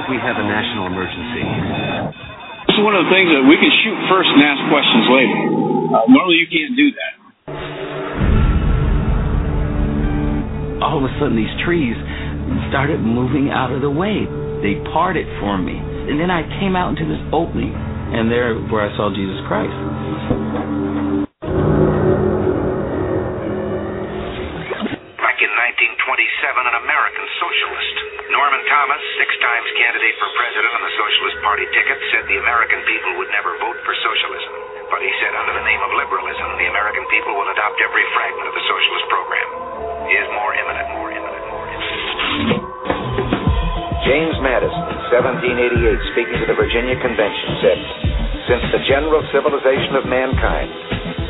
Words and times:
think 0.00 0.16
we 0.16 0.20
have 0.24 0.40
a 0.40 0.46
national 0.48 0.88
emergency. 0.88 1.44
This 2.64 2.80
is 2.80 2.84
one 2.84 2.96
of 2.96 3.04
the 3.04 3.12
things 3.12 3.28
that 3.36 3.44
we 3.44 3.60
can 3.60 3.68
shoot 3.84 3.98
first 4.08 4.32
and 4.32 4.40
ask 4.40 4.60
questions 4.72 5.04
later. 5.12 5.36
Uh, 5.92 6.08
normally, 6.08 6.40
you 6.40 6.48
can't 6.48 6.72
do 6.72 6.88
that. 6.96 7.12
All 10.80 10.96
of 10.96 11.04
a 11.04 11.12
sudden, 11.20 11.36
these 11.36 11.52
trees 11.68 11.92
started 12.72 13.04
moving 13.04 13.52
out 13.52 13.76
of 13.76 13.84
the 13.84 13.92
way. 13.92 14.24
They 14.64 14.80
parted 14.88 15.28
for 15.36 15.60
me. 15.60 15.76
And 15.76 16.16
then 16.16 16.32
I 16.32 16.48
came 16.64 16.72
out 16.72 16.96
into 16.96 17.04
this 17.04 17.20
opening, 17.36 17.76
and 17.76 18.32
there 18.32 18.56
where 18.72 18.88
I 18.88 18.96
saw 18.96 19.12
Jesus 19.12 19.36
Christ. 19.44 19.76
Back 25.20 25.38
in 25.44 25.52
1927, 25.52 26.72
an 26.72 26.76
American 26.88 27.26
socialist, 27.36 27.89
Norman 27.89 27.89
Thomas, 27.89 27.89
six 29.16 29.32
times 29.40 29.68
candidate 29.76 30.16
for 30.20 30.28
president 30.36 30.72
on 30.76 30.82
the 30.84 30.94
Socialist 30.96 31.38
Party 31.40 31.66
ticket, 31.72 31.98
said 32.12 32.22
the 32.28 32.40
American 32.40 32.80
people 32.84 33.16
would 33.16 33.30
never 33.32 33.56
vote 33.56 33.78
for 33.84 33.94
socialism. 33.96 34.52
But 34.92 35.00
he 35.00 35.12
said 35.24 35.32
under 35.32 35.56
the 35.56 35.64
name 35.64 35.80
of 35.80 35.90
liberalism, 35.96 36.48
the 36.60 36.68
American 36.68 37.04
people 37.08 37.32
will 37.32 37.48
adopt 37.48 37.80
every 37.80 38.04
fragment 38.12 38.46
of 38.50 38.54
the 38.54 38.64
socialist 38.68 39.06
program. 39.08 39.48
Is 40.10 40.28
more 40.36 40.52
imminent, 40.52 40.88
more 41.00 41.10
imminent, 41.16 41.44
more 41.48 41.66
imminent. 41.70 42.00
James 44.04 44.36
Madison, 44.42 44.84
1788, 45.12 46.12
speaking 46.12 46.36
to 46.42 46.46
the 46.50 46.56
Virginia 46.58 46.98
Convention, 46.98 47.48
said, 47.62 47.78
Since 48.52 48.64
the 48.74 48.82
general 48.90 49.22
civilization 49.30 49.96
of 49.96 50.04
mankind, 50.04 50.72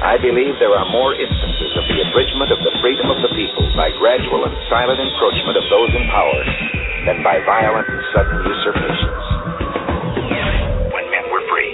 I 0.01 0.17
believe 0.17 0.57
there 0.59 0.73
are 0.73 0.89
more 0.89 1.13
instances 1.13 1.73
of 1.77 1.85
the 1.87 1.99
abridgment 2.09 2.51
of 2.51 2.61
the 2.65 2.73
freedom 2.81 3.13
of 3.13 3.21
the 3.21 3.33
people 3.37 3.69
by 3.77 3.93
gradual 4.01 4.49
and 4.49 4.55
silent 4.73 4.97
encroachment 4.97 5.61
of 5.61 5.67
those 5.69 5.93
in 5.93 6.09
power 6.09 6.90
than 7.07 7.23
by 7.25 7.41
violent 7.47 7.89
and 7.89 8.03
sudden 8.13 8.39
usurpations. 8.45 9.25
When 10.93 11.05
men 11.09 11.25
were 11.33 11.45
free. 11.49 11.73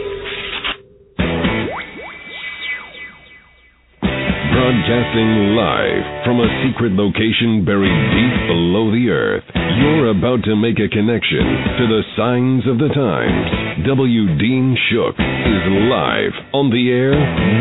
Broadcasting 4.55 5.31
live 5.59 6.05
from 6.25 6.41
a 6.41 6.49
secret 6.63 6.93
location 6.93 7.65
buried 7.65 7.99
deep 8.15 8.37
below 8.47 8.91
the 8.91 9.11
earth, 9.11 9.45
you're 9.55 10.11
about 10.11 10.45
to 10.45 10.55
make 10.57 10.79
a 10.79 10.89
connection 10.89 11.45
to 11.79 11.85
the 11.91 12.03
signs 12.17 12.63
of 12.67 12.79
the 12.79 12.89
times. 12.95 13.87
W. 13.87 14.39
Dean 14.39 14.77
Shook 14.89 15.19
is 15.19 15.63
live 15.91 16.35
on 16.55 16.71
the 16.71 16.91
air 16.91 17.13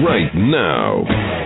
right 0.06 0.34
now. 0.36 1.45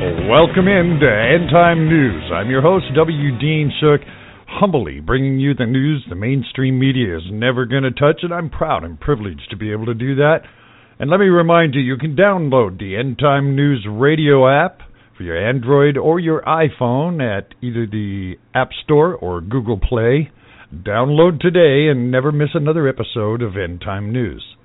Welcome 0.00 0.66
in 0.66 0.98
to 0.98 1.06
End 1.06 1.50
Time 1.52 1.86
News. 1.86 2.32
I'm 2.32 2.48
your 2.48 2.62
host, 2.62 2.86
W. 2.96 3.38
Dean 3.38 3.70
Shook, 3.82 4.00
humbly 4.48 4.98
bringing 4.98 5.38
you 5.38 5.52
the 5.52 5.66
news 5.66 6.06
the 6.08 6.14
mainstream 6.14 6.78
media 6.78 7.18
is 7.18 7.24
never 7.30 7.66
going 7.66 7.82
to 7.82 7.90
touch, 7.90 8.20
and 8.22 8.32
I'm 8.32 8.48
proud 8.48 8.82
and 8.82 8.98
privileged 8.98 9.50
to 9.50 9.58
be 9.58 9.72
able 9.72 9.84
to 9.84 9.94
do 9.94 10.14
that. 10.14 10.38
And 10.98 11.10
let 11.10 11.20
me 11.20 11.26
remind 11.26 11.74
you, 11.74 11.82
you 11.82 11.98
can 11.98 12.16
download 12.16 12.78
the 12.78 12.96
End 12.96 13.18
Time 13.18 13.54
News 13.54 13.86
radio 13.86 14.48
app 14.48 14.78
for 15.18 15.24
your 15.24 15.36
Android 15.36 15.98
or 15.98 16.18
your 16.18 16.40
iPhone 16.44 17.20
at 17.20 17.54
either 17.60 17.86
the 17.86 18.36
App 18.54 18.70
Store 18.82 19.14
or 19.14 19.42
Google 19.42 19.78
Play. 19.78 20.30
Download 20.74 21.38
today 21.38 21.90
and 21.90 22.10
never 22.10 22.32
miss 22.32 22.50
another 22.54 22.88
episode 22.88 23.42
of 23.42 23.54
End 23.54 23.82
Time 23.82 24.10
News. 24.14 24.56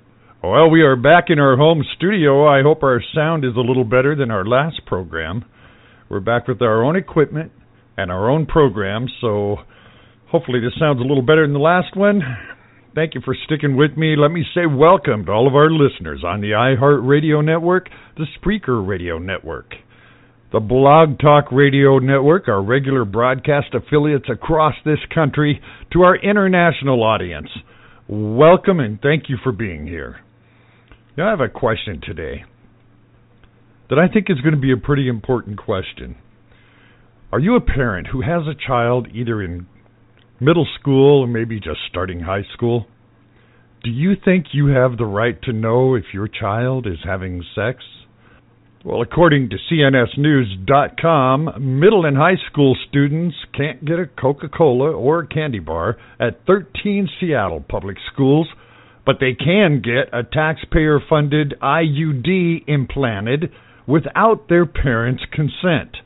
Well, 0.42 0.68
we 0.68 0.82
are 0.82 0.96
back 0.96 1.24
in 1.28 1.38
our 1.38 1.56
home 1.56 1.82
studio. 1.96 2.46
I 2.46 2.62
hope 2.62 2.82
our 2.82 3.02
sound 3.14 3.42
is 3.42 3.56
a 3.56 3.60
little 3.60 3.84
better 3.84 4.14
than 4.14 4.30
our 4.30 4.44
last 4.44 4.82
program. 4.84 5.46
We're 6.10 6.20
back 6.20 6.46
with 6.46 6.60
our 6.60 6.84
own 6.84 6.94
equipment 6.94 7.52
and 7.96 8.10
our 8.12 8.28
own 8.28 8.44
program, 8.44 9.06
so 9.22 9.56
hopefully 10.28 10.60
this 10.60 10.78
sounds 10.78 11.00
a 11.00 11.04
little 11.04 11.22
better 11.22 11.46
than 11.46 11.54
the 11.54 11.58
last 11.58 11.96
one. 11.96 12.20
Thank 12.94 13.14
you 13.14 13.22
for 13.24 13.34
sticking 13.46 13.76
with 13.76 13.96
me. 13.96 14.14
Let 14.14 14.30
me 14.30 14.44
say 14.54 14.66
welcome 14.66 15.24
to 15.24 15.32
all 15.32 15.48
of 15.48 15.54
our 15.54 15.70
listeners 15.70 16.22
on 16.22 16.42
the 16.42 16.50
iHeart 16.50 17.08
Radio 17.08 17.40
Network, 17.40 17.88
the 18.18 18.26
Spreaker 18.38 18.86
Radio 18.86 19.18
Network, 19.18 19.72
the 20.52 20.60
Blog 20.60 21.18
Talk 21.18 21.50
Radio 21.50 21.98
Network, 21.98 22.46
our 22.46 22.62
regular 22.62 23.06
broadcast 23.06 23.68
affiliates 23.72 24.26
across 24.30 24.74
this 24.84 25.00
country, 25.12 25.62
to 25.94 26.02
our 26.02 26.16
international 26.16 27.02
audience. 27.02 27.48
Welcome 28.06 28.80
and 28.80 29.00
thank 29.00 29.30
you 29.30 29.38
for 29.42 29.50
being 29.50 29.86
here. 29.86 30.20
Now, 31.16 31.28
I 31.28 31.30
have 31.30 31.40
a 31.40 31.48
question 31.48 32.02
today 32.02 32.44
that 33.88 33.98
I 33.98 34.06
think 34.12 34.26
is 34.28 34.42
going 34.42 34.54
to 34.54 34.60
be 34.60 34.72
a 34.72 34.76
pretty 34.76 35.08
important 35.08 35.56
question. 35.56 36.16
Are 37.32 37.38
you 37.38 37.56
a 37.56 37.60
parent 37.60 38.08
who 38.08 38.20
has 38.20 38.42
a 38.46 38.54
child 38.54 39.08
either 39.14 39.42
in 39.42 39.66
middle 40.40 40.66
school 40.78 41.22
or 41.22 41.26
maybe 41.26 41.58
just 41.58 41.80
starting 41.88 42.20
high 42.20 42.44
school? 42.52 42.86
Do 43.82 43.90
you 43.90 44.12
think 44.22 44.48
you 44.52 44.66
have 44.66 44.98
the 44.98 45.06
right 45.06 45.40
to 45.44 45.54
know 45.54 45.94
if 45.94 46.04
your 46.12 46.28
child 46.28 46.86
is 46.86 46.98
having 47.02 47.42
sex? 47.54 47.78
Well, 48.84 49.00
according 49.00 49.48
to 49.50 49.56
CNSNews.com, 49.72 51.80
middle 51.80 52.04
and 52.04 52.18
high 52.18 52.36
school 52.50 52.76
students 52.88 53.36
can't 53.56 53.86
get 53.86 53.98
a 53.98 54.06
Coca 54.06 54.50
Cola 54.50 54.92
or 54.92 55.20
a 55.20 55.26
candy 55.26 55.60
bar 55.60 55.96
at 56.20 56.44
13 56.46 57.08
Seattle 57.18 57.64
public 57.66 57.96
schools, 58.12 58.48
but 59.06 59.16
they 59.20 59.32
can 59.32 59.80
get 59.82 60.12
a 60.12 60.24
taxpayer 60.24 61.00
funded 61.08 61.54
IUD 61.62 62.64
implanted 62.66 63.52
without 63.86 64.48
their 64.48 64.66
parents' 64.66 65.22
consent. 65.32 65.96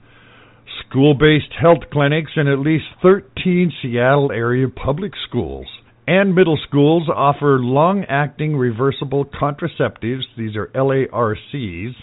School 0.86 1.14
based 1.14 1.52
health 1.60 1.90
clinics 1.90 2.32
in 2.36 2.46
at 2.46 2.58
least 2.58 2.84
13 3.02 3.72
Seattle 3.82 4.30
area 4.30 4.68
public 4.68 5.12
schools 5.26 5.66
and 6.10 6.34
middle 6.34 6.58
schools 6.66 7.08
offer 7.08 7.60
long 7.60 8.04
acting 8.08 8.56
reversible 8.56 9.24
contraceptives, 9.24 10.24
these 10.36 10.56
are 10.56 10.66
LARCs, 10.74 11.94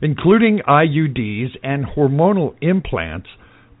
including 0.00 0.60
IUDs 0.68 1.48
and 1.64 1.84
hormonal 1.84 2.54
implants, 2.60 3.26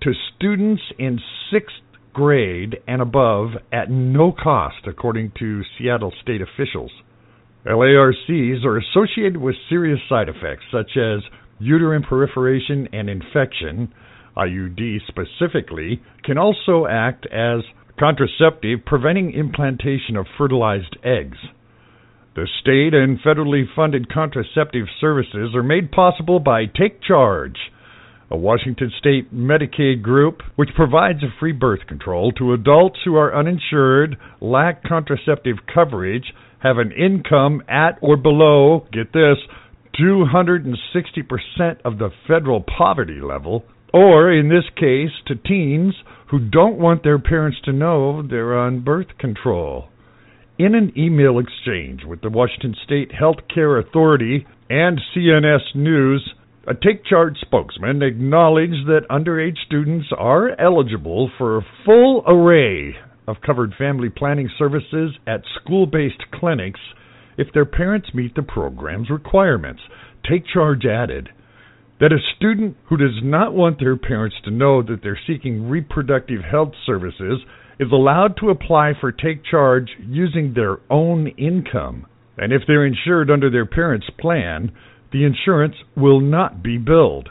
to 0.02 0.12
students 0.34 0.82
in 0.98 1.20
sixth 1.52 1.76
grade 2.16 2.76
and 2.88 3.02
above 3.02 3.50
at 3.70 3.90
no 3.90 4.32
cost, 4.32 4.86
according 4.88 5.30
to 5.38 5.62
Seattle 5.76 6.14
state 6.22 6.40
officials. 6.40 6.90
LARCs 7.66 8.64
are 8.64 8.78
associated 8.78 9.36
with 9.36 9.54
serious 9.68 10.00
side 10.08 10.30
effects 10.30 10.64
such 10.72 10.96
as 10.96 11.20
uterine 11.58 12.02
proliferation 12.02 12.88
and 12.94 13.10
infection. 13.10 13.92
IUD 14.34 15.00
specifically 15.06 16.00
can 16.24 16.38
also 16.38 16.86
act 16.88 17.26
as 17.26 17.60
contraceptive, 17.98 18.80
preventing 18.86 19.34
implantation 19.34 20.16
of 20.16 20.26
fertilized 20.38 20.96
eggs. 21.04 21.36
The 22.34 22.48
state 22.62 22.94
and 22.94 23.18
federally 23.20 23.64
funded 23.74 24.10
contraceptive 24.10 24.86
services 25.02 25.54
are 25.54 25.62
made 25.62 25.90
possible 25.90 26.40
by 26.40 26.64
Take 26.64 27.02
Charge, 27.02 27.58
a 28.30 28.36
Washington 28.36 28.90
state 28.98 29.32
Medicaid 29.34 30.02
group 30.02 30.42
which 30.56 30.70
provides 30.74 31.22
a 31.22 31.38
free 31.38 31.52
birth 31.52 31.86
control 31.86 32.32
to 32.32 32.52
adults 32.52 32.98
who 33.04 33.16
are 33.16 33.36
uninsured, 33.36 34.16
lack 34.40 34.82
contraceptive 34.82 35.56
coverage, 35.72 36.32
have 36.62 36.78
an 36.78 36.92
income 36.92 37.62
at 37.68 37.98
or 38.00 38.16
below, 38.16 38.86
get 38.92 39.12
this, 39.12 39.38
260% 40.00 40.74
of 41.84 41.98
the 41.98 42.10
federal 42.26 42.62
poverty 42.62 43.20
level, 43.20 43.64
or 43.94 44.32
in 44.32 44.48
this 44.48 44.64
case, 44.76 45.10
to 45.26 45.34
teens 45.34 45.94
who 46.30 46.38
don't 46.38 46.78
want 46.78 47.02
their 47.02 47.18
parents 47.18 47.58
to 47.64 47.72
know 47.72 48.22
they're 48.22 48.58
on 48.58 48.84
birth 48.84 49.06
control. 49.18 49.88
In 50.58 50.74
an 50.74 50.92
email 50.96 51.38
exchange 51.38 52.02
with 52.04 52.22
the 52.22 52.30
Washington 52.30 52.74
State 52.84 53.12
Health 53.12 53.36
Care 53.54 53.78
Authority 53.78 54.46
and 54.68 55.00
CNS 55.14 55.74
News, 55.74 56.34
a 56.68 56.74
Take 56.74 57.04
Charge 57.04 57.36
spokesman 57.40 58.02
acknowledged 58.02 58.88
that 58.88 59.06
underage 59.08 59.56
students 59.64 60.08
are 60.18 60.60
eligible 60.60 61.30
for 61.38 61.56
a 61.56 61.66
full 61.84 62.24
array 62.26 62.96
of 63.28 63.36
covered 63.44 63.72
family 63.78 64.08
planning 64.08 64.50
services 64.58 65.12
at 65.28 65.42
school 65.60 65.86
based 65.86 66.24
clinics 66.34 66.80
if 67.38 67.52
their 67.54 67.64
parents 67.64 68.08
meet 68.14 68.34
the 68.34 68.42
program's 68.42 69.10
requirements. 69.10 69.80
Take 70.28 70.42
Charge 70.52 70.84
added 70.84 71.28
that 72.00 72.12
a 72.12 72.18
student 72.36 72.76
who 72.88 72.96
does 72.96 73.20
not 73.22 73.54
want 73.54 73.78
their 73.78 73.96
parents 73.96 74.36
to 74.44 74.50
know 74.50 74.82
that 74.82 75.00
they're 75.04 75.20
seeking 75.24 75.68
reproductive 75.68 76.42
health 76.42 76.72
services 76.84 77.42
is 77.78 77.92
allowed 77.92 78.36
to 78.40 78.50
apply 78.50 78.92
for 79.00 79.12
Take 79.12 79.44
Charge 79.48 79.90
using 80.00 80.52
their 80.52 80.78
own 80.90 81.28
income. 81.38 82.06
And 82.36 82.52
if 82.52 82.62
they're 82.66 82.84
insured 82.84 83.30
under 83.30 83.50
their 83.50 83.66
parents' 83.66 84.10
plan, 84.18 84.72
the 85.16 85.24
insurance 85.24 85.76
will 85.96 86.20
not 86.20 86.62
be 86.62 86.76
billed. 86.76 87.30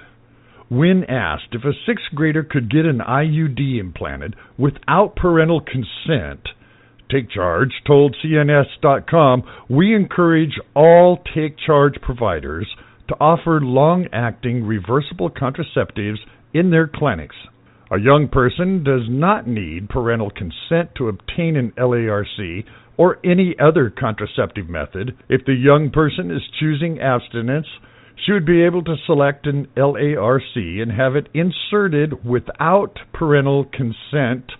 When 0.70 1.04
asked 1.04 1.50
if 1.54 1.64
a 1.64 1.74
sixth 1.86 2.16
grader 2.16 2.42
could 2.42 2.72
get 2.72 2.86
an 2.86 2.98
IUD 2.98 3.80
implanted 3.80 4.36
without 4.58 5.16
parental 5.16 5.62
consent, 5.62 6.50
Take 7.12 7.30
Charge 7.30 7.70
told 7.86 8.16
CNS.com, 8.24 9.44
We 9.70 9.94
encourage 9.94 10.60
all 10.76 11.22
Take 11.36 11.58
Charge 11.60 12.02
providers 12.02 12.68
to 13.10 13.16
offer 13.20 13.62
long 13.62 14.08
acting 14.12 14.64
reversible 14.64 15.30
contraceptives 15.30 16.18
in 16.56 16.72
their 16.72 16.88
clinics. 16.88 17.36
A 17.92 18.00
young 18.00 18.30
person 18.32 18.84
does 18.84 19.04
not 19.08 19.48
need 19.48 19.90
parental 19.90 20.32
consent 20.32 20.90
to 20.98 21.10
obtain 21.10 21.56
an 21.56 21.72
LARC 21.78 22.66
or 22.98 23.20
any 23.26 23.56
other 23.60 23.90
contraceptive 23.90 24.70
method. 24.70 25.18
If 25.30 25.46
the 25.46 25.54
young 25.54 25.92
person 25.92 26.32
is 26.32 26.42
choosing 26.60 27.00
abstinence, 27.00 27.68
she 28.26 28.32
would 28.32 28.46
be 28.46 28.64
able 28.64 28.84
to 28.84 28.96
select 29.06 29.46
an 29.46 29.68
LARC 29.76 30.82
and 30.82 30.92
have 30.92 31.16
it 31.16 31.28
inserted 31.34 32.26
without 32.26 33.00
parental 33.14 33.66
consent. 33.66 34.52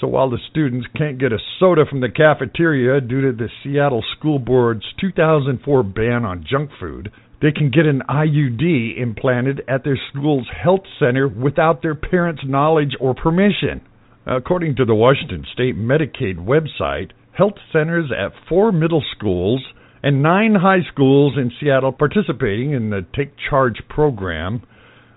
So 0.00 0.06
while 0.08 0.30
the 0.30 0.38
students 0.50 0.86
can't 0.96 1.18
get 1.18 1.32
a 1.32 1.38
soda 1.58 1.84
from 1.88 2.00
the 2.00 2.10
cafeteria 2.10 3.00
due 3.00 3.22
to 3.22 3.32
the 3.32 3.48
Seattle 3.62 4.04
School 4.18 4.38
Board's 4.38 4.84
2004 5.00 5.82
ban 5.82 6.24
on 6.24 6.44
junk 6.48 6.70
food, 6.78 7.10
they 7.40 7.52
can 7.52 7.70
get 7.70 7.86
an 7.86 8.02
IUD 8.08 8.98
implanted 8.98 9.62
at 9.68 9.84
their 9.84 9.98
school's 10.10 10.48
health 10.62 10.84
center 10.98 11.28
without 11.28 11.82
their 11.82 11.94
parents' 11.94 12.42
knowledge 12.46 12.96
or 12.98 13.14
permission. 13.14 13.82
According 14.26 14.76
to 14.76 14.84
the 14.84 14.94
Washington 14.94 15.44
State 15.52 15.76
Medicaid 15.76 16.36
website, 16.36 17.12
health 17.36 17.54
centers 17.72 18.10
at 18.10 18.32
four 18.48 18.72
middle 18.72 19.04
schools 19.16 19.62
and 20.02 20.22
nine 20.22 20.54
high 20.54 20.80
schools 20.92 21.34
in 21.36 21.50
Seattle 21.60 21.92
participating 21.92 22.72
in 22.72 22.90
the 22.90 23.04
Take 23.14 23.32
Charge 23.50 23.82
program. 23.88 24.62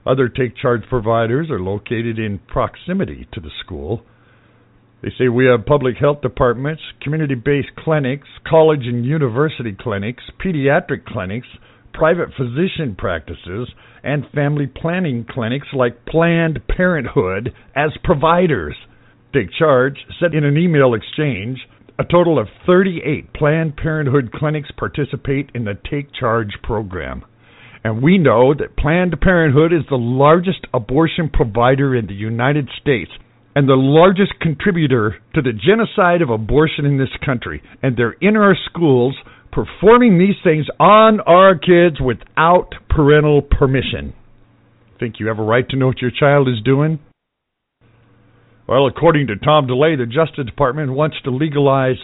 Other 0.06 0.28
Take 0.28 0.58
Charge 0.58 0.82
providers 0.90 1.50
are 1.50 1.60
located 1.60 2.20
in 2.20 2.40
proximity 2.48 3.28
to 3.34 3.40
the 3.40 3.52
school. 3.64 4.04
They 5.02 5.10
say 5.18 5.30
we 5.30 5.46
have 5.46 5.66
public 5.66 5.96
health 5.98 6.22
departments, 6.22 6.82
community 7.02 7.36
based 7.36 7.70
clinics, 7.78 8.28
college 8.46 8.82
and 8.84 9.06
university 9.06 9.76
clinics, 9.80 10.24
pediatric 10.44 11.06
clinics, 11.06 11.48
private 11.94 12.30
physician 12.36 12.96
practices, 12.98 13.70
and 14.04 14.26
family 14.34 14.68
planning 14.68 15.26
clinics 15.30 15.68
like 15.74 16.06
Planned 16.06 16.60
Parenthood 16.68 17.54
as 17.76 17.92
providers. 18.04 18.76
Take 19.34 19.50
Charge 19.58 20.00
said 20.20 20.34
in 20.34 20.44
an 20.44 20.58
email 20.58 20.94
exchange 20.94 21.60
a 22.00 22.06
total 22.06 22.40
of 22.40 22.48
38 22.66 23.34
Planned 23.34 23.76
Parenthood 23.76 24.32
clinics 24.34 24.70
participate 24.78 25.50
in 25.54 25.66
the 25.66 25.74
Take 25.92 26.14
Charge 26.18 26.54
program. 26.64 27.26
And 27.84 28.02
we 28.02 28.18
know 28.18 28.54
that 28.54 28.78
Planned 28.78 29.20
Parenthood 29.22 29.74
is 29.74 29.86
the 29.90 29.98
largest 29.98 30.66
abortion 30.74 31.30
provider 31.32 31.94
in 31.94 32.08
the 32.08 32.14
United 32.14 32.70
States 32.82 33.12
and 33.54 33.68
the 33.68 33.76
largest 33.76 34.40
contributor 34.40 35.18
to 35.36 35.42
the 35.42 35.52
genocide 35.52 36.22
of 36.22 36.30
abortion 36.30 36.86
in 36.86 36.98
this 36.98 37.10
country. 37.26 37.62
And 37.84 37.98
they're 37.98 38.16
in 38.22 38.38
our 38.38 38.56
schools 38.70 39.18
performing 39.52 40.18
these 40.18 40.36
things 40.42 40.68
on 40.80 41.20
our 41.22 41.58
kids 41.58 42.00
without 42.00 42.76
parental 42.90 43.42
permission. 43.42 44.14
Think 45.02 45.16
you 45.20 45.28
have 45.28 45.40
a 45.40 45.44
right 45.44 45.68
to 45.70 45.76
know 45.76 45.88
what 45.88 46.02
your 46.02 46.12
child 46.18 46.48
is 46.48 46.64
doing? 46.64 47.00
Well, 48.70 48.86
according 48.86 49.26
to 49.28 49.36
Tom 49.36 49.66
DeLay, 49.66 49.96
the 49.96 50.06
Justice 50.06 50.46
Department 50.46 50.94
wants 50.94 51.18
to 51.24 51.32
legalize 51.32 51.96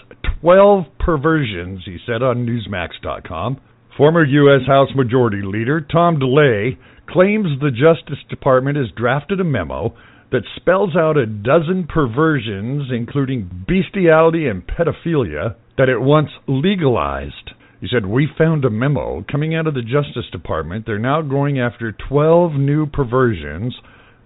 12 0.41 0.85
perversions, 0.97 1.83
he 1.85 1.99
said 2.07 2.23
on 2.23 2.43
Newsmax.com. 2.43 3.61
Former 3.95 4.25
U.S. 4.25 4.65
House 4.65 4.89
Majority 4.95 5.43
Leader 5.43 5.79
Tom 5.79 6.19
DeLay 6.19 6.79
claims 7.07 7.59
the 7.61 7.69
Justice 7.69 8.17
Department 8.31 8.77
has 8.77 8.87
drafted 8.97 9.39
a 9.39 9.43
memo 9.43 9.95
that 10.31 10.41
spells 10.55 10.95
out 10.95 11.17
a 11.17 11.27
dozen 11.27 11.85
perversions, 11.87 12.89
including 12.91 13.65
bestiality 13.67 14.47
and 14.47 14.65
pedophilia, 14.65 15.53
that 15.77 15.87
it 15.87 16.01
wants 16.01 16.31
legalized. 16.47 17.51
He 17.79 17.87
said, 17.93 18.07
We 18.07 18.27
found 18.35 18.65
a 18.65 18.71
memo 18.71 19.23
coming 19.31 19.53
out 19.53 19.67
of 19.67 19.75
the 19.75 19.83
Justice 19.83 20.31
Department. 20.31 20.87
They're 20.87 20.97
now 20.97 21.21
going 21.21 21.59
after 21.59 21.91
12 22.09 22.53
new 22.53 22.87
perversions, 22.87 23.75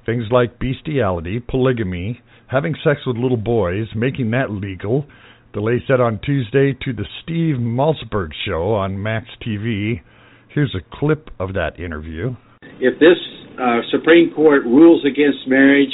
things 0.09 0.25
like 0.31 0.57
bestiality, 0.57 1.39
polygamy, 1.39 2.19
having 2.47 2.73
sex 2.83 3.01
with 3.05 3.15
little 3.15 3.37
boys, 3.37 3.85
making 3.95 4.31
that 4.31 4.49
legal. 4.49 5.05
DeLay 5.53 5.77
said 5.87 6.01
on 6.01 6.19
Tuesday 6.25 6.73
to 6.83 6.93
the 6.93 7.05
Steve 7.21 7.57
Malzberg 7.57 8.29
show 8.43 8.73
on 8.73 9.03
Max 9.03 9.27
TV. 9.45 10.01
Here's 10.51 10.73
a 10.73 10.97
clip 10.97 11.29
of 11.39 11.53
that 11.53 11.79
interview. 11.79 12.35
If 12.81 12.97
this 12.99 13.21
uh, 13.61 13.81
Supreme 13.91 14.33
Court 14.33 14.63
rules 14.63 15.05
against 15.05 15.47
marriage, 15.47 15.93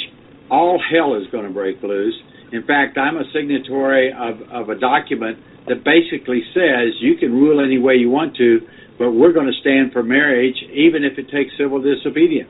all 0.50 0.80
hell 0.80 1.14
is 1.14 1.28
going 1.30 1.44
to 1.44 1.52
break 1.52 1.82
loose. 1.82 2.16
In 2.52 2.64
fact, 2.66 2.96
I'm 2.96 3.18
a 3.18 3.24
signatory 3.34 4.14
of, 4.16 4.40
of 4.50 4.70
a 4.70 4.80
document 4.80 5.36
that 5.68 5.84
basically 5.84 6.40
says 6.54 6.96
you 7.00 7.16
can 7.20 7.32
rule 7.32 7.62
any 7.62 7.76
way 7.76 7.94
you 7.96 8.08
want 8.08 8.34
to, 8.36 8.60
but 8.98 9.10
we're 9.10 9.34
going 9.34 9.52
to 9.52 9.60
stand 9.60 9.92
for 9.92 10.02
marriage 10.02 10.56
even 10.72 11.04
if 11.04 11.18
it 11.18 11.28
takes 11.28 11.52
civil 11.58 11.82
disobedience. 11.82 12.48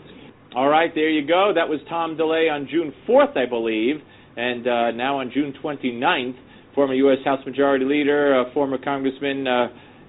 All 0.57 0.69
right, 0.71 0.91
there 0.95 1.11
you 1.11 1.27
go. 1.29 1.53
That 1.55 1.69
was 1.69 1.81
Tom 1.87 2.17
DeLay 2.17 2.49
on 2.51 2.67
June 2.71 2.95
4th, 3.07 3.37
I 3.37 3.45
believe, 3.45 3.97
and 4.39 4.67
uh, 4.67 4.91
now 4.93 5.21
on 5.21 5.31
June 5.31 5.53
29th, 5.63 6.35
former 6.75 6.95
U.S. 6.95 7.19
House 7.27 7.45
Majority 7.45 7.85
Leader, 7.85 8.41
uh, 8.41 8.55
former 8.55 8.79
Congressman 8.83 9.47
uh, 9.47 9.53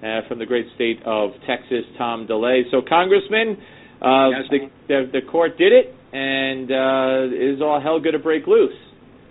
uh, 0.00 0.26
from 0.26 0.38
the 0.38 0.46
great 0.46 0.64
state 0.74 1.00
of 1.04 1.32
Texas, 1.46 1.84
Tom 1.98 2.26
DeLay. 2.26 2.62
So, 2.70 2.80
Congressman, 2.80 3.58
uh, 4.00 4.30
Yes. 4.32 4.48
the, 4.48 4.58
the 4.88 5.20
the 5.20 5.30
court 5.30 5.58
did 5.58 5.72
it, 5.74 5.92
and 6.16 6.72
uh, 6.72 7.28
is 7.54 7.60
all 7.60 7.78
hell 7.78 8.00
going 8.00 8.14
to 8.16 8.18
break 8.18 8.46
loose? 8.46 8.72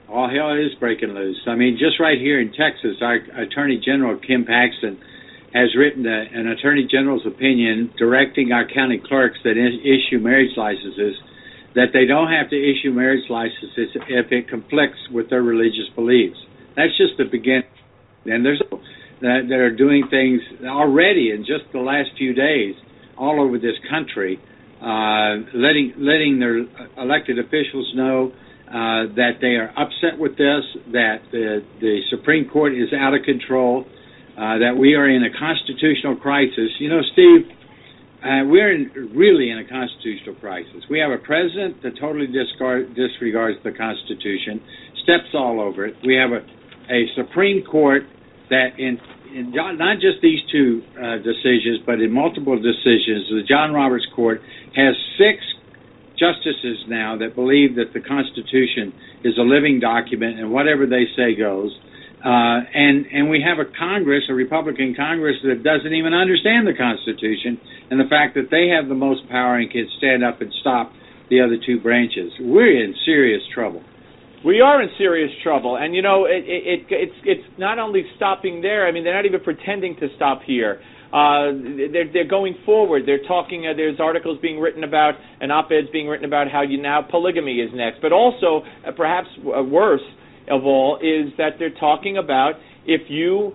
All 0.08 0.30
hell 0.30 0.54
is 0.54 0.78
breaking 0.80 1.10
loose. 1.18 1.42
I 1.48 1.56
mean, 1.56 1.80
just 1.82 2.00
right 2.00 2.20
here 2.22 2.40
in 2.40 2.54
Texas, 2.54 3.02
our 3.02 3.16
Attorney 3.42 3.82
General 3.84 4.20
Ken 4.20 4.46
Paxton 4.46 5.00
has 5.54 5.76
written 5.76 6.06
a, 6.06 6.26
an 6.34 6.48
Attorney 6.48 6.88
General's 6.90 7.26
opinion 7.26 7.92
directing 7.98 8.52
our 8.52 8.68
county 8.68 9.02
clerks 9.04 9.40
that 9.44 9.58
is, 9.58 9.80
issue 9.82 10.20
marriage 10.20 10.56
licenses 10.58 11.16
that 11.76 11.94
they 11.94 12.06
don't 12.06 12.32
have 12.32 12.50
to 12.50 12.58
issue 12.58 12.92
marriage 12.92 13.30
licenses 13.30 13.94
if 14.10 14.32
it 14.32 14.50
conflicts 14.50 14.98
with 15.12 15.30
their 15.30 15.44
religious 15.44 15.88
beliefs. 15.96 16.38
That's 16.76 16.96
just 16.98 17.18
the 17.18 17.26
beginning. 17.26 17.70
And 18.26 18.44
there's 18.44 18.62
that, 19.22 19.46
that 19.50 19.60
are 19.60 19.76
doing 19.76 20.08
things 20.10 20.42
already 20.66 21.32
in 21.32 21.46
just 21.46 21.72
the 21.74 21.80
last 21.80 22.10
few 22.18 22.34
days 22.34 22.76
all 23.18 23.42
over 23.42 23.58
this 23.58 23.78
country, 23.90 24.40
uh, 24.82 25.42
letting 25.54 25.94
letting 25.98 26.40
their 26.40 26.66
elected 26.98 27.40
officials 27.40 27.92
know 27.96 28.32
uh, 28.68 29.10
that 29.16 29.38
they 29.42 29.56
are 29.58 29.74
upset 29.78 30.20
with 30.20 30.38
this, 30.38 30.64
that 30.92 31.22
the 31.32 31.64
the 31.80 32.02
Supreme 32.10 32.50
Court 32.50 32.74
is 32.74 32.90
out 32.94 33.14
of 33.14 33.24
control, 33.24 33.86
uh, 34.38 34.62
that 34.62 34.78
we 34.78 34.94
are 34.94 35.10
in 35.10 35.24
a 35.24 35.34
constitutional 35.34 36.16
crisis. 36.16 36.70
You 36.78 36.90
know, 36.90 37.02
Steve, 37.14 37.50
uh, 38.22 38.46
we're 38.46 38.70
in, 38.70 39.12
really 39.18 39.50
in 39.50 39.58
a 39.58 39.68
constitutional 39.68 40.36
crisis. 40.36 40.86
We 40.90 41.00
have 41.00 41.12
a 41.12 41.18
president 41.18 41.82
that 41.82 41.98
totally 42.00 42.28
discard, 42.28 42.94
disregards 42.94 43.58
the 43.64 43.74
Constitution, 43.74 44.62
steps 45.02 45.34
all 45.34 45.60
over 45.60 45.86
it. 45.86 45.96
We 46.06 46.16
have 46.16 46.32
a, 46.32 46.46
a 46.94 47.10
Supreme 47.16 47.66
Court 47.66 48.04
that, 48.50 48.78
in, 48.78 49.02
in 49.34 49.52
not 49.54 49.98
just 49.98 50.22
these 50.22 50.40
two 50.52 50.82
uh, 50.94 51.18
decisions, 51.18 51.82
but 51.86 52.00
in 52.00 52.12
multiple 52.12 52.56
decisions, 52.58 53.30
the 53.34 53.44
John 53.48 53.74
Roberts 53.74 54.06
Court 54.16 54.42
has 54.76 54.94
six 55.18 55.42
justices 56.18 56.78
now 56.88 57.18
that 57.18 57.36
believe 57.36 57.76
that 57.76 57.94
the 57.94 58.02
Constitution 58.02 58.94
is 59.24 59.38
a 59.38 59.46
living 59.46 59.80
document 59.80 60.40
and 60.40 60.52
whatever 60.52 60.86
they 60.86 61.06
say 61.16 61.36
goes. 61.38 61.72
Uh, 62.18 62.66
and 62.74 63.06
and 63.14 63.30
we 63.30 63.46
have 63.46 63.60
a 63.62 63.70
Congress, 63.78 64.24
a 64.30 64.34
Republican 64.34 64.96
Congress 64.98 65.38
that 65.44 65.62
doesn't 65.62 65.94
even 65.94 66.14
understand 66.14 66.66
the 66.66 66.74
Constitution 66.74 67.62
and 67.92 68.00
the 68.00 68.10
fact 68.10 68.34
that 68.34 68.50
they 68.50 68.74
have 68.74 68.90
the 68.90 68.98
most 68.98 69.30
power 69.30 69.58
and 69.58 69.70
can 69.70 69.88
stand 69.98 70.24
up 70.24 70.42
and 70.42 70.52
stop 70.62 70.92
the 71.30 71.42
other 71.42 71.58
two 71.64 71.80
branches. 71.80 72.34
We're 72.40 72.84
in 72.84 72.96
serious 73.06 73.44
trouble. 73.54 73.84
We 74.44 74.62
are 74.62 74.82
in 74.82 74.90
serious 74.98 75.32
trouble, 75.44 75.78
and 75.78 75.94
you 75.94 76.02
know 76.02 76.26
it, 76.26 76.44
it, 76.46 76.64
it 76.66 76.86
it's 76.90 77.20
it's 77.24 77.60
not 77.60 77.78
only 77.78 78.04
stopping 78.16 78.62
there. 78.62 78.88
I 78.88 78.92
mean, 78.92 79.04
they're 79.04 79.16
not 79.16 79.26
even 79.26 79.42
pretending 79.42 79.96
to 79.98 80.08
stop 80.16 80.42
here. 80.42 80.82
Uh, 81.14 81.54
they're 81.92 82.12
they're 82.12 82.28
going 82.28 82.56
forward. 82.66 83.04
They're 83.06 83.26
talking. 83.28 83.66
Uh, 83.66 83.76
there's 83.76 84.00
articles 84.00 84.40
being 84.42 84.60
written 84.60 84.84
about 84.84 85.16
and 85.40 85.52
op-eds 85.52 85.88
being 85.92 86.08
written 86.08 86.26
about 86.26 86.52
how 86.52 86.62
you 86.62 86.82
now 86.82 87.02
polygamy 87.02 87.62
is 87.62 87.72
next, 87.74 88.02
but 88.02 88.12
also 88.12 88.64
uh, 88.86 88.92
perhaps 88.92 89.28
uh, 89.38 89.62
worse 89.64 90.02
of 90.50 90.66
all 90.66 90.98
is 90.98 91.34
that 91.38 91.60
they're 91.60 91.74
talking 91.80 92.18
about 92.18 92.54
if 92.86 93.02
you 93.10 93.54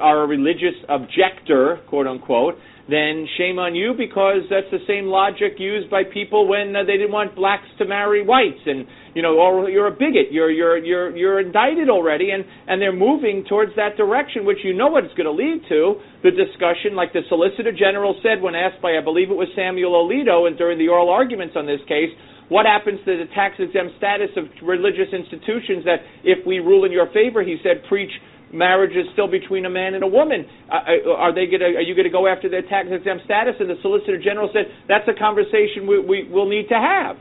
are 0.00 0.22
a 0.22 0.26
religious 0.26 0.78
objector, 0.88 1.80
quote 1.88 2.06
unquote, 2.06 2.54
then 2.88 3.26
shame 3.38 3.58
on 3.58 3.74
you 3.74 3.94
because 3.94 4.42
that's 4.50 4.66
the 4.70 4.82
same 4.86 5.06
logic 5.06 5.54
used 5.58 5.90
by 5.90 6.02
people 6.02 6.48
when 6.48 6.74
uh, 6.74 6.82
they 6.82 6.98
didn't 6.98 7.14
want 7.14 7.34
blacks 7.34 7.66
to 7.78 7.86
marry 7.86 8.26
whites 8.26 8.58
and 8.66 8.86
you 9.14 9.22
know 9.22 9.38
or 9.38 9.70
you're 9.70 9.86
a 9.86 9.94
bigot 9.94 10.34
you're 10.34 10.50
you're 10.50 10.78
you're 10.82 11.16
you're 11.16 11.38
indicted 11.38 11.88
already 11.88 12.30
and 12.30 12.42
and 12.66 12.82
they're 12.82 12.94
moving 12.94 13.44
towards 13.48 13.70
that 13.76 13.96
direction 13.96 14.44
which 14.44 14.58
you 14.64 14.74
know 14.74 14.88
what 14.88 15.04
it's 15.04 15.14
going 15.14 15.30
to 15.30 15.32
lead 15.32 15.62
to 15.68 15.94
the 16.26 16.30
discussion 16.34 16.98
like 16.98 17.12
the 17.12 17.22
solicitor 17.28 17.70
general 17.70 18.18
said 18.18 18.42
when 18.42 18.54
asked 18.54 18.82
by 18.82 18.98
I 18.98 19.02
believe 19.02 19.30
it 19.30 19.38
was 19.38 19.48
Samuel 19.54 19.94
Alito 19.94 20.50
and 20.50 20.58
during 20.58 20.76
the 20.76 20.88
oral 20.88 21.08
arguments 21.08 21.54
on 21.54 21.66
this 21.66 21.80
case 21.86 22.10
what 22.48 22.66
happens 22.66 22.98
to 23.04 23.16
the 23.16 23.26
tax 23.34 23.56
exempt 23.58 23.96
status 23.98 24.30
of 24.36 24.44
religious 24.62 25.12
institutions 25.12 25.84
that 25.84 26.02
if 26.24 26.44
we 26.46 26.58
rule 26.58 26.84
in 26.84 26.92
your 26.92 27.06
favor 27.12 27.42
he 27.42 27.56
said 27.62 27.82
preach 27.88 28.10
marriage 28.52 28.92
is 28.92 29.06
still 29.12 29.28
between 29.28 29.64
a 29.64 29.70
man 29.70 29.94
and 29.94 30.04
a 30.04 30.06
woman. 30.06 30.44
Uh, 30.70 31.10
are 31.16 31.34
they 31.34 31.46
going 31.46 31.60
to? 31.60 31.72
Are 31.80 31.80
you 31.80 31.94
going 31.94 32.04
to 32.06 32.12
go 32.12 32.28
after 32.28 32.48
their 32.48 32.62
tax 32.62 32.88
exempt 32.92 33.24
status? 33.24 33.54
And 33.58 33.68
the 33.68 33.80
Solicitor 33.80 34.20
General 34.20 34.50
said 34.52 34.68
that's 34.88 35.08
a 35.08 35.18
conversation 35.18 35.88
we, 35.88 35.98
we 35.98 36.28
will 36.28 36.48
need 36.48 36.68
to 36.68 36.76
have. 36.76 37.16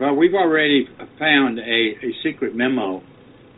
Well, 0.00 0.14
we've 0.14 0.34
already 0.34 0.88
found 1.18 1.58
a, 1.58 1.62
a 1.62 2.10
secret 2.22 2.54
memo 2.54 2.98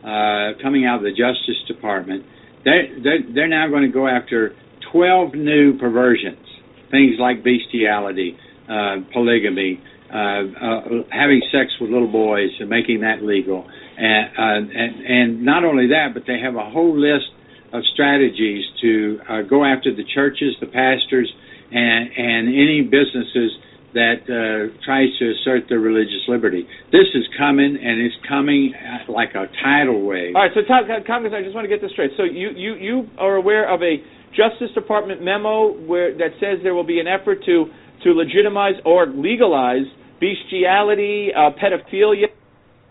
uh, 0.03 0.55
coming 0.61 0.85
out 0.85 0.97
of 0.97 1.03
the 1.03 1.11
Justice 1.11 1.59
Department. 1.67 2.23
They're, 2.63 2.87
they're, 3.03 3.33
they're 3.33 3.47
now 3.49 3.67
going 3.67 3.83
to 3.83 3.91
go 3.91 4.07
after 4.07 4.55
12 4.91 5.33
new 5.33 5.77
perversions, 5.77 6.45
things 6.91 7.15
like 7.19 7.43
bestiality, 7.43 8.37
uh, 8.69 9.03
polygamy, 9.11 9.81
uh, 9.81 9.83
uh, 9.83 9.88
having 10.09 11.41
sex 11.51 11.71
with 11.79 11.89
little 11.89 12.11
boys 12.11 12.49
and 12.59 12.69
making 12.69 13.01
that 13.01 13.21
legal. 13.21 13.67
And, 13.97 14.25
uh, 14.37 14.73
and, 14.73 15.05
and 15.05 15.45
not 15.45 15.63
only 15.63 15.87
that, 15.87 16.13
but 16.13 16.23
they 16.25 16.39
have 16.39 16.55
a 16.55 16.69
whole 16.69 16.97
list 16.97 17.29
of 17.73 17.83
strategies 17.93 18.65
to 18.81 19.19
uh, 19.29 19.41
go 19.43 19.63
after 19.63 19.93
the 19.93 20.03
churches, 20.15 20.55
the 20.59 20.67
pastors, 20.67 21.31
and, 21.71 22.09
and 22.17 22.49
any 22.49 22.81
businesses 22.81 23.53
that 23.93 24.21
uh, 24.29 24.73
tries 24.85 25.09
to 25.17 25.33
assert 25.33 25.65
their 25.69 25.79
religious 25.79 26.21
liberty. 26.27 26.65
This 26.91 27.09
is 27.13 27.25
coming, 27.37 27.77
and 27.77 28.01
it's 28.01 28.15
coming 28.27 28.73
like 29.07 29.33
a 29.33 29.45
tidal 29.61 30.05
wave. 30.05 30.35
All 30.35 30.43
right, 30.43 30.51
so 30.53 30.61
Tom, 30.67 30.85
Congress, 31.05 31.33
I 31.35 31.41
just 31.41 31.55
want 31.55 31.65
to 31.65 31.69
get 31.69 31.81
this 31.81 31.91
straight. 31.91 32.11
So 32.17 32.23
you, 32.23 32.49
you, 32.53 32.75
you 32.75 33.07
are 33.17 33.35
aware 33.35 33.65
of 33.71 33.81
a 33.81 33.97
Justice 34.29 34.69
Department 34.75 35.23
memo 35.23 35.73
where 35.85 36.13
that 36.17 36.37
says 36.39 36.61
there 36.61 36.75
will 36.75 36.85
be 36.85 36.99
an 36.99 37.07
effort 37.07 37.39
to 37.45 37.65
to 38.03 38.09
legitimize 38.11 38.75
or 38.85 39.07
legalize 39.07 39.89
bestiality, 40.19 41.29
uh, 41.35 41.51
pedophilia, 41.51 42.27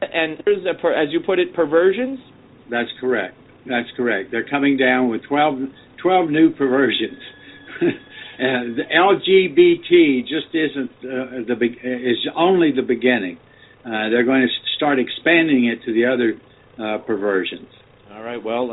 and 0.00 0.38
as 0.40 1.08
you 1.10 1.20
put 1.24 1.38
it, 1.38 1.54
perversions. 1.54 2.18
That's 2.70 2.90
correct. 3.00 3.36
That's 3.66 3.88
correct. 3.96 4.30
They're 4.30 4.48
coming 4.48 4.76
down 4.76 5.10
with 5.10 5.22
12, 5.28 5.58
12 6.02 6.30
new 6.30 6.50
perversions. 6.50 7.18
The 8.38 8.84
LGBT 8.94 10.22
just 10.22 10.54
isn't 10.54 10.90
uh, 11.02 11.42
the 11.48 11.56
is 11.82 12.18
only 12.36 12.70
the 12.70 12.82
beginning. 12.82 13.36
Uh, 13.84 14.10
they're 14.10 14.24
going 14.24 14.42
to 14.42 14.48
start 14.76 15.00
expanding 15.00 15.66
it 15.66 15.82
to 15.84 15.92
the 15.92 16.04
other 16.06 16.34
uh, 16.78 16.98
perversions. 16.98 17.66
All 18.18 18.24
right. 18.24 18.42
Well, 18.42 18.66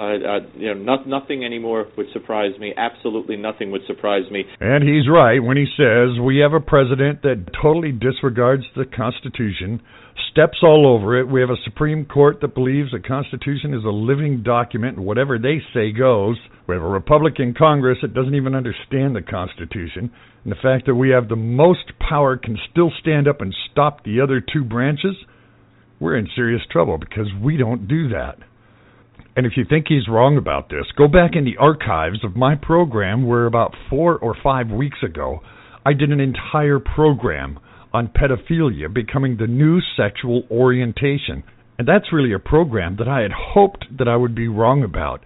you 0.57 0.73
know, 0.73 0.81
not, 0.81 1.07
nothing 1.07 1.45
anymore 1.45 1.85
would 1.95 2.07
surprise 2.13 2.57
me. 2.59 2.73
Absolutely 2.75 3.35
nothing 3.37 3.69
would 3.69 3.85
surprise 3.85 4.23
me. 4.31 4.43
And 4.59 4.83
he's 4.83 5.07
right 5.07 5.37
when 5.37 5.55
he 5.55 5.67
says 5.77 6.19
we 6.19 6.39
have 6.39 6.53
a 6.53 6.59
president 6.59 7.21
that 7.21 7.45
totally 7.61 7.91
disregards 7.91 8.63
the 8.75 8.85
Constitution, 8.85 9.83
steps 10.31 10.57
all 10.63 10.87
over 10.87 11.19
it. 11.19 11.27
We 11.27 11.41
have 11.41 11.51
a 11.51 11.61
Supreme 11.63 12.05
Court 12.05 12.41
that 12.41 12.55
believes 12.55 12.89
the 12.89 13.07
Constitution 13.07 13.75
is 13.75 13.83
a 13.85 13.89
living 13.89 14.41
document 14.41 14.97
and 14.97 15.05
whatever 15.05 15.37
they 15.37 15.61
say 15.75 15.91
goes. 15.91 16.39
We 16.67 16.73
have 16.73 16.83
a 16.83 16.87
Republican 16.87 17.53
Congress 17.55 17.99
that 18.01 18.15
doesn't 18.15 18.33
even 18.33 18.55
understand 18.55 19.15
the 19.15 19.21
Constitution. 19.21 20.09
And 20.43 20.51
the 20.51 20.61
fact 20.63 20.87
that 20.87 20.95
we 20.95 21.11
have 21.11 21.29
the 21.29 21.35
most 21.35 21.91
power 21.99 22.35
can 22.35 22.57
still 22.71 22.91
stand 22.99 23.27
up 23.27 23.41
and 23.41 23.55
stop 23.71 24.03
the 24.05 24.21
other 24.21 24.41
two 24.41 24.63
branches, 24.63 25.15
we're 25.99 26.17
in 26.17 26.29
serious 26.35 26.63
trouble 26.71 26.97
because 26.97 27.27
we 27.43 27.57
don't 27.57 27.87
do 27.87 28.09
that. 28.09 28.39
And 29.35 29.45
if 29.45 29.53
you 29.57 29.65
think 29.67 29.87
he's 29.87 30.07
wrong 30.07 30.37
about 30.37 30.69
this, 30.69 30.85
go 30.97 31.07
back 31.07 31.31
in 31.35 31.43
the 31.43 31.57
archives 31.57 32.23
of 32.23 32.37
my 32.37 32.55
program 32.55 33.27
where 33.27 33.45
about 33.45 33.75
four 33.89 34.17
or 34.17 34.35
five 34.41 34.69
weeks 34.69 34.99
ago 35.03 35.41
I 35.85 35.93
did 35.93 36.09
an 36.09 36.19
entire 36.19 36.79
program 36.79 37.59
on 37.93 38.07
pedophilia 38.07 38.93
becoming 38.93 39.37
the 39.37 39.47
new 39.47 39.79
sexual 39.95 40.43
orientation. 40.49 41.43
And 41.77 41.87
that's 41.87 42.13
really 42.13 42.33
a 42.33 42.39
program 42.39 42.95
that 42.99 43.07
I 43.07 43.21
had 43.21 43.31
hoped 43.31 43.85
that 43.97 44.07
I 44.07 44.15
would 44.15 44.35
be 44.35 44.47
wrong 44.47 44.83
about. 44.83 45.23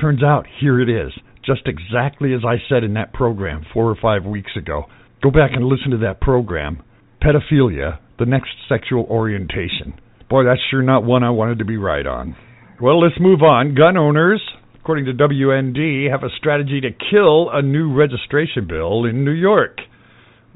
Turns 0.00 0.22
out 0.22 0.46
here 0.60 0.80
it 0.80 0.88
is, 0.88 1.12
just 1.44 1.62
exactly 1.66 2.34
as 2.34 2.40
I 2.44 2.56
said 2.68 2.82
in 2.82 2.94
that 2.94 3.12
program 3.12 3.64
four 3.72 3.88
or 3.88 3.96
five 4.00 4.24
weeks 4.24 4.52
ago. 4.56 4.84
Go 5.22 5.30
back 5.30 5.52
and 5.54 5.64
listen 5.64 5.92
to 5.92 5.98
that 5.98 6.20
program. 6.20 6.82
Pedophilia, 7.22 7.98
the 8.18 8.26
next 8.26 8.50
sexual 8.68 9.04
orientation. 9.04 9.94
Boy, 10.28 10.44
that's 10.44 10.60
sure 10.70 10.82
not 10.82 11.04
one 11.04 11.22
I 11.22 11.30
wanted 11.30 11.58
to 11.60 11.64
be 11.64 11.76
right 11.76 12.06
on. 12.06 12.36
Well, 12.82 13.00
let's 13.00 13.20
move 13.20 13.42
on. 13.42 13.76
Gun 13.76 13.96
owners, 13.96 14.42
according 14.80 15.04
to 15.04 15.12
WND, 15.12 16.10
have 16.10 16.24
a 16.24 16.36
strategy 16.36 16.80
to 16.80 16.90
kill 16.90 17.48
a 17.48 17.62
new 17.62 17.94
registration 17.94 18.66
bill 18.66 19.04
in 19.04 19.24
New 19.24 19.30
York. 19.30 19.78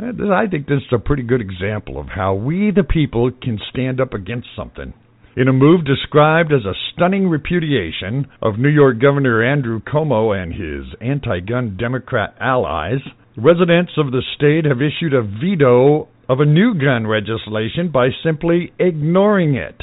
I 0.00 0.48
think 0.50 0.66
this 0.66 0.78
is 0.78 0.92
a 0.92 0.98
pretty 0.98 1.22
good 1.22 1.40
example 1.40 2.00
of 2.00 2.08
how 2.08 2.34
we, 2.34 2.72
the 2.74 2.82
people, 2.82 3.30
can 3.30 3.60
stand 3.70 4.00
up 4.00 4.12
against 4.12 4.48
something. 4.56 4.92
In 5.36 5.46
a 5.46 5.52
move 5.52 5.84
described 5.84 6.52
as 6.52 6.64
a 6.64 6.74
stunning 6.92 7.28
repudiation 7.28 8.26
of 8.42 8.58
New 8.58 8.70
York 8.70 9.00
Governor 9.00 9.44
Andrew 9.44 9.80
Cuomo 9.80 10.36
and 10.36 10.52
his 10.52 10.92
anti 11.00 11.38
gun 11.38 11.76
Democrat 11.78 12.34
allies, 12.40 13.06
residents 13.36 13.92
of 13.98 14.10
the 14.10 14.22
state 14.34 14.64
have 14.64 14.82
issued 14.82 15.14
a 15.14 15.22
veto 15.22 16.08
of 16.28 16.40
a 16.40 16.44
new 16.44 16.74
gun 16.74 17.08
legislation 17.08 17.92
by 17.92 18.08
simply 18.24 18.72
ignoring 18.80 19.54
it. 19.54 19.80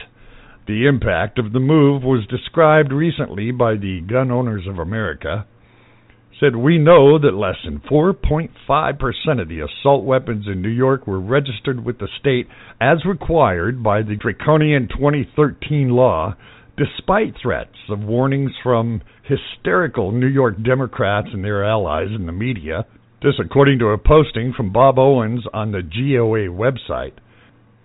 The 0.65 0.87
impact 0.87 1.39
of 1.39 1.51
the 1.51 1.59
move 1.59 2.03
was 2.03 2.25
described 2.27 2.93
recently 2.93 3.51
by 3.51 3.75
the 3.75 3.99
Gun 3.99 4.31
Owners 4.31 4.65
of 4.65 4.79
America. 4.79 5.45
Said, 6.39 6.55
We 6.55 6.77
know 6.77 7.19
that 7.19 7.33
less 7.33 7.57
than 7.65 7.79
4.5% 7.81 9.41
of 9.41 9.49
the 9.49 9.59
assault 9.59 10.05
weapons 10.05 10.47
in 10.47 10.61
New 10.61 10.69
York 10.69 11.05
were 11.05 11.19
registered 11.19 11.83
with 11.83 11.99
the 11.99 12.07
state 12.17 12.47
as 12.79 13.03
required 13.03 13.83
by 13.83 14.03
the 14.03 14.15
draconian 14.15 14.87
2013 14.87 15.89
law, 15.89 16.33
despite 16.77 17.35
threats 17.41 17.75
of 17.89 17.99
warnings 17.99 18.51
from 18.63 19.01
hysterical 19.23 20.13
New 20.13 20.27
York 20.27 20.63
Democrats 20.63 21.27
and 21.33 21.43
their 21.43 21.65
allies 21.65 22.09
in 22.15 22.25
the 22.25 22.31
media. 22.31 22.85
This, 23.21 23.35
according 23.37 23.79
to 23.79 23.87
a 23.87 23.97
posting 23.97 24.53
from 24.53 24.71
Bob 24.71 24.97
Owens 24.97 25.43
on 25.53 25.73
the 25.73 25.81
GOA 25.81 26.47
website. 26.47 27.13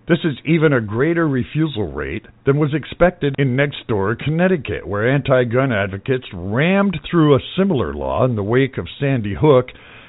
This 0.09 0.25
is 0.25 0.39
even 0.43 0.73
a 0.73 0.81
greater 0.81 1.27
refusal 1.27 1.93
rate 1.93 2.25
than 2.43 2.57
was 2.57 2.73
expected 2.73 3.35
in 3.37 3.55
next 3.55 3.85
door 3.87 4.15
Connecticut, 4.15 4.87
where 4.87 5.07
anti 5.07 5.43
gun 5.43 5.71
advocates 5.71 6.25
rammed 6.33 6.99
through 7.09 7.35
a 7.35 7.45
similar 7.55 7.93
law 7.93 8.25
in 8.25 8.35
the 8.35 8.41
wake 8.41 8.79
of 8.79 8.87
Sandy 8.99 9.35
Hook 9.39 9.67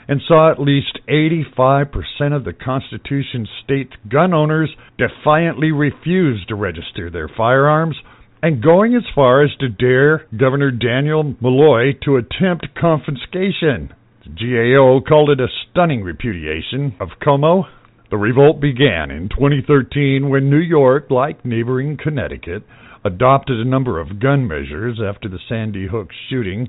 and 0.09 0.23
saw 0.27 0.51
at 0.51 0.59
least 0.59 1.01
85% 1.07 2.35
of 2.35 2.45
the 2.45 2.55
Constitution's 2.55 3.51
state 3.63 3.91
gun 4.09 4.33
owners 4.33 4.75
defiantly 4.97 5.71
refuse 5.71 6.47
to 6.47 6.55
register 6.55 7.11
their 7.11 7.29
firearms 7.29 7.97
and 8.43 8.63
going 8.63 8.95
as 8.95 9.05
far 9.15 9.45
as 9.45 9.51
to 9.61 9.69
dare 9.69 10.27
Governor 10.35 10.73
Dannel 10.73 11.39
Malloy 11.43 11.93
to 12.05 12.17
attempt 12.17 12.69
confiscation. 12.75 13.93
The 14.25 14.31
GAO 14.75 15.03
called 15.07 15.29
it 15.29 15.41
a 15.41 15.49
stunning 15.71 16.03
repudiation 16.03 16.95
of 16.99 17.09
Cuomo 17.23 17.67
the 18.11 18.19
revolt 18.19 18.61
began 18.61 19.13
in 19.13 19.29
2013 19.29 20.29
when 20.29 20.51
New 20.51 20.59
York, 20.59 21.07
like 21.11 21.45
neighboring 21.45 21.97
Connecticut, 21.97 22.65
adopted 23.05 23.59
a 23.59 23.69
number 23.69 24.01
of 24.01 24.21
gun 24.21 24.49
measures 24.49 25.01
after 25.01 25.29
the 25.29 25.39
Sandy 25.49 25.87
Hook 25.87 26.09
shooting, 26.29 26.69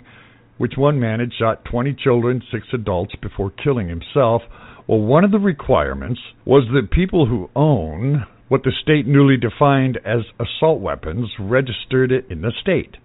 which 0.60 0.74
one 0.78 1.00
man 1.00 1.20
had 1.20 1.34
shot 1.34 1.66
20 1.66 1.96
children, 1.96 2.44
six 2.52 2.68
adults 2.74 3.16
before 3.22 3.50
killing 3.50 3.90
himself. 3.90 4.44
Well, 4.88 5.00
one 5.00 5.24
of 5.24 5.32
the 5.32 5.40
requirements 5.40 6.22
was 6.46 6.68
that 6.74 6.92
people 6.92 7.26
who 7.26 7.50
own 7.56 8.28
what 8.48 8.64
the 8.64 8.72
state 8.84 9.08
newly 9.08 9.38
defined 9.38 9.98
as 10.06 10.22
assault 10.40 10.80
weapons 10.80 11.30
registered 11.40 12.12
it 12.12 12.26
in 12.30 12.42
the 12.42 12.52
state. 12.62 12.98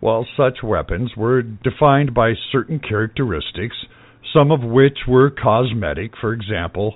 Well, 0.00 0.26
such 0.36 0.62
weapons 0.62 1.12
were 1.16 1.42
defined 1.42 2.14
by 2.14 2.32
certain 2.50 2.78
characteristics, 2.78 3.76
some 4.32 4.50
of 4.50 4.62
which 4.62 5.00
were 5.06 5.30
cosmetic, 5.30 6.12
for 6.18 6.32
example, 6.32 6.94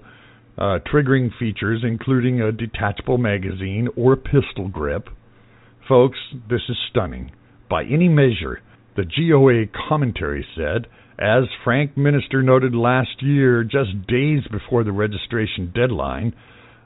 uh, 0.59 0.79
triggering 0.93 1.31
features 1.39 1.83
including 1.85 2.41
a 2.41 2.53
detachable 2.53 3.19
magazine 3.19 3.89
or 3.97 4.17
pistol 4.17 4.69
grip. 4.69 5.09
Folks, 5.89 6.19
this 6.51 6.61
is 6.69 6.77
stunning. 6.91 7.31
By 7.71 7.85
any 7.85 8.09
measure, 8.09 8.61
the 8.97 9.05
GOA 9.05 9.67
commentary 9.89 10.45
said, 10.57 10.87
as 11.19 11.45
Frank 11.65 11.97
Miniter 11.97 12.45
noted 12.45 12.75
last 12.75 13.23
year, 13.23 13.65
just 13.65 14.07
days 14.07 14.43
before 14.51 14.85
the 14.85 14.93
registration 14.93 15.73
deadline, 15.75 16.35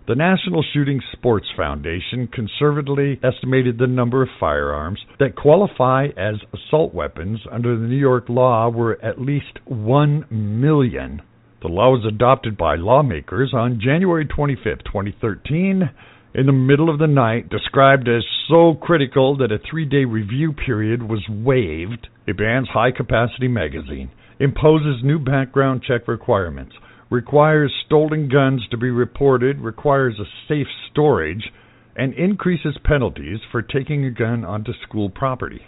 the 0.08 0.14
National 0.14 0.64
Shooting 0.74 1.00
Sports 1.12 1.46
Foundation 1.56 2.28
conservatively 2.32 3.20
estimated 3.22 3.78
the 3.78 3.86
number 3.86 4.22
of 4.22 4.28
firearms 4.40 4.98
that 5.20 5.36
qualify 5.36 6.06
as 6.16 6.36
assault 6.52 6.92
weapons 6.92 7.40
under 7.50 7.78
the 7.78 7.86
New 7.86 7.96
York 7.96 8.28
law 8.28 8.68
were 8.68 8.98
at 9.02 9.20
least 9.20 9.58
1 9.66 10.26
million. 10.30 11.22
The 11.62 11.68
law 11.68 11.92
was 11.92 12.04
adopted 12.04 12.56
by 12.56 12.74
lawmakers 12.74 13.54
on 13.54 13.78
January 13.80 14.26
25, 14.26 14.82
2013, 14.84 15.90
in 16.34 16.46
the 16.46 16.52
middle 16.52 16.90
of 16.90 16.98
the 16.98 17.06
night, 17.06 17.50
described 17.50 18.08
as 18.08 18.24
so 18.48 18.74
critical 18.74 19.36
that 19.36 19.52
a 19.52 19.60
three 19.70 19.84
day 19.84 20.04
review 20.04 20.52
period 20.52 21.08
was 21.08 21.24
waived. 21.28 22.08
It 22.26 22.36
bans 22.36 22.68
high 22.68 22.90
capacity 22.90 23.46
magazine, 23.46 24.10
imposes 24.40 25.04
new 25.04 25.20
background 25.20 25.84
check 25.86 26.08
requirements, 26.08 26.74
requires 27.10 27.72
stolen 27.86 28.28
guns 28.28 28.66
to 28.72 28.76
be 28.76 28.90
reported, 28.90 29.60
requires 29.60 30.18
a 30.18 30.26
safe 30.48 30.66
storage, 30.90 31.52
and 31.94 32.12
increases 32.14 32.76
penalties 32.82 33.38
for 33.52 33.62
taking 33.62 34.04
a 34.04 34.10
gun 34.10 34.44
onto 34.44 34.72
school 34.82 35.10
property. 35.10 35.62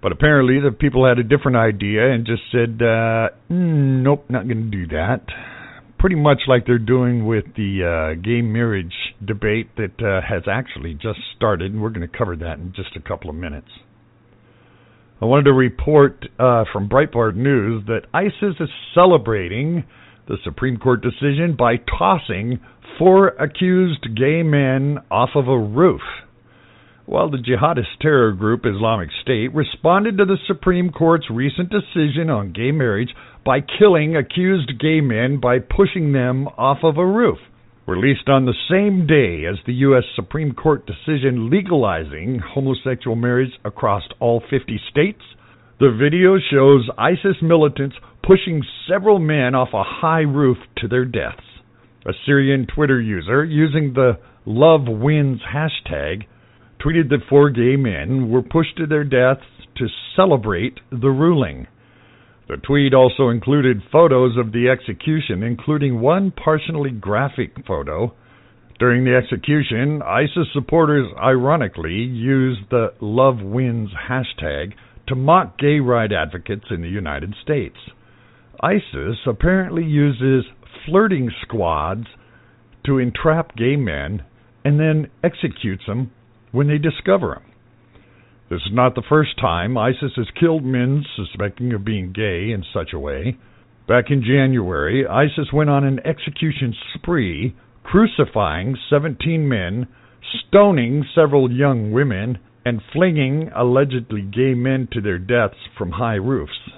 But 0.00 0.12
apparently, 0.12 0.60
the 0.60 0.70
people 0.70 1.06
had 1.06 1.18
a 1.18 1.24
different 1.24 1.56
idea 1.56 2.12
and 2.12 2.24
just 2.24 2.42
said, 2.52 2.80
uh, 2.80 3.34
mm, 3.50 4.02
nope, 4.02 4.26
not 4.28 4.46
going 4.46 4.70
to 4.70 4.76
do 4.76 4.86
that. 4.88 5.22
pretty 5.98 6.14
much 6.16 6.42
like 6.46 6.66
they're 6.66 6.78
doing 6.78 7.26
with 7.26 7.44
the 7.56 7.82
uh, 8.14 8.20
gay 8.22 8.40
marriage 8.40 8.94
debate 9.24 9.68
that 9.76 10.00
uh, 10.00 10.20
has 10.26 10.44
actually 10.50 10.94
just 10.94 11.18
started, 11.36 11.72
and 11.72 11.82
we're 11.82 11.90
going 11.90 12.08
to 12.08 12.18
cover 12.18 12.36
that 12.36 12.58
in 12.58 12.72
just 12.74 12.96
a 12.96 13.00
couple 13.00 13.28
of 13.28 13.36
minutes. 13.36 13.68
I 15.20 15.24
wanted 15.24 15.44
to 15.44 15.52
report 15.52 16.26
uh, 16.38 16.64
from 16.72 16.88
Breitbart 16.88 17.34
News 17.34 17.84
that 17.86 18.02
ISIS 18.14 18.54
is 18.60 18.68
celebrating 18.94 19.84
the 20.28 20.36
Supreme 20.44 20.76
Court 20.76 21.02
decision 21.02 21.56
by 21.58 21.76
tossing 21.98 22.60
four 22.98 23.28
accused 23.28 24.06
gay 24.16 24.44
men 24.44 24.98
off 25.10 25.30
of 25.34 25.48
a 25.48 25.58
roof. 25.58 26.02
While 27.08 27.30
the 27.30 27.38
jihadist 27.38 28.02
terror 28.02 28.32
group 28.32 28.66
Islamic 28.66 29.08
State 29.22 29.54
responded 29.54 30.18
to 30.18 30.26
the 30.26 30.36
Supreme 30.46 30.90
Court's 30.90 31.30
recent 31.30 31.70
decision 31.70 32.28
on 32.28 32.52
gay 32.52 32.70
marriage 32.70 33.14
by 33.46 33.62
killing 33.62 34.14
accused 34.14 34.78
gay 34.78 35.00
men 35.00 35.40
by 35.40 35.60
pushing 35.60 36.12
them 36.12 36.48
off 36.58 36.80
of 36.82 36.98
a 36.98 37.06
roof. 37.06 37.38
Released 37.86 38.28
on 38.28 38.44
the 38.44 38.52
same 38.68 39.06
day 39.06 39.46
as 39.46 39.56
the 39.64 39.72
U.S. 39.88 40.04
Supreme 40.16 40.52
Court 40.52 40.84
decision 40.84 41.48
legalizing 41.48 42.40
homosexual 42.40 43.16
marriage 43.16 43.52
across 43.64 44.02
all 44.20 44.42
50 44.50 44.78
states, 44.90 45.22
the 45.80 45.90
video 45.90 46.36
shows 46.50 46.90
ISIS 46.98 47.40
militants 47.40 47.96
pushing 48.22 48.62
several 48.86 49.18
men 49.18 49.54
off 49.54 49.70
a 49.72 49.82
high 49.82 50.28
roof 50.28 50.58
to 50.76 50.88
their 50.88 51.06
deaths. 51.06 51.40
A 52.04 52.12
Syrian 52.26 52.66
Twitter 52.66 53.00
user 53.00 53.46
using 53.46 53.94
the 53.94 54.18
Love 54.44 54.82
Wins 54.86 55.40
hashtag 55.50 56.26
tweeted 56.84 57.08
that 57.10 57.26
four 57.28 57.50
gay 57.50 57.76
men 57.76 58.30
were 58.30 58.42
pushed 58.42 58.76
to 58.76 58.86
their 58.86 59.04
deaths 59.04 59.46
to 59.76 59.86
celebrate 60.14 60.78
the 60.90 61.10
ruling. 61.10 61.66
The 62.48 62.56
tweet 62.56 62.94
also 62.94 63.28
included 63.28 63.82
photos 63.92 64.36
of 64.38 64.52
the 64.52 64.68
execution, 64.70 65.42
including 65.42 66.00
one 66.00 66.30
partially 66.32 66.90
graphic 66.90 67.66
photo. 67.66 68.14
During 68.78 69.04
the 69.04 69.16
execution, 69.16 70.02
ISIS 70.02 70.48
supporters 70.52 71.08
ironically 71.22 71.94
used 71.94 72.70
the 72.70 72.94
Love 73.00 73.42
Wins 73.42 73.90
hashtag 74.08 74.72
to 75.08 75.14
mock 75.14 75.58
gay 75.58 75.80
rights 75.80 76.14
advocates 76.16 76.66
in 76.70 76.80
the 76.80 76.88
United 76.88 77.34
States. 77.42 77.76
ISIS 78.60 79.18
apparently 79.26 79.84
uses 79.84 80.44
flirting 80.86 81.30
squads 81.42 82.06
to 82.86 82.98
entrap 82.98 83.56
gay 83.56 83.76
men 83.76 84.22
and 84.64 84.80
then 84.80 85.08
executes 85.22 85.84
them 85.86 86.10
when 86.52 86.68
they 86.68 86.78
discover 86.78 87.34
them. 87.34 87.52
This 88.50 88.62
is 88.62 88.72
not 88.72 88.94
the 88.94 89.02
first 89.06 89.38
time 89.38 89.76
ISIS 89.76 90.12
has 90.16 90.28
killed 90.40 90.64
men 90.64 91.04
suspecting 91.16 91.74
of 91.74 91.84
being 91.84 92.12
gay 92.12 92.50
in 92.50 92.64
such 92.72 92.94
a 92.94 92.98
way. 92.98 93.36
Back 93.86 94.06
in 94.10 94.22
January, 94.22 95.06
ISIS 95.06 95.52
went 95.52 95.68
on 95.68 95.84
an 95.84 96.00
execution 96.06 96.74
spree, 96.94 97.54
crucifying 97.82 98.76
17 98.88 99.46
men, 99.46 99.86
stoning 100.46 101.04
several 101.14 101.52
young 101.52 101.92
women, 101.92 102.38
and 102.64 102.80
flinging 102.92 103.50
allegedly 103.54 104.22
gay 104.22 104.54
men 104.54 104.88
to 104.92 105.02
their 105.02 105.18
deaths 105.18 105.68
from 105.76 105.92
high 105.92 106.14
roofs. 106.14 106.70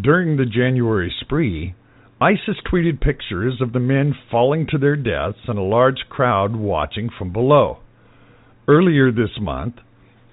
During 0.00 0.38
the 0.38 0.46
January 0.46 1.12
spree, 1.20 1.74
ISIS 2.18 2.56
tweeted 2.70 3.02
pictures 3.02 3.60
of 3.60 3.74
the 3.74 3.80
men 3.80 4.14
falling 4.30 4.66
to 4.68 4.78
their 4.78 4.96
deaths 4.96 5.40
and 5.48 5.58
a 5.58 5.62
large 5.62 6.08
crowd 6.08 6.56
watching 6.56 7.10
from 7.10 7.30
below. 7.30 7.81
Earlier 8.68 9.10
this 9.10 9.40
month, 9.40 9.74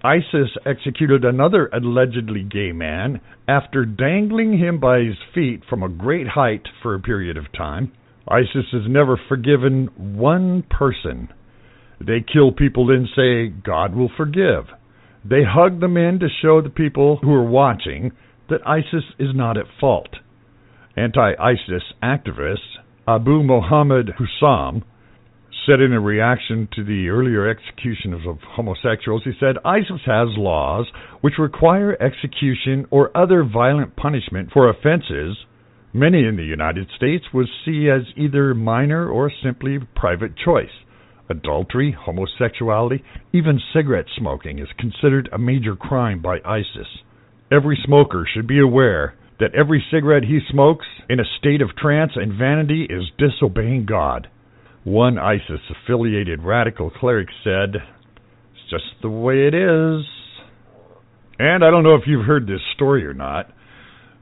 ISIS 0.04 0.56
executed 0.66 1.26
another 1.26 1.68
allegedly 1.74 2.44
gay 2.44 2.72
man 2.72 3.22
after 3.48 3.86
dangling 3.86 4.58
him 4.58 4.80
by 4.80 5.00
his 5.00 5.18
feet 5.34 5.64
from 5.68 5.84
a 5.84 5.90
great 5.90 6.28
height 6.28 6.68
for 6.82 6.94
a 6.94 7.00
period 7.00 7.38
of 7.38 7.52
time. 7.52 7.92
ISIS 8.28 8.66
has 8.72 8.84
never 8.88 9.20
forgiven 9.28 9.90
one 9.98 10.64
person. 10.70 11.30
They 12.00 12.22
kill 12.22 12.52
people, 12.52 12.86
then 12.88 13.10
say, 13.16 13.48
God 13.48 13.96
will 13.96 14.12
forgive. 14.16 14.66
They 15.26 15.44
hug 15.44 15.80
the 15.80 15.88
men 15.88 16.20
to 16.20 16.28
show 16.42 16.62
the 16.62 16.70
people 16.70 17.18
who 17.18 17.34
are 17.34 17.44
watching 17.44 18.12
that 18.50 18.66
ISIS 18.66 19.04
is 19.18 19.30
not 19.34 19.58
at 19.58 19.66
fault. 19.80 20.16
Anti 20.96 21.34
ISIS 21.40 21.84
activist 22.02 22.78
Abu 23.08 23.44
Mohammed 23.44 24.12
Hussam 24.18 24.84
said 25.66 25.82
in 25.82 25.94
a 25.94 26.00
reaction 26.00 26.68
to 26.76 26.84
the 26.84 27.10
earlier 27.10 27.48
executions 27.48 28.26
of 28.28 28.38
homosexuals, 28.42 29.24
he 29.24 29.32
said 29.40 29.58
ISIS 29.66 30.02
has 30.06 30.28
laws 30.38 30.88
which 31.22 31.40
require 31.40 32.02
execution 32.02 32.86
or 32.92 33.16
other 33.16 33.44
violent 33.44 33.96
punishment 33.96 34.50
for 34.52 34.70
offenses 34.70 35.38
many 35.94 36.26
in 36.26 36.36
the 36.36 36.44
United 36.44 36.88
States 36.96 37.26
would 37.34 37.48
see 37.66 37.90
as 37.90 38.04
either 38.16 38.54
minor 38.54 39.10
or 39.10 39.32
simply 39.44 39.80
private 39.96 40.34
choice. 40.38 40.70
Adultery, 41.30 41.96
homosexuality, 41.98 43.04
even 43.34 43.60
cigarette 43.74 44.06
smoking 44.18 44.60
is 44.60 44.68
considered 44.78 45.30
a 45.32 45.38
major 45.38 45.76
crime 45.76 46.22
by 46.22 46.40
ISIS. 46.46 46.88
Every 47.52 47.78
smoker 47.84 48.28
should 48.32 48.48
be 48.48 48.60
aware 48.60 49.16
that 49.40 49.56
every 49.56 49.84
cigarette 49.92 50.24
he 50.24 50.40
smokes 50.50 50.86
in 51.10 51.20
a 51.20 51.38
state 51.40 51.62
of 51.62 51.76
trance 51.76 52.12
and 52.16 52.38
vanity 52.38 52.88
is 52.90 53.12
disobeying 53.18 53.86
God. 53.86 54.28
One 54.90 55.20
ISIS 55.20 55.62
affiliated 55.70 56.42
radical 56.42 56.90
cleric 56.90 57.28
said, 57.44 57.76
It's 57.76 58.70
just 58.72 58.86
the 59.04 59.10
way 59.10 59.46
it 59.46 59.54
is. 59.54 60.04
And 61.38 61.64
I 61.64 61.70
don't 61.70 61.84
know 61.84 61.94
if 61.94 62.08
you've 62.08 62.26
heard 62.26 62.48
this 62.48 62.62
story 62.74 63.06
or 63.06 63.14
not, 63.14 63.54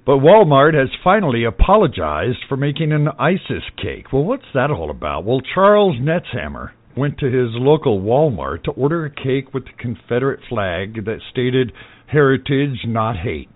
but 0.06 0.18
Walmart 0.18 0.74
has 0.74 0.90
finally 1.02 1.46
apologized 1.46 2.40
for 2.50 2.58
making 2.58 2.92
an 2.92 3.08
ISIS 3.18 3.64
cake. 3.82 4.12
Well, 4.12 4.26
what's 4.26 4.52
that 4.54 4.70
all 4.70 4.92
about? 4.92 5.24
Well, 5.24 5.40
Charles 5.56 6.02
Netzhammer 6.02 6.72
went 6.98 7.18
to 7.20 7.28
his 7.28 7.52
local 7.54 8.02
Walmart 8.02 8.66
to 8.66 8.72
order 8.72 9.06
a 9.06 9.10
cake 9.10 9.54
with 9.54 9.64
the 9.64 9.72
Confederate 9.80 10.42
flag 10.50 11.06
that 11.06 11.22
stated 11.32 11.72
heritage, 12.08 12.80
not 12.86 13.16
hate. 13.16 13.56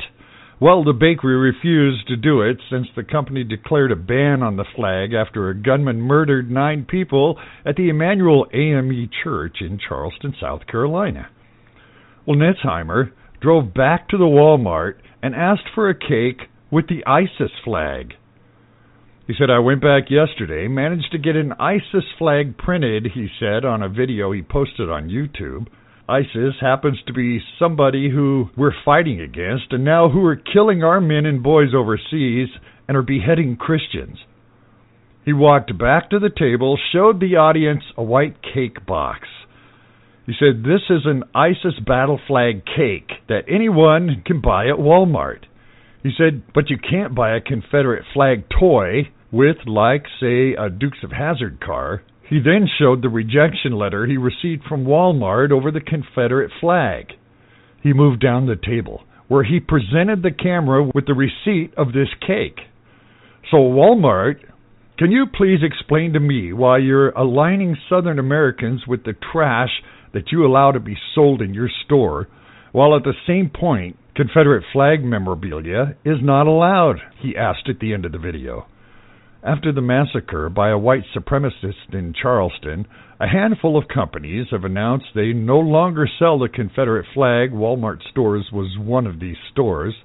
Well, 0.62 0.84
the 0.84 0.94
bakery 0.94 1.38
refused 1.38 2.08
to 2.08 2.16
do 2.16 2.42
it 2.42 2.58
since 2.70 2.86
the 2.96 3.04
company 3.04 3.44
declared 3.44 3.92
a 3.92 3.96
ban 3.96 4.44
on 4.44 4.58
the 4.58 4.66
flag 4.76 5.12
after 5.12 5.50
a 5.50 5.56
gunman 5.56 6.00
murdered 6.00 6.52
nine 6.52 6.86
people 6.88 7.40
at 7.66 7.78
the 7.78 7.90
Emanuel 7.90 8.46
AME 8.54 9.10
Church 9.24 9.58
in 9.60 9.80
Charleston, 9.80 10.36
South 10.40 10.68
Carolina. 10.68 11.30
Well, 12.28 12.38
Netzhammer 12.38 13.12
drove 13.42 13.74
back 13.74 14.08
to 14.10 14.20
the 14.20 14.26
Walmart 14.26 14.98
and 15.24 15.34
asked 15.34 15.68
for 15.74 15.90
a 15.90 15.98
cake 15.98 16.48
with 16.70 16.86
the 16.88 17.04
ISIS 17.08 17.52
flag. 17.66 18.14
He 19.26 19.34
said, 19.36 19.50
I 19.50 19.58
went 19.58 19.82
back 19.82 20.12
yesterday, 20.12 20.68
managed 20.68 21.12
to 21.14 21.18
get 21.18 21.36
an 21.36 21.54
ISIS 21.54 22.06
flag 22.20 22.56
printed, 22.60 23.08
he 23.16 23.30
said, 23.40 23.66
on 23.66 23.82
a 23.82 23.90
video 23.90 24.32
he 24.32 24.44
posted 24.44 24.92
on 24.92 25.10
YouTube. 25.10 25.70
ISIS 26.10 26.56
happens 26.60 27.00
to 27.08 27.14
be 27.14 27.40
somebody 27.60 28.10
who 28.10 28.50
we're 28.58 28.74
fighting 28.84 29.22
against 29.22 29.72
and 29.72 29.84
now 29.84 30.10
who 30.10 30.26
are 30.26 30.36
killing 30.36 30.84
our 30.84 31.00
men 31.00 31.26
and 31.26 31.44
boys 31.44 31.70
overseas 31.76 32.50
and 32.88 32.98
are 32.98 33.04
beheading 33.04 33.56
Christians. 33.56 34.18
He 35.24 35.34
walked 35.34 35.78
back 35.78 36.10
to 36.10 36.20
the 36.20 36.32
table, 36.36 36.78
showed 36.92 37.20
the 37.20 37.36
audience 37.36 37.84
a 37.96 38.04
white 38.04 38.38
cake 38.42 38.86
box. 38.86 39.28
He 40.26 40.34
said, 40.38 40.64
This 40.64 40.82
is 40.90 41.06
an 41.06 41.24
ISIS 41.36 41.80
battle 41.86 42.20
flag 42.28 42.64
cake 42.66 43.12
that 43.30 43.46
anyone 43.48 44.24
can 44.26 44.42
buy 44.42 44.68
at 44.68 44.78
Walmart. 44.78 45.46
He 46.04 46.12
said, 46.18 46.44
But 46.54 46.70
you 46.70 46.78
can't 46.78 47.16
buy 47.16 47.36
a 47.36 47.42
Confederate 47.42 48.06
flag 48.14 48.46
toy 48.50 49.10
with, 49.32 49.58
like, 49.68 50.06
say, 50.20 50.54
a 50.54 50.70
Dukes 50.70 51.00
of 51.04 51.12
Hazzard 51.12 51.60
car. 51.62 52.04
He 52.32 52.40
then 52.40 52.66
showed 52.80 53.02
the 53.02 53.10
rejection 53.10 53.74
letter 53.74 54.08
he 54.08 54.16
received 54.16 54.64
from 54.64 54.86
Walmart 54.86 55.52
over 55.52 55.70
the 55.70 55.82
Confederate 55.82 56.50
flag. 56.62 57.08
He 57.84 57.92
moved 57.92 58.22
down 58.22 58.46
the 58.46 58.56
table, 58.56 59.04
where 59.28 59.44
he 59.44 59.60
presented 59.60 60.24
the 60.24 60.32
camera 60.32 60.82
with 60.96 61.08
the 61.08 61.14
receipt 61.14 61.74
of 61.76 61.88
this 61.88 62.08
cake. 62.26 62.58
So, 63.52 63.58
Walmart, 63.58 64.36
can 64.98 65.12
you 65.12 65.26
please 65.26 65.60
explain 65.62 66.14
to 66.14 66.22
me 66.22 66.54
why 66.54 66.78
you're 66.78 67.10
aligning 67.10 67.76
Southern 67.90 68.18
Americans 68.18 68.84
with 68.88 69.04
the 69.04 69.16
trash 69.34 69.82
that 70.14 70.32
you 70.32 70.46
allow 70.46 70.72
to 70.72 70.80
be 70.80 70.96
sold 71.14 71.42
in 71.42 71.54
your 71.54 71.70
store, 71.84 72.30
while 72.72 72.96
at 72.96 73.04
the 73.04 73.14
same 73.28 73.50
point, 73.54 73.98
Confederate 74.16 74.64
flag 74.72 75.04
memorabilia 75.04 75.98
is 76.06 76.20
not 76.22 76.48
allowed? 76.48 76.96
He 77.22 77.36
asked 77.36 77.68
at 77.68 77.80
the 77.82 77.94
end 77.94 78.06
of 78.06 78.14
the 78.14 78.20
video. 78.20 78.68
After 79.44 79.72
the 79.72 79.82
massacre 79.82 80.50
by 80.50 80.70
a 80.70 80.78
white 80.78 81.04
supremacist 81.16 81.94
in 81.94 82.14
Charleston, 82.14 82.86
a 83.20 83.28
handful 83.28 83.76
of 83.76 83.88
companies 83.88 84.48
have 84.52 84.64
announced 84.64 85.08
they 85.16 85.34
no 85.34 85.58
longer 85.58 86.08
sell 86.20 86.38
the 86.38 86.48
Confederate 86.48 87.08
flag. 87.12 87.52
Walmart 87.52 88.04
stores 88.12 88.52
was 88.54 88.78
one 88.78 89.08
of 89.08 89.20
these 89.20 89.38
stores. 89.52 89.96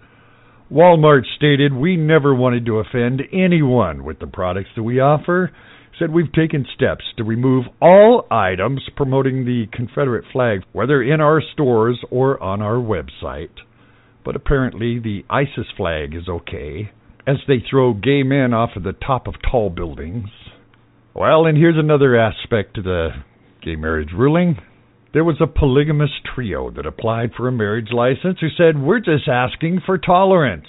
Walmart 0.73 1.27
stated, 1.37 1.75
We 1.75 1.97
never 1.97 2.35
wanted 2.35 2.65
to 2.65 2.79
offend 2.79 3.25
anyone 3.31 4.05
with 4.05 4.21
the 4.21 4.27
products 4.27 4.71
that 4.75 4.83
we 4.83 5.01
offer. 5.01 5.53
Said 5.99 6.15
we've 6.15 6.33
taken 6.33 6.65
steps 6.75 7.05
to 7.19 7.25
remove 7.25 7.67
all 7.79 8.27
items 8.31 8.89
promoting 8.97 9.45
the 9.45 9.67
Confederate 9.71 10.25
flag, 10.33 10.63
whether 10.73 11.03
in 11.03 11.21
our 11.21 11.43
stores 11.53 12.03
or 12.11 12.43
on 12.43 12.63
our 12.63 12.77
website. 12.77 13.51
But 14.25 14.35
apparently 14.35 14.99
the 14.99 15.27
ISIS 15.29 15.67
flag 15.77 16.15
is 16.15 16.27
okay. 16.27 16.91
As 17.27 17.37
they 17.49 17.63
throw 17.69 17.93
gay 17.93 18.23
men 18.23 18.55
off 18.55 18.71
of 18.77 18.83
the 18.83 18.93
top 18.93 19.27
of 19.27 19.35
tall 19.51 19.71
buildings. 19.71 20.29
Well, 21.15 21.47
and 21.47 21.57
here's 21.57 21.79
another 21.79 22.17
aspect 22.17 22.75
to 22.75 22.83
the 22.83 23.09
gay 23.63 23.77
marriage 23.77 24.11
ruling. 24.17 24.59
There 25.13 25.25
was 25.25 25.41
a 25.41 25.47
polygamous 25.47 26.11
trio 26.35 26.71
that 26.73 26.87
applied 26.87 27.31
for 27.37 27.49
a 27.49 27.53
marriage 27.53 27.91
license 27.91 28.39
who 28.41 28.49
said, 28.57 28.81
We're 28.81 29.01
just 29.01 29.29
asking 29.29 29.81
for 29.87 29.99
tolerance. 29.99 30.67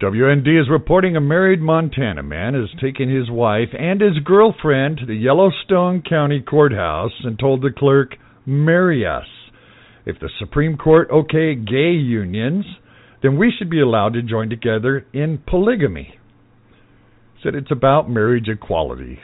WND 0.00 0.60
is 0.60 0.68
reporting 0.70 1.16
a 1.16 1.20
married 1.20 1.60
Montana 1.60 2.22
man 2.22 2.54
has 2.54 2.68
taken 2.80 3.08
his 3.08 3.30
wife 3.30 3.70
and 3.76 4.00
his 4.00 4.18
girlfriend 4.24 4.98
to 4.98 5.06
the 5.06 5.14
Yellowstone 5.14 6.02
County 6.02 6.40
Courthouse 6.40 7.24
and 7.24 7.38
told 7.38 7.62
the 7.62 7.70
clerk, 7.76 8.16
Marry 8.44 9.06
us. 9.06 9.26
If 10.04 10.20
the 10.20 10.30
Supreme 10.38 10.76
Court 10.76 11.08
okay 11.10 11.54
gay 11.54 11.92
unions, 11.92 12.66
then 13.26 13.36
we 13.36 13.52
should 13.58 13.68
be 13.68 13.80
allowed 13.80 14.12
to 14.12 14.22
join 14.22 14.48
together 14.48 15.04
in 15.12 15.42
polygamy. 15.48 16.16
Said 17.42 17.56
it's 17.56 17.72
about 17.72 18.08
marriage 18.08 18.48
equality. 18.48 19.18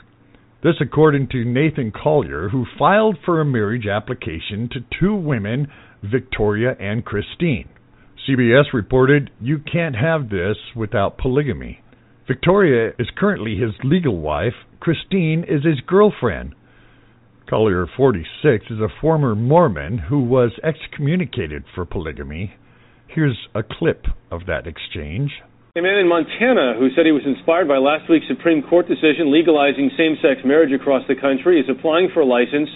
This 0.60 0.74
according 0.80 1.28
to 1.28 1.44
Nathan 1.44 1.92
Collier, 1.92 2.48
who 2.48 2.66
filed 2.76 3.16
for 3.24 3.40
a 3.40 3.44
marriage 3.44 3.86
application 3.86 4.68
to 4.72 4.80
two 4.98 5.14
women, 5.14 5.68
Victoria 6.02 6.74
and 6.80 7.04
Christine. 7.04 7.68
CBS 8.28 8.72
reported, 8.72 9.30
You 9.40 9.58
can't 9.60 9.94
have 9.94 10.30
this 10.30 10.56
without 10.74 11.16
polygamy. 11.16 11.80
Victoria 12.26 12.90
is 12.98 13.06
currently 13.16 13.56
his 13.56 13.70
legal 13.84 14.18
wife, 14.18 14.54
Christine 14.80 15.44
is 15.48 15.64
his 15.64 15.80
girlfriend. 15.86 16.56
Collier, 17.48 17.86
46, 17.96 18.66
is 18.68 18.80
a 18.80 19.00
former 19.00 19.36
Mormon 19.36 19.98
who 19.98 20.24
was 20.24 20.50
excommunicated 20.64 21.62
for 21.72 21.84
polygamy. 21.84 22.56
Here's 23.14 23.36
a 23.54 23.62
clip 23.62 24.06
of 24.30 24.46
that 24.46 24.66
exchange. 24.66 25.32
A 25.76 25.82
man 25.82 26.00
in 26.00 26.08
Montana 26.08 26.80
who 26.80 26.88
said 26.96 27.04
he 27.04 27.12
was 27.12 27.28
inspired 27.28 27.68
by 27.68 27.76
last 27.76 28.08
week's 28.08 28.24
Supreme 28.24 28.64
Court 28.64 28.88
decision 28.88 29.28
legalizing 29.28 29.92
same 30.00 30.16
sex 30.16 30.40
marriage 30.48 30.72
across 30.72 31.04
the 31.08 31.14
country 31.14 31.60
is 31.60 31.68
applying 31.68 32.08
for 32.08 32.20
a 32.20 32.24
license 32.24 32.72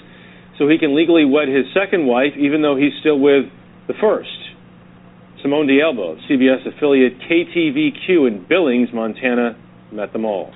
so 0.58 0.68
he 0.68 0.76
can 0.76 0.92
legally 0.92 1.24
wed 1.24 1.48
his 1.48 1.64
second 1.72 2.04
wife 2.04 2.36
even 2.36 2.60
though 2.60 2.76
he's 2.76 2.92
still 3.00 3.16
with 3.16 3.48
the 3.88 3.96
first. 3.96 4.52
Simone 5.40 5.68
D'Alba, 5.72 6.20
CBS 6.28 6.68
affiliate 6.68 7.16
KTVQ 7.24 8.28
in 8.28 8.44
Billings, 8.46 8.92
Montana, 8.92 9.56
met 9.90 10.12
them 10.12 10.26
all. 10.26 10.52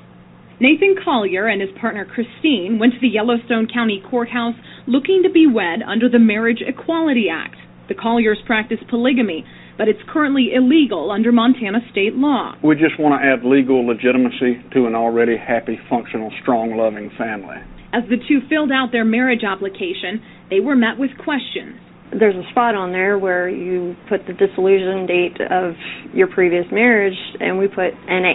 Nathan 0.61 0.97
Collier 1.03 1.49
and 1.49 1.63
his 1.63 1.71
partner 1.81 2.05
Christine 2.05 2.79
went 2.79 2.93
to 2.93 3.01
the 3.01 3.09
Yellowstone 3.09 3.67
County 3.73 4.05
Courthouse 4.05 4.57
looking 4.87 5.23
to 5.25 5.31
be 5.31 5.47
wed 5.47 5.81
under 5.81 6.09
the 6.11 6.19
Marriage 6.19 6.61
Equality 6.61 7.29
Act. 7.33 7.57
The 7.89 7.95
Colliers 7.95 8.39
practice 8.47 8.79
polygamy, 8.89 9.45
but 9.81 9.89
it's 9.89 10.05
currently 10.13 10.53
illegal 10.53 11.09
under 11.09 11.33
Montana 11.33 11.81
state 11.89 12.13
law. 12.13 12.53
We 12.61 12.77
just 12.77 13.01
want 13.01 13.17
to 13.17 13.25
add 13.25 13.49
legal 13.49 13.81
legitimacy 13.81 14.61
to 14.77 14.85
an 14.85 14.93
already 14.93 15.41
happy, 15.41 15.81
functional, 15.89 16.29
strong, 16.45 16.77
loving 16.77 17.09
family. 17.17 17.57
As 17.97 18.05
the 18.13 18.21
two 18.29 18.45
filled 18.53 18.69
out 18.69 18.93
their 18.93 19.09
marriage 19.09 19.41
application, 19.41 20.21
they 20.53 20.61
were 20.61 20.77
met 20.77 21.01
with 21.01 21.17
questions 21.17 21.81
there's 22.11 22.35
a 22.35 22.43
spot 22.51 22.75
on 22.75 22.91
there 22.91 23.23
where 23.23 23.49
you 23.49 23.95
put 24.11 24.27
the 24.27 24.35
dissolution 24.35 25.07
date 25.07 25.39
of 25.47 25.79
your 26.11 26.27
previous 26.27 26.67
marriage, 26.75 27.15
and 27.39 27.55
we 27.55 27.71
put 27.71 27.95
NA. 28.11 28.35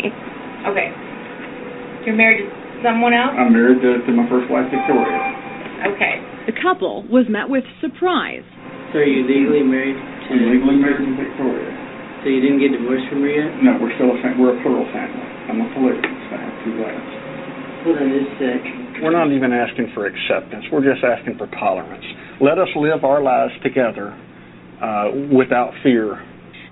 Okay. 0.72 0.96
You're 2.08 2.16
married 2.16 2.48
to 2.48 2.80
someone 2.80 3.12
else? 3.12 3.36
I'm 3.36 3.52
married 3.52 3.84
to, 3.84 4.00
to 4.00 4.12
my 4.16 4.24
first 4.32 4.48
wife, 4.48 4.72
Victoria. 4.72 5.92
Okay. 5.92 6.24
The 6.48 6.56
couple 6.64 7.04
was 7.12 7.28
met 7.28 7.52
with 7.52 7.68
surprise. 7.84 8.48
So 8.96 9.04
are 9.04 9.04
you 9.04 9.28
legally 9.28 9.60
married 9.60 10.00
to 10.28 10.34
I'm 10.34 10.50
legally 10.50 10.78
married 10.82 11.06
in 11.06 11.16
Victoria. 11.18 11.70
So 12.26 12.34
you 12.34 12.42
didn't 12.42 12.58
get 12.58 12.74
divorced 12.74 13.06
from 13.14 13.22
her 13.22 13.30
yet? 13.30 13.54
No, 13.62 13.78
we're 13.78 13.94
still 14.02 14.10
a 14.10 14.18
fam- 14.18 14.42
we're 14.42 14.58
a 14.58 14.60
plural 14.66 14.90
family. 14.90 15.26
I'm 15.46 15.62
a 15.62 15.70
polygamist. 15.78 16.26
I 16.34 16.38
have 16.42 16.56
two 16.66 16.74
wives. 16.82 17.12
Hold 17.86 18.02
on 18.02 18.10
just 18.10 18.42
a. 18.42 18.52
We're 19.06 19.14
not 19.14 19.30
even 19.30 19.54
asking 19.54 19.94
for 19.94 20.10
acceptance. 20.10 20.66
We're 20.74 20.82
just 20.82 21.06
asking 21.06 21.38
for 21.38 21.46
tolerance. 21.54 22.06
Let 22.42 22.58
us 22.58 22.72
live 22.74 23.06
our 23.06 23.22
lives 23.22 23.54
together 23.62 24.10
uh, 24.82 25.14
without 25.30 25.78
fear. 25.84 26.18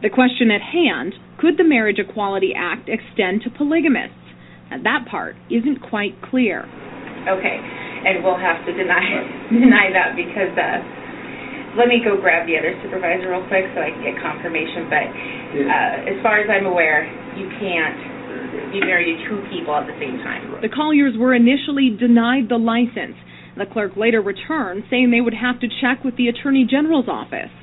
The 0.02 0.10
question 0.10 0.50
at 0.50 0.64
hand 0.64 1.14
could 1.38 1.62
the 1.62 1.64
Marriage 1.64 2.00
Equality 2.00 2.58
Act 2.58 2.90
extend 2.90 3.44
to 3.44 3.50
polygamists? 3.54 4.18
And 4.72 4.82
that 4.88 5.06
part 5.06 5.36
isn't 5.52 5.86
quite 5.86 6.18
clear. 6.26 6.66
Okay, 7.30 7.58
and 8.10 8.24
we'll 8.24 8.40
have 8.40 8.66
to 8.66 8.72
deny 8.74 9.06
deny 9.54 9.94
that 9.94 10.18
because 10.18 10.50
uh, 10.58 10.82
let 11.78 11.90
me 11.90 12.02
go 12.02 12.18
grab 12.18 12.46
the 12.46 12.58
other 12.58 12.74
supervisor 12.86 13.34
real 13.34 13.46
quick 13.50 13.66
so 13.74 13.82
I 13.82 13.90
can 13.90 14.04
get 14.06 14.16
confirmation. 14.22 14.90
But 14.90 15.08
uh, 15.10 16.12
as 16.14 16.18
far 16.22 16.42
as 16.42 16.48
I'm 16.50 16.70
aware, 16.70 17.06
you 17.38 17.50
can't 17.58 18.74
be 18.74 18.82
married 18.82 19.18
to 19.18 19.18
two 19.30 19.40
people 19.50 19.74
at 19.74 19.86
the 19.90 19.98
same 19.98 20.22
time. 20.22 20.54
The 20.62 20.70
Colliers 20.70 21.18
were 21.18 21.34
initially 21.34 21.94
denied 21.94 22.50
the 22.50 22.62
license 22.62 23.18
the 23.58 23.66
clerk 23.66 23.96
later 23.96 24.22
returned, 24.22 24.84
saying 24.90 25.12
they 25.12 25.22
would 25.22 25.36
have 25.36 25.60
to 25.62 25.68
check 25.68 26.04
with 26.04 26.18
the 26.18 26.28
Attorney 26.28 26.66
General's 26.70 27.08
office. 27.08 27.54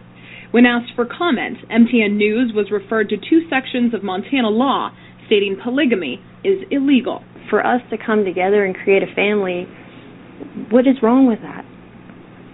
When 0.51 0.67
asked 0.67 0.93
for 0.95 1.07
comment, 1.07 1.59
MTN 1.71 2.17
News 2.17 2.53
was 2.55 2.71
referred 2.71 3.09
to 3.11 3.17
two 3.17 3.49
sections 3.49 3.95
of 3.95 4.03
Montana 4.03 4.51
law 4.51 4.91
stating 5.27 5.57
polygamy 5.63 6.21
is 6.45 6.59
illegal. 6.71 7.23
For 7.49 7.65
us 7.65 7.81
to 7.91 7.97
come 7.99 8.25
together 8.25 8.65
and 8.65 8.75
create 8.75 9.03
a 9.03 9.15
family, 9.15 9.67
what 10.71 10.87
is 10.87 10.97
wrong 11.03 11.27
with 11.27 11.41
that? 11.43 11.65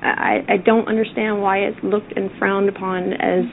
I, 0.06 0.44
I 0.48 0.56
don't 0.56 0.88
understand 0.88 1.42
why 1.42 1.58
it's 1.58 1.78
looked 1.82 2.12
and 2.16 2.30
frowned 2.38 2.68
upon 2.68 3.12
as 3.14 3.44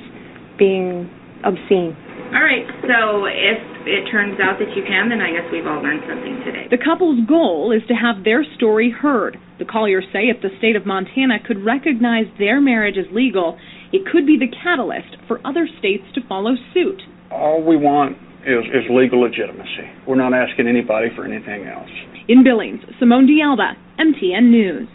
being 0.58 1.10
obscene. 1.44 1.98
All 2.34 2.42
right, 2.42 2.66
so 2.90 3.30
if 3.30 3.62
it 3.86 4.10
turns 4.10 4.40
out 4.42 4.58
that 4.58 4.74
you 4.74 4.82
can, 4.82 5.10
then 5.10 5.22
I 5.22 5.30
guess 5.30 5.46
we've 5.54 5.68
all 5.68 5.84
learned 5.84 6.02
something 6.10 6.42
today. 6.42 6.66
The 6.72 6.82
couple's 6.82 7.22
goal 7.30 7.70
is 7.70 7.86
to 7.88 7.94
have 7.94 8.24
their 8.24 8.42
story 8.58 8.90
heard. 8.90 9.38
The 9.60 9.66
Colliers 9.66 10.06
say 10.12 10.34
if 10.34 10.42
the 10.42 10.50
state 10.58 10.76
of 10.76 10.86
Montana 10.86 11.38
could 11.46 11.62
recognize 11.64 12.26
their 12.40 12.60
marriage 12.60 12.98
as 12.98 13.06
legal, 13.14 13.60
it 13.94 14.02
could 14.10 14.26
be 14.26 14.42
the 14.42 14.50
catalyst 14.50 15.14
for 15.28 15.46
other 15.46 15.70
states 15.78 16.10
to 16.16 16.26
follow 16.28 16.58
suit. 16.74 17.06
All 17.30 17.62
we 17.62 17.78
want 17.78 18.18
is, 18.50 18.66
is 18.74 18.90
legal 18.90 19.22
legitimacy. 19.22 19.86
We're 20.08 20.18
not 20.18 20.34
asking 20.34 20.68
anybody 20.68 21.14
for 21.16 21.26
anything 21.26 21.68
else. 21.68 21.90
In 22.28 22.44
Billings, 22.44 22.82
Simone 23.00 23.28
D'Alba, 23.28 23.78
MTN 24.00 24.50
News. 24.50 24.88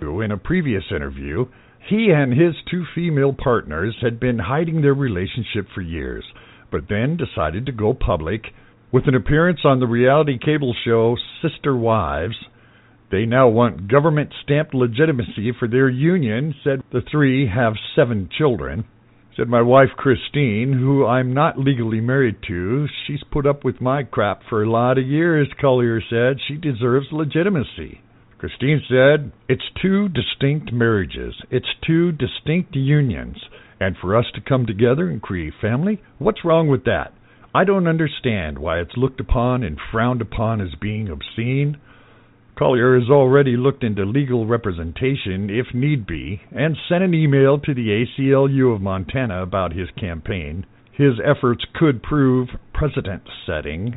In 0.00 0.30
a 0.30 0.36
previous 0.36 0.84
interview, 0.94 1.46
he 1.88 2.10
and 2.14 2.32
his 2.32 2.54
two 2.70 2.84
female 2.94 3.32
partners 3.32 3.96
had 4.00 4.20
been 4.20 4.38
hiding 4.38 4.80
their 4.80 4.94
relationship 4.94 5.66
for 5.74 5.80
years, 5.80 6.24
but 6.70 6.88
then 6.88 7.16
decided 7.16 7.66
to 7.66 7.72
go 7.72 7.94
public 7.94 8.42
with 8.92 9.08
an 9.08 9.16
appearance 9.16 9.60
on 9.64 9.80
the 9.80 9.88
reality 9.88 10.38
cable 10.38 10.72
show 10.84 11.16
Sister 11.42 11.76
Wives. 11.76 12.36
They 13.10 13.26
now 13.26 13.48
want 13.48 13.88
government 13.88 14.32
stamped 14.44 14.72
legitimacy 14.72 15.52
for 15.58 15.66
their 15.66 15.88
union, 15.88 16.54
said 16.62 16.82
the 16.92 17.02
three 17.10 17.48
have 17.48 17.74
seven 17.96 18.28
children. 18.38 18.84
Said 19.36 19.48
my 19.48 19.62
wife 19.62 19.90
Christine, 19.96 20.74
who 20.74 21.06
I'm 21.06 21.34
not 21.34 21.58
legally 21.58 22.00
married 22.00 22.36
to, 22.46 22.86
she's 23.06 23.24
put 23.32 23.46
up 23.46 23.64
with 23.64 23.80
my 23.80 24.04
crap 24.04 24.42
for 24.48 24.62
a 24.62 24.70
lot 24.70 24.96
of 24.96 25.06
years, 25.06 25.48
Collier 25.60 26.00
said. 26.00 26.36
She 26.46 26.54
deserves 26.54 27.06
legitimacy. 27.10 28.00
Christine 28.38 28.80
said, 28.88 29.32
It's 29.48 29.68
two 29.82 30.08
distinct 30.08 30.72
marriages, 30.72 31.34
it's 31.50 31.74
two 31.84 32.12
distinct 32.12 32.76
unions, 32.76 33.36
and 33.80 33.96
for 33.96 34.16
us 34.16 34.26
to 34.34 34.40
come 34.40 34.64
together 34.64 35.10
and 35.10 35.20
create 35.20 35.54
family, 35.60 36.00
what's 36.18 36.44
wrong 36.44 36.68
with 36.68 36.84
that? 36.84 37.12
I 37.52 37.64
don't 37.64 37.88
understand 37.88 38.60
why 38.60 38.78
it's 38.78 38.96
looked 38.96 39.18
upon 39.18 39.64
and 39.64 39.76
frowned 39.90 40.20
upon 40.20 40.60
as 40.60 40.76
being 40.80 41.08
obscene. 41.08 41.78
Collier 42.56 42.96
has 43.00 43.10
already 43.10 43.56
looked 43.56 43.82
into 43.82 44.04
legal 44.04 44.46
representation, 44.46 45.50
if 45.50 45.74
need 45.74 46.06
be, 46.06 46.40
and 46.52 46.76
sent 46.88 47.02
an 47.02 47.14
email 47.14 47.58
to 47.58 47.74
the 47.74 47.88
ACLU 47.88 48.72
of 48.72 48.80
Montana 48.80 49.42
about 49.42 49.72
his 49.72 49.88
campaign. 49.98 50.64
His 50.92 51.14
efforts 51.24 51.64
could 51.74 52.04
prove 52.04 52.50
precedent 52.72 53.22
setting 53.44 53.96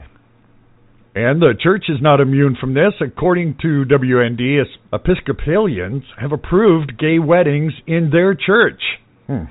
and 1.13 1.41
the 1.41 1.53
church 1.61 1.85
is 1.89 2.01
not 2.01 2.21
immune 2.21 2.55
from 2.59 2.73
this. 2.73 2.93
According 3.01 3.57
to 3.61 3.83
WND, 3.85 4.63
Episcopalians 4.93 6.03
have 6.19 6.31
approved 6.31 6.97
gay 6.97 7.19
weddings 7.19 7.73
in 7.85 8.09
their 8.11 8.33
church. 8.33 8.81
Hmm. 9.27 9.45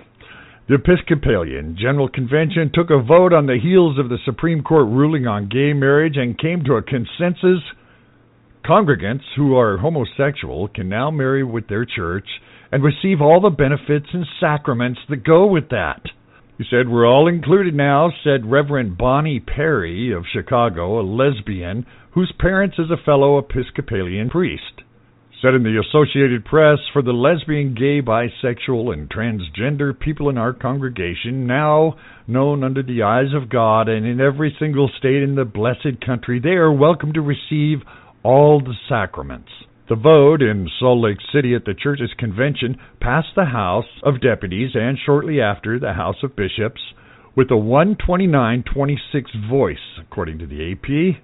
The 0.69 0.77
Episcopalian 0.77 1.77
General 1.79 2.09
Convention 2.09 2.71
took 2.73 2.91
a 2.91 3.03
vote 3.03 3.33
on 3.33 3.47
the 3.47 3.59
heels 3.61 3.99
of 3.99 4.09
the 4.09 4.19
Supreme 4.25 4.63
Court 4.63 4.87
ruling 4.87 5.27
on 5.27 5.49
gay 5.49 5.73
marriage 5.73 6.17
and 6.17 6.39
came 6.39 6.65
to 6.65 6.75
a 6.75 6.83
consensus. 6.83 7.61
Congregants 8.65 9.25
who 9.37 9.57
are 9.57 9.79
homosexual 9.79 10.69
can 10.69 10.89
now 10.89 11.11
marry 11.11 11.43
with 11.43 11.67
their 11.69 11.85
church 11.85 12.27
and 12.73 12.85
receive 12.85 13.21
all 13.21 13.41
the 13.41 13.51
benefits 13.51 14.07
and 14.13 14.25
sacraments 14.39 15.01
that 15.09 15.25
go 15.25 15.47
with 15.47 15.71
that. 15.71 16.03
He 16.61 16.67
said, 16.69 16.91
We're 16.91 17.07
all 17.07 17.27
included 17.27 17.75
now, 17.75 18.13
said 18.23 18.51
Reverend 18.51 18.99
Bonnie 18.99 19.41
Perry 19.41 20.13
of 20.13 20.27
Chicago, 20.31 21.01
a 21.01 21.03
lesbian 21.03 21.87
whose 22.11 22.35
parents 22.39 22.79
is 22.79 22.91
a 22.91 23.03
fellow 23.03 23.39
Episcopalian 23.39 24.29
priest. 24.29 24.83
Said 25.41 25.55
in 25.55 25.63
the 25.63 25.81
Associated 25.81 26.45
Press 26.45 26.81
for 26.93 27.01
the 27.01 27.15
lesbian, 27.15 27.75
gay, 27.75 28.03
bisexual, 28.03 28.93
and 28.93 29.09
transgender 29.09 29.99
people 29.99 30.29
in 30.29 30.37
our 30.37 30.53
congregation, 30.53 31.47
now 31.47 31.97
known 32.27 32.63
under 32.63 32.83
the 32.83 33.05
eyes 33.05 33.33
of 33.35 33.49
God 33.49 33.89
and 33.89 34.05
in 34.05 34.21
every 34.21 34.55
single 34.59 34.91
state 34.99 35.23
in 35.23 35.37
the 35.37 35.47
blessed 35.47 36.05
country, 36.05 36.41
they 36.41 36.51
are 36.51 36.71
welcome 36.71 37.15
to 37.15 37.23
receive 37.23 37.79
all 38.23 38.61
the 38.61 38.75
sacraments. 38.87 39.49
The 39.91 39.97
vote 39.97 40.41
in 40.41 40.69
Salt 40.79 41.01
Lake 41.01 41.19
City 41.35 41.53
at 41.53 41.65
the 41.65 41.75
church's 41.75 42.15
convention 42.17 42.79
passed 43.01 43.35
the 43.35 43.47
House 43.47 43.89
of 44.05 44.21
Deputies 44.21 44.71
and 44.77 44.97
shortly 45.05 45.41
after 45.41 45.81
the 45.81 45.95
House 45.95 46.23
of 46.23 46.37
Bishops 46.37 46.81
with 47.35 47.51
a 47.51 47.57
129 47.57 48.63
26 48.73 49.31
voice, 49.51 49.99
according 50.01 50.39
to 50.39 50.47
the 50.47 50.71
AP. 50.71 51.21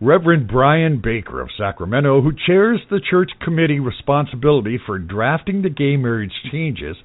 Reverend 0.00 0.48
Brian 0.48 1.02
Baker 1.04 1.42
of 1.42 1.50
Sacramento, 1.58 2.22
who 2.22 2.32
chairs 2.46 2.80
the 2.88 3.02
church 3.10 3.32
committee 3.44 3.80
responsibility 3.80 4.78
for 4.78 4.98
drafting 4.98 5.60
the 5.60 5.68
gay 5.68 5.98
marriage 5.98 6.32
changes, 6.50 6.96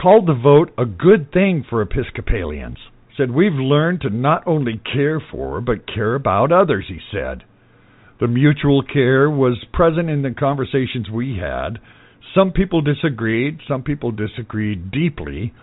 called 0.00 0.28
the 0.28 0.40
vote 0.40 0.72
a 0.78 0.84
good 0.84 1.32
thing 1.32 1.64
for 1.68 1.82
Episcopalians. 1.82 2.78
Said, 3.16 3.32
We've 3.32 3.52
learned 3.52 4.02
to 4.02 4.10
not 4.10 4.46
only 4.46 4.80
care 4.94 5.20
for, 5.32 5.60
but 5.60 5.92
care 5.92 6.14
about 6.14 6.52
others, 6.52 6.84
he 6.86 7.00
said. 7.10 7.42
The 8.20 8.28
mutual 8.28 8.82
care 8.82 9.30
was 9.30 9.64
present 9.72 10.10
in 10.10 10.20
the 10.20 10.32
conversations 10.32 11.08
we 11.08 11.38
had. 11.38 11.78
Some 12.34 12.52
people 12.52 12.82
disagreed, 12.82 13.60
some 13.66 13.82
people 13.82 14.12
disagreed 14.12 14.90
deeply, 14.90 15.54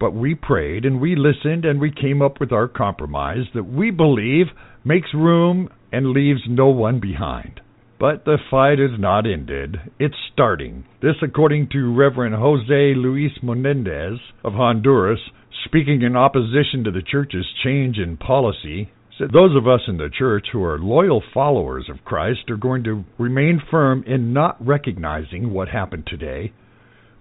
but 0.00 0.12
we 0.12 0.34
prayed 0.34 0.84
and 0.84 1.00
we 1.00 1.14
listened 1.14 1.64
and 1.64 1.80
we 1.80 1.92
came 1.92 2.20
up 2.20 2.40
with 2.40 2.50
our 2.50 2.66
compromise 2.66 3.44
that 3.54 3.62
we 3.62 3.92
believe 3.92 4.46
makes 4.84 5.14
room 5.14 5.68
and 5.92 6.10
leaves 6.10 6.40
no 6.48 6.66
one 6.66 6.98
behind. 6.98 7.60
But 8.00 8.24
the 8.24 8.38
fight 8.50 8.80
is 8.80 8.98
not 8.98 9.24
ended. 9.24 9.76
It's 10.00 10.16
starting. 10.32 10.86
This, 11.00 11.16
according 11.22 11.68
to 11.72 11.94
Reverend 11.94 12.34
Jose 12.34 12.94
Luis 12.96 13.32
Menendez 13.40 14.18
of 14.42 14.54
Honduras, 14.54 15.20
speaking 15.64 16.02
in 16.02 16.16
opposition 16.16 16.82
to 16.84 16.90
the 16.90 17.02
church's 17.02 17.46
change 17.62 17.98
in 17.98 18.16
policy, 18.16 18.90
said 19.20 19.30
those 19.32 19.54
of 19.54 19.68
us 19.68 19.80
in 19.86 19.98
the 19.98 20.08
church 20.08 20.46
who 20.50 20.64
are 20.64 20.78
loyal 20.78 21.22
followers 21.34 21.88
of 21.90 22.04
Christ 22.04 22.48
are 22.48 22.56
going 22.56 22.84
to 22.84 23.04
remain 23.18 23.60
firm 23.70 24.02
in 24.06 24.32
not 24.32 24.56
recognizing 24.66 25.52
what 25.52 25.68
happened 25.68 26.04
today. 26.06 26.52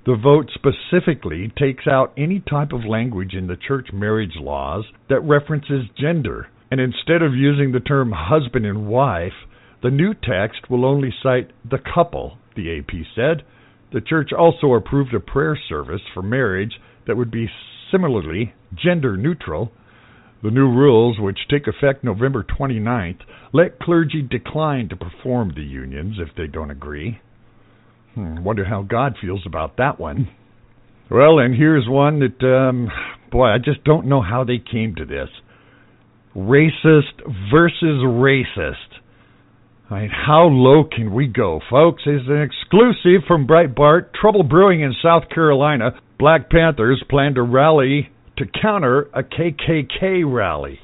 The 0.06 0.16
vote 0.16 0.50
specifically 0.54 1.52
takes 1.60 1.88
out 1.88 2.14
any 2.18 2.40
type 2.40 2.72
of 2.72 2.86
language 2.86 3.34
in 3.34 3.48
the 3.48 3.58
church 3.58 3.90
marriage 3.92 4.36
laws 4.38 4.86
that 5.10 5.20
references 5.20 5.86
gender 6.00 6.48
and 6.72 6.80
instead 6.80 7.22
of 7.22 7.34
using 7.34 7.72
the 7.72 7.80
term 7.80 8.14
husband 8.16 8.66
and 8.66 8.88
wife, 8.88 9.34
the 9.84 9.90
new 9.90 10.14
text 10.14 10.70
will 10.70 10.86
only 10.86 11.14
cite 11.22 11.52
the 11.70 11.80
couple, 11.94 12.38
the 12.56 12.78
AP 12.78 12.92
said. 13.16 13.44
The 13.92 14.02
church 14.02 14.30
also 14.38 14.74
approved 14.74 15.14
a 15.14 15.20
prayer 15.20 15.60
service 15.68 16.02
for 16.14 16.22
marriage 16.22 16.74
that 17.08 17.18
would 17.18 17.32
be 17.32 17.50
similarly 17.92 18.54
gender 18.74 19.18
neutral. 19.18 19.72
The 20.42 20.52
new 20.52 20.70
rules, 20.70 21.18
which 21.20 21.40
take 21.50 21.68
effect 21.68 22.04
November 22.04 22.44
29th, 22.44 23.20
let 23.52 23.80
clergy 23.80 24.22
decline 24.22 24.88
to 24.90 24.96
perform 24.96 25.54
the 25.54 25.64
unions 25.64 26.18
if 26.18 26.36
they 26.36 26.48
don't 26.48 26.72
agree. 26.72 27.20
Hmm, 28.16 28.44
wonder 28.44 28.66
how 28.66 28.84
God 28.84 29.16
feels 29.22 29.44
about 29.46 29.78
that 29.78 30.00
one. 30.00 30.30
Well, 31.12 31.40
and 31.40 31.56
here's 31.56 31.88
one 31.88 32.20
that, 32.20 32.46
um, 32.46 32.88
boy, 33.32 33.48
I 33.48 33.58
just 33.58 33.84
don't 33.84 34.06
know 34.06 34.22
how 34.22 34.44
they 34.44 34.60
came 34.60 34.96
to 34.96 35.06
this 35.06 35.30
racist 36.36 37.20
versus 37.52 38.04
racist. 38.06 38.76
I 39.90 40.02
mean, 40.02 40.12
how 40.12 40.44
low 40.44 40.84
can 40.84 41.14
we 41.14 41.28
go, 41.28 41.60
folks? 41.70 42.04
Is 42.04 42.22
an 42.28 42.42
exclusive 42.42 43.26
from 43.28 43.48
Breitbart. 43.48 44.14
Trouble 44.14 44.44
brewing 44.44 44.82
in 44.82 44.94
South 45.02 45.24
Carolina. 45.34 45.92
Black 46.20 46.50
Panthers 46.50 47.04
plan 47.10 47.34
to 47.34 47.42
rally 47.42 48.10
to 48.40 48.46
counter 48.62 49.10
a 49.14 49.24
KKK 49.24 50.24
rally. 50.26 50.80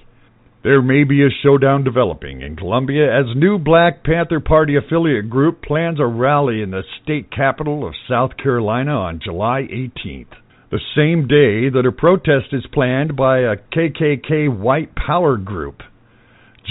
There 0.64 0.82
may 0.82 1.04
be 1.04 1.24
a 1.24 1.30
showdown 1.44 1.84
developing 1.84 2.42
in 2.42 2.56
Columbia 2.56 3.06
as 3.12 3.36
new 3.36 3.58
Black 3.58 4.04
Panther 4.04 4.40
Party 4.40 4.76
affiliate 4.76 5.30
group 5.30 5.62
plans 5.62 6.00
a 6.00 6.06
rally 6.06 6.62
in 6.62 6.72
the 6.72 6.84
state 7.02 7.32
capital 7.32 7.88
of 7.88 7.94
South 8.10 8.32
Carolina 8.38 8.92
on 8.92 9.20
July 9.24 9.68
18th 9.72 10.34
the 10.72 10.80
same 10.96 11.28
day 11.28 11.70
that 11.70 11.88
a 11.88 11.92
protest 11.92 12.48
is 12.52 12.66
planned 12.74 13.16
by 13.16 13.40
a 13.40 13.56
KKK 13.56 14.60
white 14.60 14.94
power 14.96 15.38
group. 15.38 15.82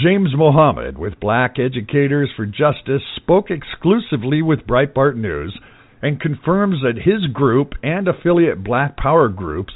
James 0.03 0.29
Mohammed 0.35 0.97
with 0.97 1.19
Black 1.19 1.55
Educators 1.57 2.29
for 2.35 2.45
Justice 2.45 3.01
spoke 3.15 3.49
exclusively 3.49 4.41
with 4.41 4.67
Breitbart 4.67 5.15
News 5.15 5.57
and 6.01 6.21
confirms 6.21 6.81
that 6.83 7.01
his 7.01 7.25
group 7.33 7.73
and 7.81 8.07
affiliate 8.07 8.63
Black 8.63 8.97
Power 8.97 9.29
groups 9.29 9.73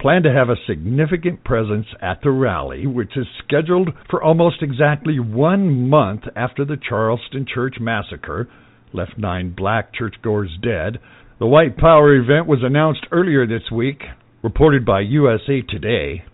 plan 0.00 0.22
to 0.22 0.32
have 0.32 0.48
a 0.48 0.66
significant 0.66 1.44
presence 1.44 1.86
at 2.00 2.20
the 2.22 2.30
rally, 2.30 2.86
which 2.86 3.16
is 3.16 3.26
scheduled 3.44 3.90
for 4.10 4.22
almost 4.22 4.62
exactly 4.62 5.18
one 5.18 5.88
month 5.88 6.22
after 6.34 6.64
the 6.64 6.76
Charleston 6.76 7.46
church 7.52 7.76
massacre 7.80 8.48
left 8.92 9.18
nine 9.18 9.54
black 9.56 9.92
churchgoers 9.92 10.56
dead 10.62 10.98
the 11.38 11.46
White 11.46 11.76
Power 11.76 12.14
event 12.14 12.46
was 12.46 12.60
announced 12.62 13.06
earlier 13.12 13.46
this 13.46 13.70
week, 13.70 14.00
reported 14.42 14.86
by 14.86 15.00
USA 15.00 15.60
Today. 15.60 16.24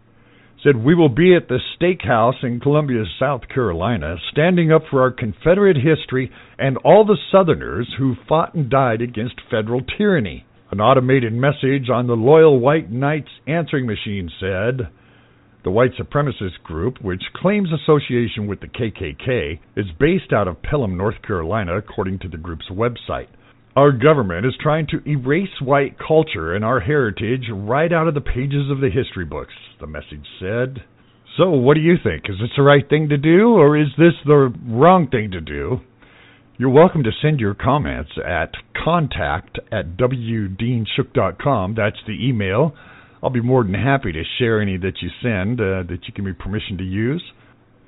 Said 0.63 0.77
we 0.77 0.95
will 0.95 1.09
be 1.09 1.35
at 1.35 1.49
the 1.49 1.59
Statehouse 1.75 2.37
in 2.45 2.61
Columbia, 2.61 3.03
South 3.19 3.41
Carolina, 3.53 4.15
standing 4.31 4.71
up 4.71 4.83
for 4.89 5.03
our 5.03 5.11
Confederate 5.11 5.77
history 5.77 6.31
and 6.57 6.77
all 6.85 7.05
the 7.05 7.19
Southerners 7.33 7.93
who 7.99 8.15
fought 8.29 8.55
and 8.55 8.71
died 8.71 9.03
against 9.03 9.41
federal 9.51 9.81
tyranny. 9.99 10.47
An 10.73 10.81
automated 10.81 11.35
message 11.35 11.91
on 11.93 12.07
the 12.07 12.15
Loyal 12.15 12.59
White 12.59 12.91
Knights 12.91 13.29
answering 13.47 13.85
machine 13.85 14.31
said, 14.41 14.89
the 15.65 15.71
white 15.71 15.91
supremacist 16.01 16.63
group, 16.65 16.97
which 17.03 17.23
claims 17.37 17.69
association 17.71 18.47
with 18.47 18.61
the 18.61 18.69
KKK, 18.69 19.61
is 19.77 19.85
based 20.01 20.33
out 20.33 20.49
of 20.49 20.63
Pelham, 20.63 20.97
North 20.97 21.21
Carolina, 21.27 21.77
according 21.77 22.21
to 22.21 22.29
the 22.29 22.39
group's 22.39 22.71
website. 22.71 23.29
Our 23.77 23.93
government 23.93 24.47
is 24.47 24.55
trying 24.63 24.87
to 24.87 25.07
erase 25.07 25.61
white 25.61 25.99
culture 25.99 26.55
and 26.55 26.65
our 26.65 26.81
heritage 26.81 27.51
right 27.53 27.93
out 27.93 28.09
of 28.09 28.15
the 28.15 28.23
pages 28.23 28.71
of 28.71 28.81
the 28.81 28.89
history 28.89 29.27
books, 29.27 29.53
the 29.79 29.87
message 29.87 30.27
said. 30.41 30.83
So, 31.37 31.51
what 31.51 31.75
do 31.75 31.81
you 31.81 31.97
think? 32.03 32.31
Is 32.31 32.37
this 32.41 32.57
the 32.57 32.63
right 32.63 32.89
thing 32.89 33.11
to 33.11 33.19
do, 33.19 33.57
or 33.57 33.79
is 33.79 33.89
this 33.99 34.15
the 34.25 34.51
wrong 34.67 35.09
thing 35.09 35.33
to 35.33 35.41
do? 35.43 35.83
You're 36.63 36.71
welcome 36.71 37.03
to 37.03 37.11
send 37.21 37.41
your 37.41 37.55
comments 37.55 38.13
at 38.25 38.53
contact 38.85 39.59
at 39.73 39.97
wdeanshook.com. 39.97 41.75
That's 41.75 41.97
the 42.07 42.29
email. 42.29 42.77
I'll 43.21 43.31
be 43.31 43.41
more 43.41 43.65
than 43.65 43.75
happy 43.75 44.13
to 44.13 44.23
share 44.39 44.63
any 44.63 44.77
that 44.77 45.03
you 45.03 45.11
send 45.21 45.61
uh, 45.61 45.83
that 45.91 45.99
you 46.07 46.15
give 46.15 46.25
me 46.25 46.31
permission 46.35 46.79
to 46.79 46.85
use. 46.85 47.25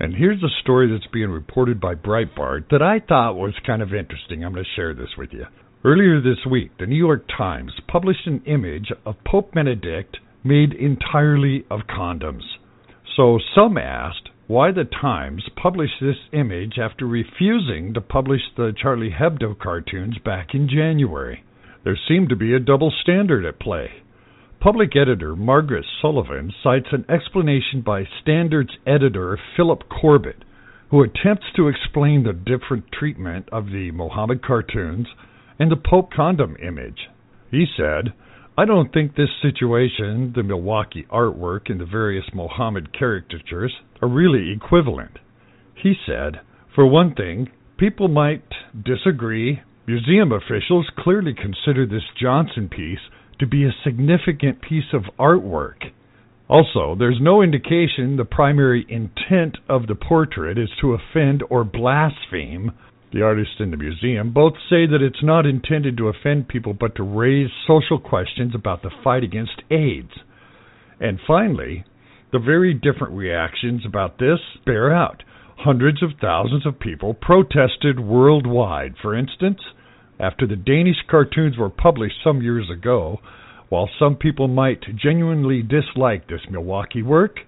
And 0.00 0.12
here's 0.12 0.42
a 0.42 0.48
story 0.60 0.90
that's 0.90 1.06
being 1.12 1.30
reported 1.30 1.80
by 1.80 1.94
Breitbart 1.94 2.70
that 2.70 2.82
I 2.82 2.98
thought 2.98 3.36
was 3.36 3.54
kind 3.64 3.80
of 3.80 3.94
interesting. 3.94 4.44
I'm 4.44 4.54
going 4.54 4.64
to 4.64 4.70
share 4.74 4.92
this 4.92 5.10
with 5.16 5.28
you. 5.30 5.44
Earlier 5.84 6.20
this 6.20 6.44
week, 6.50 6.72
the 6.80 6.86
New 6.86 6.98
York 6.98 7.26
Times 7.28 7.70
published 7.86 8.26
an 8.26 8.42
image 8.44 8.90
of 9.06 9.14
Pope 9.24 9.54
Benedict 9.54 10.16
made 10.42 10.72
entirely 10.72 11.64
of 11.70 11.82
condoms. 11.88 12.42
So 13.16 13.38
some 13.54 13.78
asked 13.78 14.23
why 14.46 14.70
the 14.70 14.84
Times 14.84 15.42
published 15.56 16.00
this 16.02 16.16
image 16.32 16.78
after 16.78 17.06
refusing 17.06 17.94
to 17.94 18.00
publish 18.00 18.42
the 18.56 18.74
Charlie 18.76 19.14
Hebdo 19.18 19.58
cartoons 19.58 20.18
back 20.22 20.48
in 20.52 20.68
January. 20.68 21.42
There 21.82 21.98
seemed 22.08 22.28
to 22.28 22.36
be 22.36 22.52
a 22.54 22.60
double 22.60 22.92
standard 23.02 23.46
at 23.46 23.58
play. 23.58 24.02
Public 24.60 24.96
editor 24.96 25.34
Margaret 25.34 25.86
Sullivan 26.00 26.52
cites 26.62 26.88
an 26.92 27.06
explanation 27.08 27.80
by 27.80 28.04
Standards 28.22 28.70
editor 28.86 29.38
Philip 29.56 29.84
Corbett, 29.88 30.44
who 30.90 31.02
attempts 31.02 31.46
to 31.56 31.68
explain 31.68 32.22
the 32.22 32.32
different 32.34 32.84
treatment 32.92 33.48
of 33.50 33.66
the 33.66 33.90
Mohammed 33.92 34.42
cartoons 34.44 35.06
and 35.58 35.70
the 35.70 35.76
Pope 35.76 36.10
condom 36.12 36.56
image. 36.62 37.08
He 37.50 37.64
said, 37.76 38.12
I 38.56 38.66
don't 38.66 38.92
think 38.92 39.16
this 39.16 39.30
situation, 39.42 40.32
the 40.36 40.44
Milwaukee 40.44 41.04
artwork, 41.10 41.70
and 41.70 41.80
the 41.80 41.86
various 41.86 42.26
Mohammed 42.32 42.96
caricatures 42.96 43.74
are 44.00 44.08
really 44.08 44.52
equivalent. 44.52 45.18
He 45.74 45.94
said, 46.06 46.40
for 46.72 46.86
one 46.86 47.16
thing, 47.16 47.50
people 47.78 48.06
might 48.06 48.44
disagree. 48.80 49.60
Museum 49.88 50.30
officials 50.30 50.88
clearly 50.96 51.34
consider 51.34 51.84
this 51.84 52.04
Johnson 52.20 52.68
piece 52.68 53.00
to 53.40 53.46
be 53.46 53.64
a 53.64 53.74
significant 53.82 54.62
piece 54.62 54.92
of 54.92 55.02
artwork. 55.18 55.90
Also, 56.48 56.94
there's 56.96 57.18
no 57.20 57.42
indication 57.42 58.16
the 58.16 58.24
primary 58.24 58.86
intent 58.88 59.58
of 59.68 59.88
the 59.88 59.96
portrait 59.96 60.58
is 60.58 60.70
to 60.80 60.94
offend 60.94 61.42
or 61.50 61.64
blaspheme 61.64 62.70
the 63.14 63.22
artist 63.22 63.60
in 63.60 63.70
the 63.70 63.76
museum, 63.76 64.32
both 64.32 64.54
say 64.68 64.86
that 64.86 65.00
it's 65.00 65.22
not 65.22 65.46
intended 65.46 65.96
to 65.96 66.08
offend 66.08 66.48
people 66.48 66.74
but 66.74 66.96
to 66.96 67.02
raise 67.04 67.48
social 67.64 67.98
questions 67.98 68.52
about 68.54 68.82
the 68.82 68.90
fight 69.04 69.22
against 69.22 69.62
AIDS. 69.70 70.10
And 71.00 71.20
finally, 71.24 71.84
the 72.32 72.40
very 72.40 72.74
different 72.74 73.14
reactions 73.14 73.82
about 73.86 74.18
this 74.18 74.40
bear 74.66 74.92
out. 74.92 75.22
Hundreds 75.58 76.02
of 76.02 76.10
thousands 76.20 76.66
of 76.66 76.80
people 76.80 77.14
protested 77.14 78.00
worldwide. 78.00 78.94
For 79.00 79.16
instance, 79.16 79.60
After 80.18 80.46
the 80.46 80.56
Danish 80.56 80.96
cartoons 81.10 81.58
were 81.58 81.70
published 81.70 82.16
some 82.22 82.40
years 82.40 82.70
ago, 82.70 83.20
while 83.68 83.88
some 83.98 84.16
people 84.16 84.46
might 84.46 84.82
genuinely 84.96 85.62
dislike 85.62 86.28
this 86.28 86.42
Milwaukee 86.50 87.02
work, 87.02 87.38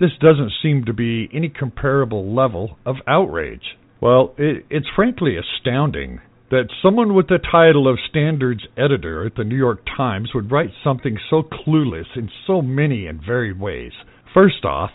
this 0.00 0.10
doesn't 0.20 0.52
seem 0.62 0.84
to 0.84 0.92
be 0.92 1.28
any 1.32 1.48
comparable 1.48 2.34
level 2.34 2.76
of 2.84 2.96
outrage. 3.06 3.76
Well, 4.00 4.34
it, 4.36 4.66
it's 4.68 4.86
frankly 4.94 5.36
astounding 5.36 6.20
that 6.50 6.68
someone 6.82 7.14
with 7.14 7.28
the 7.28 7.38
title 7.38 7.88
of 7.88 7.98
standards 8.08 8.62
editor 8.76 9.26
at 9.26 9.34
the 9.34 9.44
New 9.44 9.56
York 9.56 9.80
Times 9.96 10.30
would 10.34 10.52
write 10.52 10.70
something 10.84 11.18
so 11.28 11.42
clueless 11.42 12.06
in 12.14 12.30
so 12.46 12.62
many 12.62 13.06
and 13.06 13.20
varied 13.24 13.58
ways. 13.58 13.92
First 14.32 14.64
off, 14.64 14.90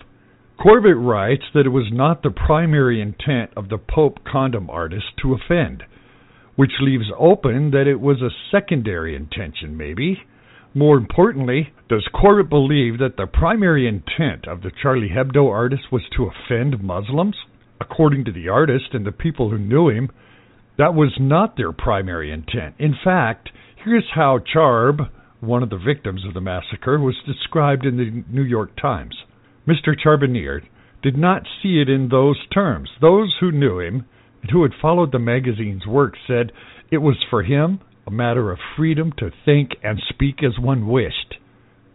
Corbett 0.61 0.95
writes 0.95 1.43
that 1.53 1.65
it 1.65 1.69
was 1.69 1.89
not 1.91 2.21
the 2.21 2.29
primary 2.29 3.01
intent 3.01 3.49
of 3.57 3.69
the 3.69 3.79
Pope 3.79 4.19
condom 4.23 4.69
artist 4.69 5.07
to 5.21 5.33
offend, 5.33 5.83
which 6.55 6.79
leaves 6.79 7.11
open 7.17 7.71
that 7.71 7.87
it 7.87 7.99
was 7.99 8.21
a 8.21 8.29
secondary 8.51 9.15
intention, 9.15 9.75
maybe. 9.75 10.19
More 10.75 10.97
importantly, 10.97 11.73
does 11.89 12.07
Corbett 12.13 12.49
believe 12.49 12.99
that 12.99 13.17
the 13.17 13.25
primary 13.25 13.87
intent 13.87 14.47
of 14.47 14.61
the 14.61 14.71
Charlie 14.81 15.09
Hebdo 15.09 15.49
artist 15.49 15.91
was 15.91 16.03
to 16.15 16.29
offend 16.29 16.83
Muslims? 16.83 17.35
According 17.81 18.25
to 18.25 18.31
the 18.31 18.47
artist 18.47 18.93
and 18.93 19.07
the 19.07 19.11
people 19.11 19.49
who 19.49 19.57
knew 19.57 19.89
him, 19.89 20.11
that 20.77 20.93
was 20.93 21.17
not 21.19 21.57
their 21.57 21.71
primary 21.71 22.31
intent. 22.31 22.75
In 22.77 22.93
fact, 23.03 23.49
here's 23.83 24.05
how 24.13 24.37
Charb, 24.37 25.09
one 25.39 25.63
of 25.63 25.71
the 25.71 25.81
victims 25.83 26.23
of 26.23 26.35
the 26.35 26.41
massacre, 26.41 26.99
was 26.99 27.15
described 27.25 27.83
in 27.83 27.97
the 27.97 28.23
New 28.29 28.43
York 28.43 28.79
Times. 28.79 29.15
Mr. 29.67 29.95
Charbonnier 29.99 30.61
did 31.01 31.17
not 31.17 31.47
see 31.61 31.81
it 31.81 31.89
in 31.89 32.09
those 32.09 32.37
terms. 32.53 32.87
Those 33.01 33.35
who 33.39 33.51
knew 33.51 33.79
him 33.79 34.05
and 34.43 34.51
who 34.51 34.61
had 34.61 34.73
followed 34.79 35.11
the 35.11 35.19
magazine's 35.19 35.87
work 35.87 36.13
said 36.27 36.51
it 36.91 36.99
was 36.99 37.17
for 37.31 37.41
him 37.41 37.79
a 38.05 38.11
matter 38.11 38.51
of 38.51 38.59
freedom 38.77 39.11
to 39.17 39.31
think 39.43 39.71
and 39.83 39.99
speak 40.09 40.43
as 40.43 40.59
one 40.59 40.87
wished. 40.87 41.35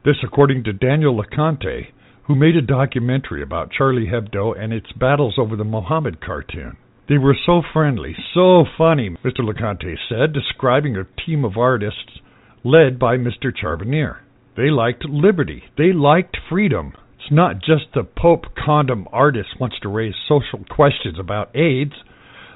This, 0.05 0.17
according 0.25 0.65
to 0.65 0.73
Daniel 0.73 1.17
LeConte, 1.17 1.93
who 2.27 2.35
made 2.35 2.57
a 2.57 2.63
documentary 2.63 3.43
about 3.43 3.71
Charlie 3.71 4.07
Hebdo 4.07 4.59
and 4.59 4.73
its 4.73 4.91
battles 4.93 5.35
over 5.39 5.55
the 5.57 5.65
Mohammed 5.65 6.21
cartoon. 6.21 6.77
They 7.09 7.19
were 7.19 7.37
so 7.47 7.63
friendly, 7.73 8.17
so 8.35 8.65
funny, 8.77 9.11
Mr. 9.25 9.41
LeConte 9.41 9.97
said, 10.09 10.33
describing 10.33 10.97
a 10.97 11.07
team 11.25 11.45
of 11.45 11.57
artists 11.57 12.21
led 12.65 12.99
by 12.99 13.17
Mr. 13.17 13.53
Charbonnier. 13.57 14.19
They 14.57 14.71
liked 14.71 15.05
liberty. 15.05 15.63
They 15.79 15.93
liked 15.93 16.37
freedom. 16.49 16.95
It's 17.21 17.31
not 17.31 17.61
just 17.61 17.95
the 17.95 18.03
Pope 18.03 18.47
condom 18.57 19.07
artist 19.13 19.61
wants 19.61 19.77
to 19.83 19.89
raise 19.89 20.15
social 20.27 20.65
questions 20.69 21.19
about 21.21 21.55
AIDS. 21.55 21.93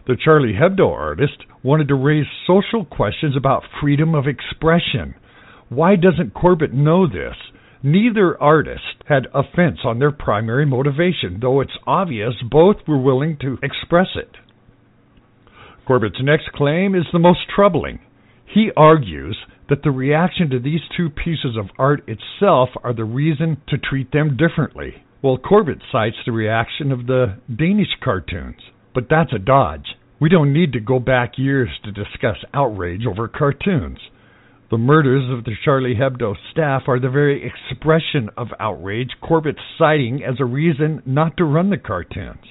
The 0.09 0.17
Charlie 0.17 0.55
Hebdo 0.55 0.91
artist 0.91 1.45
wanted 1.63 1.87
to 1.89 1.95
raise 1.95 2.27
social 2.45 2.85
questions 2.85 3.37
about 3.37 3.63
freedom 3.81 4.17
of 4.17 4.27
expression. 4.27 5.15
Why 5.69 5.95
doesn't 5.95 6.35
Corbett 6.35 6.73
know 6.73 7.07
this? 7.07 7.37
Neither 7.83 8.41
artist 8.43 9.03
had 9.07 9.27
offense 9.33 9.79
on 9.85 9.99
their 9.99 10.11
primary 10.11 10.67
motivation, 10.67 11.39
though 11.41 11.61
it's 11.61 11.79
obvious 11.87 12.35
both 12.51 12.77
were 12.87 13.01
willing 13.01 13.39
to 13.39 13.59
express 13.63 14.09
it. 14.17 14.37
Corbett's 15.87 16.23
next 16.23 16.53
claim 16.53 16.95
is 16.95 17.07
the 17.13 17.19
most 17.19 17.41
troubling. 17.55 18.01
He 18.45 18.71
argues 18.77 19.37
that 19.69 19.83
the 19.83 19.91
reaction 19.91 20.51
to 20.51 20.59
these 20.59 20.81
two 20.95 21.09
pieces 21.09 21.57
of 21.57 21.71
art 21.79 22.07
itself 22.07 22.69
are 22.85 22.93
the 22.93 23.05
reason 23.05 23.63
to 23.69 23.79
treat 23.79 24.13
them 24.13 24.37
differently. 24.37 25.03
Well, 25.23 25.39
Corbett 25.39 25.79
cites 25.91 26.17
the 26.27 26.33
reaction 26.33 26.93
of 26.93 27.07
the 27.07 27.39
Danish 27.55 27.97
cartoons, 28.03 28.61
but 28.95 29.09
that's 29.09 29.33
a 29.33 29.39
dodge. 29.39 29.97
We 30.21 30.29
don't 30.29 30.53
need 30.53 30.73
to 30.75 30.81
go 30.81 30.99
back 30.99 31.39
years 31.39 31.71
to 31.85 31.93
discuss 31.93 32.37
outrage 32.53 33.07
over 33.07 33.27
cartoons. 33.27 33.99
The 34.71 34.79
murders 34.79 35.29
of 35.37 35.45
the 35.45 35.57
Charlie 35.65 35.97
Hebdo 35.97 36.37
staff 36.53 36.83
are 36.87 37.01
the 37.01 37.11
very 37.11 37.43
expression 37.45 38.31
of 38.37 38.49
outrage 38.61 39.11
Corbett's 39.21 39.59
citing 39.77 40.23
as 40.23 40.37
a 40.39 40.45
reason 40.45 41.03
not 41.05 41.37
to 41.39 41.45
run 41.45 41.71
the 41.71 41.77
cartoons. 41.77 42.45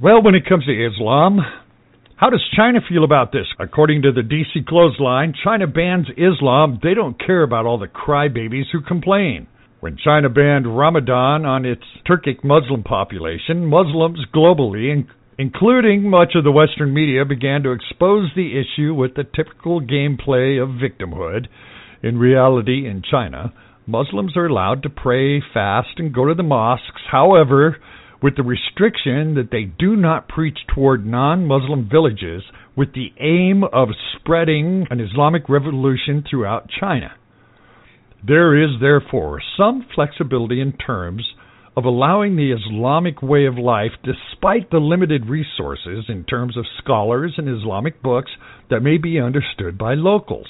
Well, 0.00 0.22
when 0.22 0.36
it 0.36 0.46
comes 0.48 0.64
to 0.66 0.86
Islam, 0.86 1.40
how 2.14 2.30
does 2.30 2.48
China 2.54 2.78
feel 2.88 3.02
about 3.02 3.32
this? 3.32 3.46
According 3.58 4.02
to 4.02 4.12
the 4.12 4.20
DC 4.20 4.64
Clothesline, 4.66 5.34
China 5.42 5.66
bans 5.66 6.06
Islam. 6.16 6.78
They 6.84 6.94
don't 6.94 7.18
care 7.18 7.42
about 7.42 7.66
all 7.66 7.78
the 7.78 7.88
crybabies 7.88 8.70
who 8.70 8.80
complain. 8.80 9.48
When 9.80 9.96
China 9.96 10.28
banned 10.28 10.78
Ramadan 10.78 11.44
on 11.44 11.64
its 11.64 11.82
Turkic 12.08 12.44
Muslim 12.44 12.84
population, 12.84 13.66
Muslims 13.66 14.20
globally, 14.32 15.04
including 15.38 16.10
much 16.10 16.32
of 16.34 16.44
the 16.44 16.50
Western 16.50 16.92
media, 16.92 17.24
began 17.24 17.62
to 17.62 17.70
expose 17.70 18.30
the 18.34 18.58
issue 18.58 18.92
with 18.92 19.14
the 19.14 19.24
typical 19.24 19.80
gameplay 19.80 20.60
of 20.60 20.70
victimhood. 20.70 21.46
In 22.02 22.18
reality, 22.18 22.86
in 22.86 23.02
China, 23.08 23.52
Muslims 23.86 24.36
are 24.36 24.46
allowed 24.46 24.82
to 24.82 24.90
pray, 24.90 25.40
fast, 25.40 25.98
and 25.98 26.12
go 26.12 26.26
to 26.26 26.34
the 26.34 26.42
mosques. 26.42 27.02
However, 27.10 27.78
with 28.20 28.36
the 28.36 28.42
restriction 28.42 29.34
that 29.34 29.50
they 29.50 29.64
do 29.64 29.96
not 29.96 30.28
preach 30.28 30.58
toward 30.74 31.06
non 31.06 31.46
Muslim 31.46 31.88
villages 31.90 32.42
with 32.76 32.92
the 32.92 33.12
aim 33.20 33.62
of 33.64 33.88
spreading 34.16 34.86
an 34.90 35.00
Islamic 35.00 35.48
revolution 35.48 36.24
throughout 36.28 36.68
China. 36.80 37.12
There 38.26 38.60
is, 38.60 38.70
therefore, 38.80 39.40
some 39.56 39.86
flexibility 39.94 40.60
in 40.60 40.72
terms 40.72 41.22
of 41.78 41.84
allowing 41.84 42.34
the 42.34 42.50
Islamic 42.50 43.22
way 43.22 43.46
of 43.46 43.56
life 43.56 43.92
despite 44.02 44.68
the 44.68 44.78
limited 44.78 45.26
resources 45.26 46.06
in 46.08 46.24
terms 46.24 46.56
of 46.56 46.64
scholars 46.82 47.34
and 47.38 47.48
Islamic 47.48 48.02
books 48.02 48.32
that 48.68 48.80
may 48.80 48.98
be 48.98 49.20
understood 49.20 49.78
by 49.78 49.94
locals. 49.94 50.48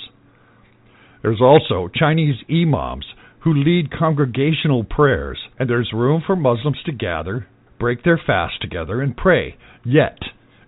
There's 1.20 1.42
also 1.42 1.90
Chinese 1.94 2.36
imams 2.50 3.04
who 3.44 3.52
lead 3.52 3.90
congregational 3.90 4.84
prayers, 4.84 5.38
and 5.58 5.68
there's 5.68 5.90
room 5.92 6.22
for 6.26 6.34
Muslims 6.34 6.78
to 6.86 6.92
gather, 6.92 7.46
break 7.78 8.04
their 8.04 8.20
fast 8.26 8.54
together, 8.62 9.02
and 9.02 9.14
pray. 9.14 9.58
Yet, 9.84 10.16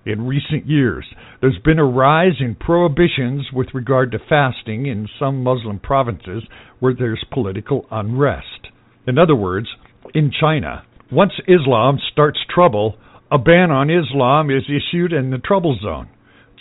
in 0.04 0.26
recent 0.26 0.66
years, 0.66 1.06
there's 1.40 1.58
been 1.64 1.78
a 1.78 1.86
rise 1.86 2.36
in 2.38 2.54
prohibitions 2.54 3.46
with 3.50 3.68
regard 3.72 4.12
to 4.12 4.18
fasting 4.28 4.84
in 4.84 5.08
some 5.18 5.42
Muslim 5.42 5.78
provinces 5.78 6.42
where 6.80 6.92
there's 6.92 7.24
political 7.32 7.86
unrest. 7.90 8.68
In 9.06 9.16
other 9.16 9.34
words, 9.34 9.66
in 10.14 10.30
China. 10.38 10.84
Once 11.10 11.32
Islam 11.48 11.98
starts 12.12 12.38
trouble, 12.48 12.96
a 13.30 13.38
ban 13.38 13.70
on 13.70 13.90
Islam 13.90 14.50
is 14.50 14.64
issued 14.68 15.12
in 15.12 15.30
the 15.30 15.38
trouble 15.38 15.78
zone. 15.82 16.08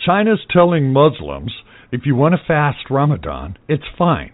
China's 0.04 0.40
telling 0.50 0.92
Muslims 0.92 1.52
if 1.92 2.02
you 2.04 2.14
want 2.14 2.34
to 2.34 2.46
fast 2.46 2.90
Ramadan, 2.90 3.56
it's 3.68 3.84
fine. 3.98 4.32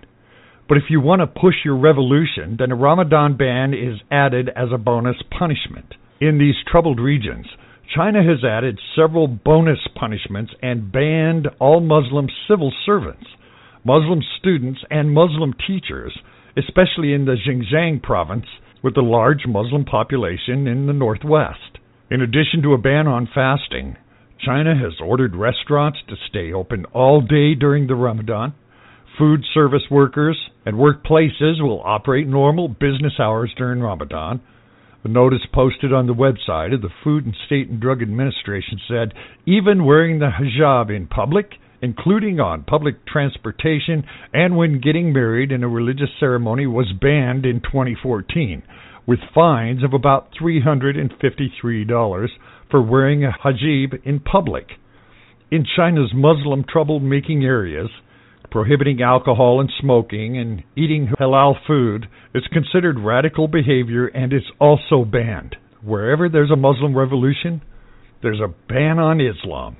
But 0.69 0.79
if 0.79 0.85
you 0.91 1.01
want 1.01 1.21
to 1.21 1.41
push 1.41 1.55
your 1.65 1.77
revolution, 1.77 2.57
then 2.59 2.73
a 2.73 2.77
Ramadan 2.77 3.37
ban 3.37 3.73
is 3.73 4.01
added 4.11 4.51
as 4.55 4.69
a 4.73 4.79
bonus 4.79 5.17
punishment. 5.37 5.95
In 6.21 6.39
these 6.39 6.57
troubled 6.71 7.01
regions, 7.01 7.47
China 7.95 8.23
has 8.23 8.45
added 8.45 8.81
several 8.97 9.29
bonus 9.29 9.79
punishments 9.99 10.53
and 10.61 10.91
banned 10.91 11.49
all 11.61 11.81
Muslim 11.81 12.27
civil 12.49 12.73
servants, 12.85 13.27
Muslim 13.85 14.21
students, 14.39 14.81
and 14.91 15.15
Muslim 15.15 15.55
teachers, 15.67 16.19
especially 16.57 17.13
in 17.13 17.25
the 17.25 17.37
Xinjiang 17.37 18.03
province 18.03 18.47
with 18.83 18.97
a 18.97 19.03
large 19.03 19.47
Muslim 19.47 19.85
population 19.85 20.67
in 20.67 20.87
the 20.87 20.93
northwest. 20.93 21.79
In 22.11 22.21
addition 22.21 22.63
to 22.63 22.73
a 22.73 22.79
ban 22.79 23.07
on 23.07 23.29
fasting, 23.33 23.97
China 24.45 24.75
has 24.77 25.01
ordered 25.01 25.35
restaurants 25.35 25.99
to 26.09 26.15
stay 26.29 26.53
open 26.53 26.85
all 26.93 27.21
day 27.21 27.55
during 27.55 27.87
the 27.87 27.95
Ramadan. 27.95 28.55
Food 29.19 29.45
service 29.55 29.91
workers 29.91 30.39
and 30.65 30.77
workplaces 30.77 31.63
will 31.63 31.83
operate 31.85 32.29
normal 32.29 32.69
business 32.69 33.15
hours 33.19 33.53
during 33.57 33.81
Ramadan. 33.81 34.41
A 35.05 35.09
notice 35.09 35.47
posted 35.53 35.93
on 35.93 36.07
the 36.07 36.15
website 36.15 36.75
of 36.75 36.83
the 36.83 36.91
Food 37.03 37.25
and 37.25 37.35
State 37.47 37.69
and 37.69 37.81
Drug 37.81 38.03
Administration 38.03 38.79
said 38.89 39.15
even 39.47 39.85
wearing 39.85 40.19
the 40.19 40.31
hijab 40.31 40.95
in 40.95 41.07
public 41.07 41.53
including 41.87 42.41
on 42.41 42.65
public 42.65 43.07
transportation 43.07 44.03
and 44.33 44.57
when 44.57 44.81
getting 44.81 45.13
married 45.13 45.53
in 45.53 45.63
a 45.63 45.69
religious 45.69 46.11
ceremony, 46.19 46.67
was 46.67 46.93
banned 47.01 47.47
in 47.47 47.61
2014, 47.61 48.65
with 49.07 49.21
fines 49.33 49.85
of 49.85 49.95
about 49.95 50.29
$353 50.43 52.29
for 52.69 52.83
wearing 52.83 53.25
a 53.25 53.31
hijab 53.31 54.05
in 54.05 54.19
public. 54.19 54.67
In 55.53 55.65
China's 55.77 56.11
Muslim 56.13 56.65
trouble-making 56.69 57.45
areas, 57.45 57.89
prohibiting 58.51 59.01
alcohol 59.01 59.61
and 59.61 59.71
smoking 59.81 60.37
and 60.37 60.65
eating 60.77 61.13
halal 61.21 61.55
food 61.69 62.09
is 62.35 62.43
considered 62.53 62.99
radical 62.99 63.47
behavior 63.47 64.09
and 64.09 64.33
is 64.33 64.51
also 64.59 65.05
banned. 65.05 65.55
Wherever 65.85 66.29
there's 66.29 66.51
a 66.51 66.57
Muslim 66.57 66.99
revolution, 66.99 67.63
there's 68.25 68.41
a 68.41 68.53
ban 68.69 68.99
on 68.99 69.21
Islam. 69.21 69.77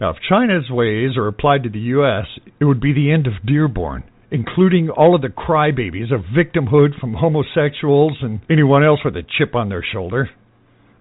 Now, 0.00 0.10
if 0.10 0.16
China's 0.28 0.70
ways 0.70 1.16
are 1.16 1.26
applied 1.26 1.64
to 1.64 1.70
the 1.70 1.90
U.S., 1.96 2.26
it 2.60 2.64
would 2.64 2.80
be 2.80 2.92
the 2.92 3.10
end 3.10 3.26
of 3.26 3.44
Dearborn, 3.44 4.04
including 4.30 4.90
all 4.90 5.14
of 5.14 5.22
the 5.22 5.28
crybabies 5.28 6.12
of 6.12 6.24
victimhood 6.36 6.98
from 7.00 7.14
homosexuals 7.14 8.18
and 8.22 8.40
anyone 8.48 8.84
else 8.84 9.00
with 9.04 9.16
a 9.16 9.22
chip 9.22 9.54
on 9.54 9.68
their 9.68 9.82
shoulder. 9.82 10.30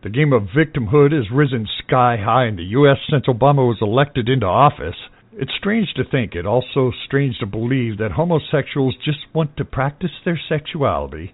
The 0.03 0.09
game 0.09 0.33
of 0.33 0.49
victimhood 0.55 1.11
has 1.11 1.31
risen 1.31 1.67
sky 1.85 2.17
high 2.17 2.47
in 2.47 2.55
the 2.55 2.63
U.S. 2.63 2.97
since 3.09 3.27
Obama 3.27 3.67
was 3.67 3.77
elected 3.81 4.29
into 4.29 4.45
office. 4.45 4.95
It's 5.33 5.53
strange 5.57 5.89
to 5.95 6.03
think, 6.03 6.33
it 6.33 6.47
also 6.47 6.91
strange 7.05 7.37
to 7.39 7.45
believe 7.45 7.99
that 7.99 8.11
homosexuals 8.11 8.95
just 9.05 9.19
want 9.33 9.57
to 9.57 9.65
practice 9.65 10.11
their 10.25 10.39
sexuality 10.49 11.33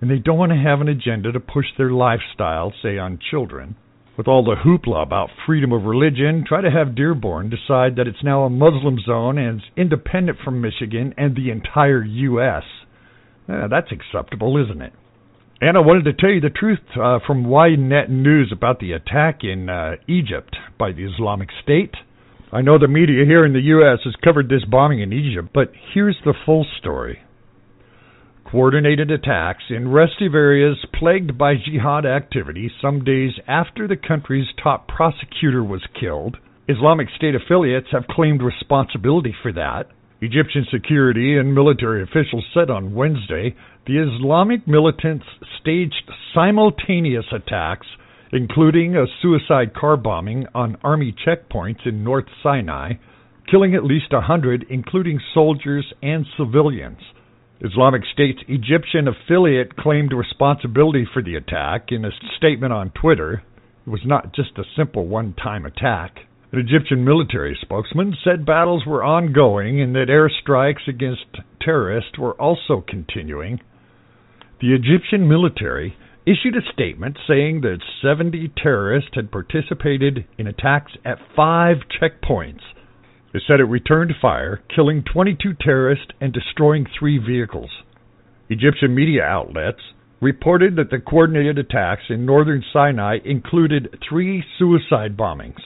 and 0.00 0.10
they 0.10 0.18
don't 0.18 0.38
want 0.38 0.52
to 0.52 0.58
have 0.58 0.80
an 0.80 0.88
agenda 0.88 1.30
to 1.32 1.40
push 1.40 1.66
their 1.76 1.90
lifestyle, 1.90 2.72
say 2.82 2.98
on 2.98 3.18
children. 3.30 3.76
With 4.20 4.28
all 4.28 4.44
the 4.44 4.56
hoopla 4.66 5.02
about 5.02 5.30
freedom 5.46 5.72
of 5.72 5.84
religion, 5.84 6.44
try 6.46 6.60
to 6.60 6.70
have 6.70 6.94
Dearborn 6.94 7.48
decide 7.48 7.96
that 7.96 8.06
it's 8.06 8.22
now 8.22 8.42
a 8.42 8.50
Muslim 8.50 8.98
zone 9.00 9.38
and 9.38 9.62
independent 9.78 10.36
from 10.44 10.60
Michigan 10.60 11.14
and 11.16 11.34
the 11.34 11.50
entire 11.50 12.04
U.S. 12.04 12.64
Eh, 13.48 13.66
that's 13.70 13.90
acceptable, 13.90 14.62
isn't 14.62 14.82
it? 14.82 14.92
And 15.62 15.74
I 15.74 15.80
wanted 15.80 16.04
to 16.04 16.12
tell 16.12 16.28
you 16.28 16.42
the 16.42 16.50
truth 16.50 16.80
uh, 17.02 17.20
from 17.26 17.44
YNet 17.44 18.10
News 18.10 18.52
about 18.52 18.78
the 18.78 18.92
attack 18.92 19.38
in 19.42 19.70
uh, 19.70 19.92
Egypt 20.06 20.54
by 20.78 20.92
the 20.92 21.10
Islamic 21.10 21.48
State. 21.62 21.94
I 22.52 22.60
know 22.60 22.78
the 22.78 22.88
media 22.88 23.24
here 23.24 23.46
in 23.46 23.54
the 23.54 23.72
U.S. 23.72 24.00
has 24.04 24.16
covered 24.22 24.50
this 24.50 24.66
bombing 24.70 25.00
in 25.00 25.14
Egypt, 25.14 25.48
but 25.54 25.72
here's 25.94 26.18
the 26.26 26.34
full 26.44 26.66
story. 26.78 27.20
Coordinated 28.50 29.12
attacks 29.12 29.62
in 29.70 29.92
restive 29.92 30.34
areas 30.34 30.76
plagued 30.98 31.38
by 31.38 31.54
jihad 31.54 32.04
activity 32.04 32.68
some 32.82 33.04
days 33.04 33.30
after 33.46 33.86
the 33.86 33.96
country's 33.96 34.48
top 34.60 34.88
prosecutor 34.88 35.62
was 35.62 35.86
killed. 36.00 36.36
Islamic 36.66 37.06
State 37.16 37.36
affiliates 37.36 37.86
have 37.92 38.08
claimed 38.08 38.42
responsibility 38.42 39.32
for 39.40 39.52
that. 39.52 39.86
Egyptian 40.20 40.66
security 40.68 41.38
and 41.38 41.54
military 41.54 42.02
officials 42.02 42.44
said 42.52 42.70
on 42.70 42.92
Wednesday 42.92 43.54
the 43.86 43.98
Islamic 43.98 44.66
militants 44.66 45.26
staged 45.60 46.10
simultaneous 46.34 47.26
attacks, 47.32 47.86
including 48.32 48.96
a 48.96 49.06
suicide 49.22 49.74
car 49.74 49.96
bombing 49.96 50.46
on 50.56 50.76
army 50.82 51.14
checkpoints 51.24 51.86
in 51.86 52.02
North 52.02 52.26
Sinai, 52.42 52.94
killing 53.48 53.76
at 53.76 53.84
least 53.84 54.12
a 54.12 54.20
hundred, 54.20 54.66
including 54.68 55.20
soldiers 55.32 55.92
and 56.02 56.26
civilians. 56.36 56.98
Islamic 57.62 58.02
State's 58.10 58.42
Egyptian 58.48 59.06
affiliate 59.06 59.76
claimed 59.76 60.12
responsibility 60.14 61.04
for 61.12 61.22
the 61.22 61.34
attack 61.34 61.88
in 61.90 62.06
a 62.06 62.10
statement 62.36 62.72
on 62.72 62.90
Twitter. 62.90 63.42
It 63.86 63.90
was 63.90 64.00
not 64.06 64.34
just 64.34 64.56
a 64.56 64.64
simple 64.76 65.06
one 65.06 65.34
time 65.34 65.66
attack. 65.66 66.20
An 66.52 66.58
Egyptian 66.58 67.04
military 67.04 67.56
spokesman 67.60 68.16
said 68.24 68.46
battles 68.46 68.86
were 68.86 69.04
ongoing 69.04 69.80
and 69.80 69.94
that 69.94 70.08
airstrikes 70.08 70.88
against 70.88 71.26
terrorists 71.60 72.18
were 72.18 72.40
also 72.40 72.82
continuing. 72.86 73.60
The 74.60 74.74
Egyptian 74.74 75.28
military 75.28 75.96
issued 76.26 76.56
a 76.56 76.72
statement 76.72 77.18
saying 77.28 77.60
that 77.60 77.82
70 78.02 78.52
terrorists 78.56 79.10
had 79.14 79.30
participated 79.30 80.24
in 80.38 80.46
attacks 80.46 80.92
at 81.04 81.18
five 81.36 81.76
checkpoints. 82.00 82.62
It 83.32 83.42
said 83.46 83.60
it 83.60 83.64
returned 83.64 84.14
fire, 84.20 84.60
killing 84.74 85.04
22 85.04 85.54
terrorists 85.60 86.08
and 86.20 86.32
destroying 86.32 86.86
three 86.98 87.18
vehicles. 87.18 87.70
Egyptian 88.48 88.94
media 88.94 89.22
outlets 89.22 89.80
reported 90.20 90.76
that 90.76 90.90
the 90.90 90.98
coordinated 90.98 91.56
attacks 91.56 92.02
in 92.10 92.26
northern 92.26 92.64
Sinai 92.72 93.18
included 93.24 93.96
three 94.08 94.44
suicide 94.58 95.16
bombings. 95.16 95.60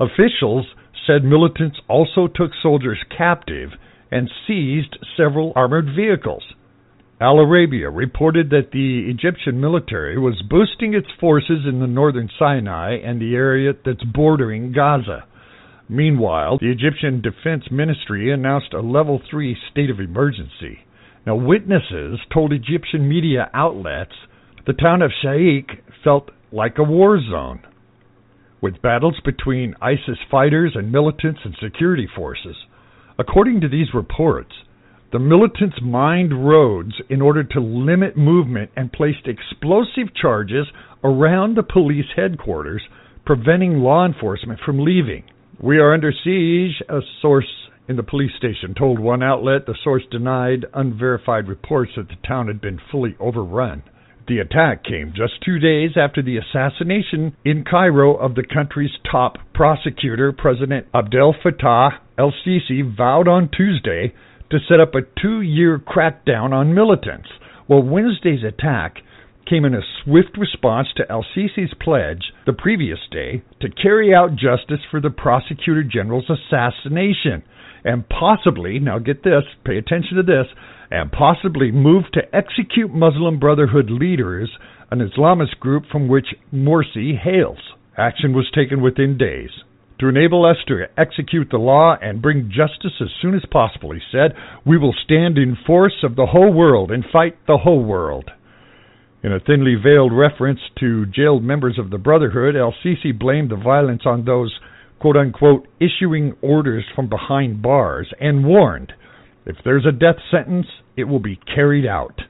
Officials 0.00 0.66
said 1.06 1.22
militants 1.22 1.78
also 1.88 2.26
took 2.26 2.50
soldiers 2.62 2.98
captive 3.16 3.70
and 4.10 4.30
seized 4.46 4.98
several 5.16 5.52
armored 5.54 5.86
vehicles. 5.94 6.42
Al 7.20 7.36
Arabiya 7.36 7.90
reported 7.94 8.50
that 8.50 8.72
the 8.72 9.08
Egyptian 9.08 9.60
military 9.60 10.18
was 10.18 10.42
boosting 10.50 10.94
its 10.94 11.06
forces 11.18 11.64
in 11.66 11.80
the 11.80 11.86
northern 11.86 12.28
Sinai 12.38 12.96
and 12.96 13.20
the 13.20 13.34
area 13.34 13.72
that's 13.84 14.04
bordering 14.04 14.72
Gaza. 14.72 15.24
Meanwhile, 15.88 16.58
the 16.60 16.70
Egyptian 16.70 17.22
Defense 17.22 17.70
Ministry 17.70 18.32
announced 18.32 18.72
a 18.72 18.80
level 18.80 19.20
3 19.30 19.56
state 19.70 19.90
of 19.90 20.00
emergency. 20.00 20.80
Now, 21.24 21.36
witnesses 21.36 22.18
told 22.32 22.52
Egyptian 22.52 23.08
media 23.08 23.50
outlets 23.54 24.14
the 24.66 24.72
town 24.72 25.02
of 25.02 25.12
Shaikh 25.22 25.82
felt 26.02 26.30
like 26.50 26.78
a 26.78 26.82
war 26.82 27.20
zone 27.20 27.60
with 28.60 28.82
battles 28.82 29.20
between 29.24 29.76
ISIS 29.80 30.18
fighters 30.28 30.72
and 30.74 30.90
militants 30.90 31.40
and 31.44 31.54
security 31.62 32.08
forces. 32.16 32.56
According 33.18 33.60
to 33.60 33.68
these 33.68 33.94
reports, 33.94 34.52
the 35.12 35.18
militants 35.20 35.76
mined 35.80 36.48
roads 36.48 36.94
in 37.08 37.22
order 37.22 37.44
to 37.44 37.60
limit 37.60 38.16
movement 38.16 38.70
and 38.76 38.92
placed 38.92 39.26
explosive 39.28 40.14
charges 40.20 40.66
around 41.04 41.56
the 41.56 41.62
police 41.62 42.06
headquarters, 42.16 42.82
preventing 43.24 43.78
law 43.78 44.04
enforcement 44.04 44.58
from 44.64 44.84
leaving. 44.84 45.22
We 45.62 45.78
are 45.78 45.94
under 45.94 46.12
siege, 46.12 46.82
a 46.88 47.00
source 47.22 47.48
in 47.88 47.96
the 47.96 48.02
police 48.02 48.32
station 48.36 48.74
told 48.74 48.98
one 48.98 49.22
outlet. 49.22 49.64
The 49.64 49.78
source 49.82 50.02
denied 50.10 50.66
unverified 50.74 51.48
reports 51.48 51.92
that 51.96 52.08
the 52.08 52.16
town 52.26 52.48
had 52.48 52.60
been 52.60 52.78
fully 52.92 53.16
overrun. 53.18 53.82
The 54.28 54.40
attack 54.40 54.84
came 54.84 55.14
just 55.16 55.42
two 55.42 55.58
days 55.58 55.92
after 55.96 56.20
the 56.20 56.36
assassination 56.36 57.36
in 57.44 57.64
Cairo 57.64 58.16
of 58.16 58.34
the 58.34 58.44
country's 58.44 58.90
top 59.10 59.38
prosecutor, 59.54 60.30
President 60.32 60.88
Abdel 60.92 61.34
Fattah 61.42 62.00
el 62.18 62.34
Sisi, 62.44 62.82
vowed 62.94 63.28
on 63.28 63.48
Tuesday 63.56 64.12
to 64.50 64.58
set 64.68 64.80
up 64.80 64.94
a 64.94 65.20
two 65.20 65.40
year 65.40 65.78
crackdown 65.78 66.52
on 66.52 66.74
militants. 66.74 67.28
Well, 67.66 67.82
Wednesday's 67.82 68.44
attack 68.44 68.96
came 69.48 69.64
in 69.64 69.74
a 69.74 69.80
swift 70.02 70.36
response 70.36 70.88
to 70.96 71.10
El 71.10 71.24
Sisi's 71.34 71.74
pledge 71.80 72.32
the 72.46 72.52
previous 72.52 72.98
day 73.10 73.42
to 73.60 73.68
carry 73.70 74.14
out 74.14 74.36
justice 74.36 74.84
for 74.90 75.00
the 75.00 75.10
prosecutor 75.10 75.82
general's 75.82 76.30
assassination 76.30 77.42
and 77.86 78.08
possibly, 78.08 78.80
now 78.80 78.98
get 78.98 79.22
this, 79.22 79.44
pay 79.64 79.78
attention 79.78 80.16
to 80.16 80.22
this, 80.24 80.46
and 80.90 81.12
possibly 81.12 81.70
move 81.70 82.02
to 82.12 82.34
execute 82.34 82.92
Muslim 82.92 83.38
Brotherhood 83.38 83.90
leaders, 83.90 84.50
an 84.90 84.98
Islamist 84.98 85.60
group 85.60 85.84
from 85.90 86.08
which 86.08 86.26
Morsi 86.52 87.16
hails. 87.16 87.58
Action 87.96 88.34
was 88.34 88.50
taken 88.52 88.82
within 88.82 89.16
days. 89.16 89.50
To 90.00 90.08
enable 90.08 90.44
us 90.44 90.56
to 90.66 90.84
execute 90.98 91.48
the 91.50 91.58
law 91.58 91.96
and 92.02 92.20
bring 92.20 92.50
justice 92.50 93.00
as 93.00 93.08
soon 93.22 93.36
as 93.36 93.44
possible, 93.52 93.92
he 93.92 94.00
said, 94.10 94.32
we 94.66 94.76
will 94.76 94.94
stand 95.04 95.38
in 95.38 95.56
force 95.64 96.02
of 96.02 96.16
the 96.16 96.26
whole 96.26 96.52
world 96.52 96.90
and 96.90 97.04
fight 97.10 97.38
the 97.46 97.58
whole 97.58 97.84
world. 97.84 98.30
In 99.26 99.32
a 99.32 99.40
thinly 99.40 99.74
veiled 99.74 100.12
reference 100.12 100.60
to 100.78 101.04
jailed 101.06 101.42
members 101.42 101.80
of 101.80 101.90
the 101.90 101.98
Brotherhood, 101.98 102.54
El 102.54 102.72
Sisi 102.72 103.10
blamed 103.10 103.50
the 103.50 103.56
violence 103.56 104.02
on 104.06 104.24
those, 104.24 104.56
quote 105.00 105.16
unquote, 105.16 105.66
issuing 105.80 106.36
orders 106.42 106.84
from 106.94 107.08
behind 107.08 107.60
bars 107.60 108.06
and 108.20 108.46
warned 108.46 108.92
if 109.44 109.56
there's 109.64 109.84
a 109.84 109.90
death 109.90 110.22
sentence, 110.30 110.68
it 110.96 111.04
will 111.04 111.18
be 111.18 111.40
carried 111.52 111.84
out. 111.84 112.20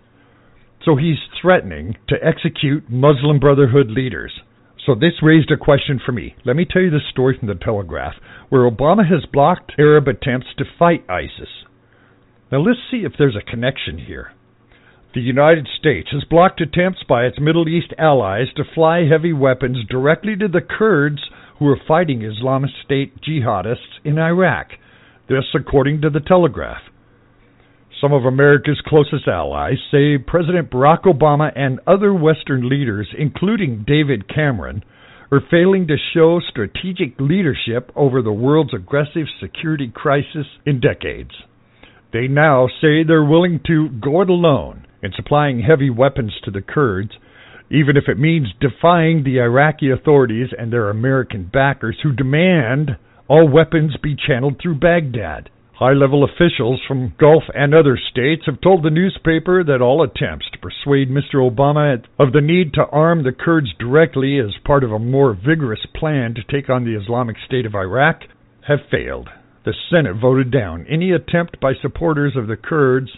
So 0.87 0.97
he's 0.97 1.19
threatening 1.43 1.97
to 2.09 2.17
execute 2.25 2.89
Muslim 2.89 3.41
Brotherhood 3.41 3.91
leaders. 3.91 4.33
So 4.87 4.95
this 4.95 5.23
raised 5.23 5.51
a 5.51 5.59
question 5.59 6.01
for 6.03 6.13
me. 6.13 6.35
Let 6.47 6.57
me 6.57 6.65
tell 6.65 6.81
you 6.81 6.91
the 6.91 7.01
story 7.11 7.37
from 7.39 7.49
the 7.49 7.57
Telegraph, 7.57 8.15
where 8.49 8.71
Obama 8.71 9.07
has 9.07 9.31
blocked 9.31 9.73
Arab 9.79 10.09
attempts 10.09 10.49
to 10.57 10.65
fight 10.79 11.05
ISIS. 11.11 11.67
Now 12.51 12.61
let's 12.61 12.81
see 12.91 13.03
if 13.05 13.13
there's 13.19 13.37
a 13.37 13.51
connection 13.51 13.99
here. 13.99 14.31
The 15.17 15.23
United 15.23 15.67
States 15.79 16.11
has 16.13 16.25
blocked 16.25 16.61
attempts 16.61 17.03
by 17.09 17.25
its 17.25 17.41
Middle 17.41 17.71
East 17.71 17.95
allies 17.97 18.49
to 18.55 18.65
fly 18.75 19.07
heavy 19.11 19.33
weapons 19.33 19.79
directly 19.89 20.37
to 20.37 20.47
the 20.47 20.61
Kurds 20.61 21.31
who 21.59 21.67
are 21.69 21.81
fighting 21.89 22.21
Islamist 22.21 22.85
State 22.85 23.23
jihadists 23.23 23.97
in 24.05 24.19
Iraq. 24.19 24.73
This, 25.27 25.47
according 25.55 26.03
to 26.03 26.11
the 26.11 26.21
Telegraph. 26.21 26.83
Some 27.99 28.13
of 28.13 28.27
America's 28.27 28.83
closest 28.87 29.27
allies 29.27 29.79
say 29.91 30.19
President 30.19 30.71
Barack 30.71 31.05
Obama 31.05 31.51
and 31.57 31.81
other 31.87 32.13
Western 32.13 32.69
leaders, 32.69 33.09
including 33.17 33.87
David 33.87 34.29
Cameron, 34.29 34.85
are 35.33 35.41
failing 35.51 35.87
to 35.87 35.97
show 36.13 36.41
strategic 36.47 37.19
leadership 37.19 37.91
over 37.97 38.21
the 38.21 38.33
world's 38.33 38.75
aggressive 38.75 39.29
security 39.41 39.89
crisis 39.89 40.47
in 40.67 40.79
decades. 40.79 41.33
They 42.13 42.29
now 42.29 42.69
say 42.83 43.03
they're 43.03 43.25
willing 43.25 43.61
to 43.67 43.89
go 43.89 44.21
it 44.21 44.29
alone 44.29 44.86
in 45.03 45.13
supplying 45.15 45.61
heavy 45.61 45.91
weapons 45.91 46.33
to 46.45 46.51
the 46.51 46.63
Kurds, 46.63 47.13
even 47.71 47.97
if 47.97 48.05
it 48.09 48.19
means 48.19 48.49
defying 48.61 49.25
the 49.25 49.41
Iraqi 49.41 49.91
authorities 49.91 50.51
and 50.57 50.73
their 50.73 50.91
American 50.91 51.51
backers 51.53 51.99
who 52.03 52.13
demand 52.13 52.97
all 53.29 53.49
weapons 53.49 53.97
be 54.03 54.17
channeled 54.17 54.61
through 54.61 54.79
Baghdad. 54.79 55.51
High 55.79 55.93
level 55.93 56.25
officials 56.25 56.81
from 56.89 57.13
Gulf 57.19 57.43
and 57.55 57.75
other 57.75 57.99
states 58.11 58.45
have 58.47 58.63
told 58.63 58.83
the 58.83 58.89
newspaper 58.89 59.63
that 59.63 59.83
all 59.83 60.03
attempts 60.03 60.47
to 60.51 60.59
persuade 60.59 61.11
Mr. 61.11 61.35
Obama 61.35 62.03
of 62.19 62.33
the 62.33 62.41
need 62.41 62.73
to 62.75 62.87
arm 62.87 63.25
the 63.25 63.33
Kurds 63.33 63.75
directly 63.79 64.39
as 64.39 64.55
part 64.65 64.85
of 64.85 64.93
a 64.93 64.99
more 64.99 65.35
vigorous 65.35 65.85
plan 65.95 66.35
to 66.35 66.43
take 66.51 66.71
on 66.71 66.85
the 66.85 66.99
Islamic 66.99 67.37
State 67.45 67.67
of 67.67 67.75
Iraq 67.75 68.23
have 68.67 68.79
failed. 68.91 69.29
The 69.67 69.75
Senate 69.91 70.17
voted 70.19 70.51
down 70.51 70.87
any 70.89 71.13
attempt 71.13 71.61
by 71.61 71.73
supporters 71.75 72.37
of 72.37 72.47
the 72.47 72.57
Kurds 72.57 73.11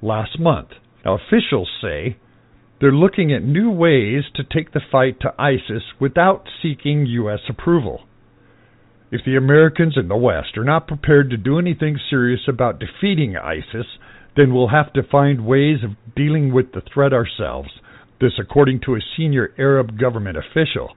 last 0.00 0.40
month. 0.40 0.70
Now, 1.04 1.14
officials 1.14 1.68
say 1.80 2.16
they're 2.80 2.92
looking 2.92 3.32
at 3.32 3.42
new 3.42 3.70
ways 3.70 4.24
to 4.34 4.44
take 4.44 4.72
the 4.72 4.80
fight 4.90 5.20
to 5.20 5.34
ISIS 5.38 5.82
without 6.00 6.48
seeking 6.62 7.06
U.S. 7.06 7.40
approval. 7.48 8.02
If 9.10 9.24
the 9.24 9.36
Americans 9.36 9.94
in 9.96 10.08
the 10.08 10.16
West 10.16 10.56
are 10.56 10.64
not 10.64 10.88
prepared 10.88 11.30
to 11.30 11.36
do 11.36 11.58
anything 11.58 11.98
serious 12.08 12.40
about 12.48 12.80
defeating 12.80 13.36
ISIS, 13.36 13.86
then 14.36 14.54
we'll 14.54 14.68
have 14.68 14.92
to 14.94 15.02
find 15.02 15.46
ways 15.46 15.78
of 15.84 15.90
dealing 16.16 16.52
with 16.52 16.72
the 16.72 16.82
threat 16.92 17.12
ourselves. 17.12 17.68
This, 18.20 18.32
according 18.40 18.80
to 18.86 18.94
a 18.94 19.00
senior 19.16 19.52
Arab 19.58 19.98
government 19.98 20.38
official. 20.38 20.96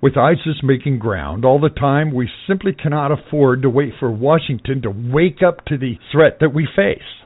With 0.00 0.16
ISIS 0.16 0.62
making 0.62 1.00
ground 1.00 1.44
all 1.44 1.60
the 1.60 1.68
time, 1.68 2.14
we 2.14 2.30
simply 2.46 2.72
cannot 2.72 3.10
afford 3.12 3.62
to 3.62 3.70
wait 3.70 3.94
for 3.98 4.10
Washington 4.10 4.82
to 4.82 4.90
wake 4.90 5.42
up 5.42 5.64
to 5.66 5.76
the 5.76 5.98
threat 6.12 6.38
that 6.40 6.54
we 6.54 6.66
face. 6.76 7.23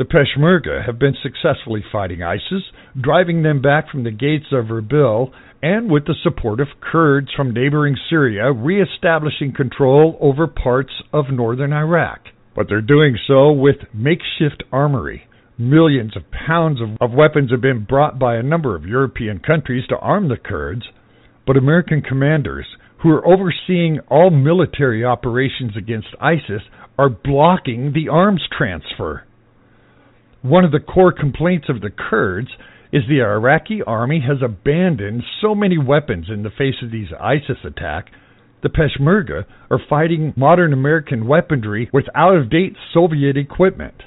The 0.00 0.06
Peshmerga 0.06 0.86
have 0.86 0.98
been 0.98 1.14
successfully 1.22 1.84
fighting 1.92 2.22
ISIS, 2.22 2.62
driving 2.98 3.42
them 3.42 3.60
back 3.60 3.90
from 3.90 4.02
the 4.02 4.10
gates 4.10 4.46
of 4.50 4.70
Erbil, 4.70 5.30
and 5.62 5.90
with 5.90 6.06
the 6.06 6.14
support 6.22 6.58
of 6.58 6.68
Kurds 6.80 7.28
from 7.36 7.52
neighboring 7.52 7.98
Syria, 8.08 8.50
reestablishing 8.50 9.52
control 9.52 10.16
over 10.18 10.46
parts 10.46 11.02
of 11.12 11.26
northern 11.30 11.74
Iraq. 11.74 12.20
But 12.56 12.70
they're 12.70 12.80
doing 12.80 13.18
so 13.26 13.52
with 13.52 13.76
makeshift 13.92 14.62
armory. 14.72 15.24
Millions 15.58 16.16
of 16.16 16.22
pounds 16.30 16.80
of, 16.80 16.96
of, 16.98 17.14
weapons 17.14 17.50
have 17.50 17.60
been 17.60 17.84
brought 17.84 18.18
by 18.18 18.36
a 18.36 18.42
number 18.42 18.74
of 18.74 18.86
European 18.86 19.38
countries 19.38 19.86
to 19.88 19.98
arm 19.98 20.30
the 20.30 20.38
Kurds, 20.38 20.84
but 21.46 21.58
American 21.58 22.00
commanders, 22.00 22.64
who 23.02 23.10
are 23.10 23.26
overseeing 23.28 24.00
all 24.08 24.30
military 24.30 25.04
operations 25.04 25.76
against 25.76 26.08
ISIS, 26.22 26.62
are 26.98 27.10
blocking 27.10 27.92
the 27.92 28.08
arms 28.08 28.48
transfer. 28.56 29.24
One 30.42 30.64
of 30.64 30.72
the 30.72 30.80
core 30.80 31.12
complaints 31.12 31.68
of 31.68 31.82
the 31.82 31.90
Kurds 31.90 32.48
is 32.92 33.02
the 33.06 33.20
Iraqi 33.20 33.82
army 33.82 34.20
has 34.26 34.38
abandoned 34.42 35.22
so 35.42 35.54
many 35.54 35.76
weapons 35.76 36.30
in 36.30 36.42
the 36.42 36.50
face 36.50 36.76
of 36.82 36.90
these 36.90 37.12
ISIS 37.20 37.58
attacks. 37.62 38.10
The 38.62 38.70
Peshmerga 38.70 39.44
are 39.70 39.80
fighting 39.86 40.32
modern 40.36 40.72
American 40.72 41.26
weaponry 41.26 41.90
with 41.92 42.06
out 42.14 42.36
of 42.36 42.48
date 42.48 42.74
Soviet 42.94 43.36
equipment 43.36 44.02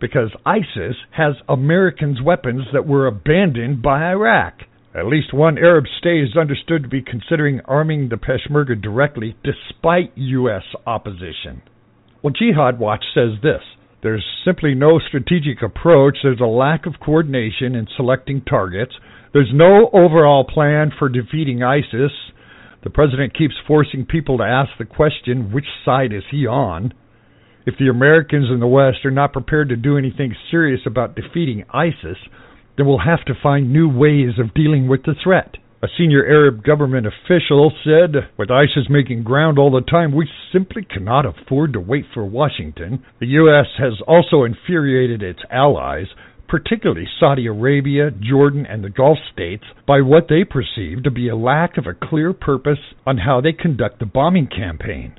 because 0.00 0.30
ISIS 0.44 0.96
has 1.12 1.36
Americans' 1.48 2.20
weapons 2.20 2.62
that 2.72 2.86
were 2.86 3.06
abandoned 3.06 3.80
by 3.80 4.10
Iraq. 4.10 4.62
At 4.92 5.06
least 5.06 5.32
one 5.32 5.56
Arab 5.56 5.84
state 5.98 6.24
is 6.24 6.36
understood 6.36 6.82
to 6.82 6.88
be 6.88 7.00
considering 7.00 7.60
arming 7.64 8.08
the 8.08 8.16
Peshmerga 8.16 8.80
directly 8.80 9.36
despite 9.44 10.10
U.S. 10.16 10.64
opposition. 10.84 11.62
Well, 12.22 12.32
Jihad 12.32 12.80
Watch 12.80 13.04
says 13.14 13.40
this 13.40 13.62
there's 14.02 14.24
simply 14.44 14.74
no 14.74 14.98
strategic 14.98 15.62
approach. 15.62 16.18
There's 16.22 16.40
a 16.40 16.46
lack 16.46 16.86
of 16.86 17.00
coordination 17.04 17.74
in 17.74 17.86
selecting 17.96 18.42
targets. 18.42 18.94
There's 19.32 19.50
no 19.52 19.90
overall 19.92 20.44
plan 20.44 20.90
for 20.98 21.08
defeating 21.08 21.62
ISIS. 21.62 22.12
The 22.82 22.90
president 22.90 23.36
keeps 23.36 23.54
forcing 23.66 24.06
people 24.06 24.38
to 24.38 24.44
ask 24.44 24.70
the 24.78 24.86
question 24.86 25.52
which 25.52 25.66
side 25.84 26.12
is 26.12 26.22
he 26.30 26.46
on? 26.46 26.94
If 27.66 27.74
the 27.78 27.88
Americans 27.88 28.48
in 28.50 28.58
the 28.58 28.66
West 28.66 29.04
are 29.04 29.10
not 29.10 29.34
prepared 29.34 29.68
to 29.68 29.76
do 29.76 29.98
anything 29.98 30.34
serious 30.50 30.80
about 30.86 31.14
defeating 31.14 31.64
ISIS, 31.68 32.16
then 32.76 32.86
we'll 32.86 33.04
have 33.04 33.24
to 33.26 33.34
find 33.42 33.70
new 33.70 33.88
ways 33.88 34.38
of 34.38 34.54
dealing 34.54 34.88
with 34.88 35.02
the 35.02 35.14
threat. 35.22 35.56
A 35.82 35.88
senior 35.96 36.26
Arab 36.26 36.62
government 36.62 37.06
official 37.06 37.72
said, 37.82 38.28
with 38.36 38.50
ISIS 38.50 38.90
making 38.90 39.22
ground 39.22 39.58
all 39.58 39.70
the 39.70 39.80
time, 39.80 40.12
we 40.12 40.28
simply 40.52 40.82
cannot 40.82 41.24
afford 41.24 41.72
to 41.72 41.80
wait 41.80 42.04
for 42.12 42.22
Washington. 42.22 43.02
The 43.18 43.28
U.S. 43.28 43.64
has 43.78 43.94
also 44.06 44.44
infuriated 44.44 45.22
its 45.22 45.40
allies, 45.50 46.08
particularly 46.48 47.06
Saudi 47.18 47.46
Arabia, 47.46 48.10
Jordan, 48.10 48.66
and 48.66 48.84
the 48.84 48.90
Gulf 48.90 49.16
states, 49.32 49.64
by 49.86 50.02
what 50.02 50.28
they 50.28 50.44
perceive 50.44 51.02
to 51.04 51.10
be 51.10 51.28
a 51.28 51.36
lack 51.36 51.78
of 51.78 51.86
a 51.86 51.94
clear 51.94 52.34
purpose 52.34 52.92
on 53.06 53.16
how 53.16 53.40
they 53.40 53.52
conduct 53.52 54.00
the 54.00 54.04
bombing 54.06 54.48
campaign. 54.48 55.14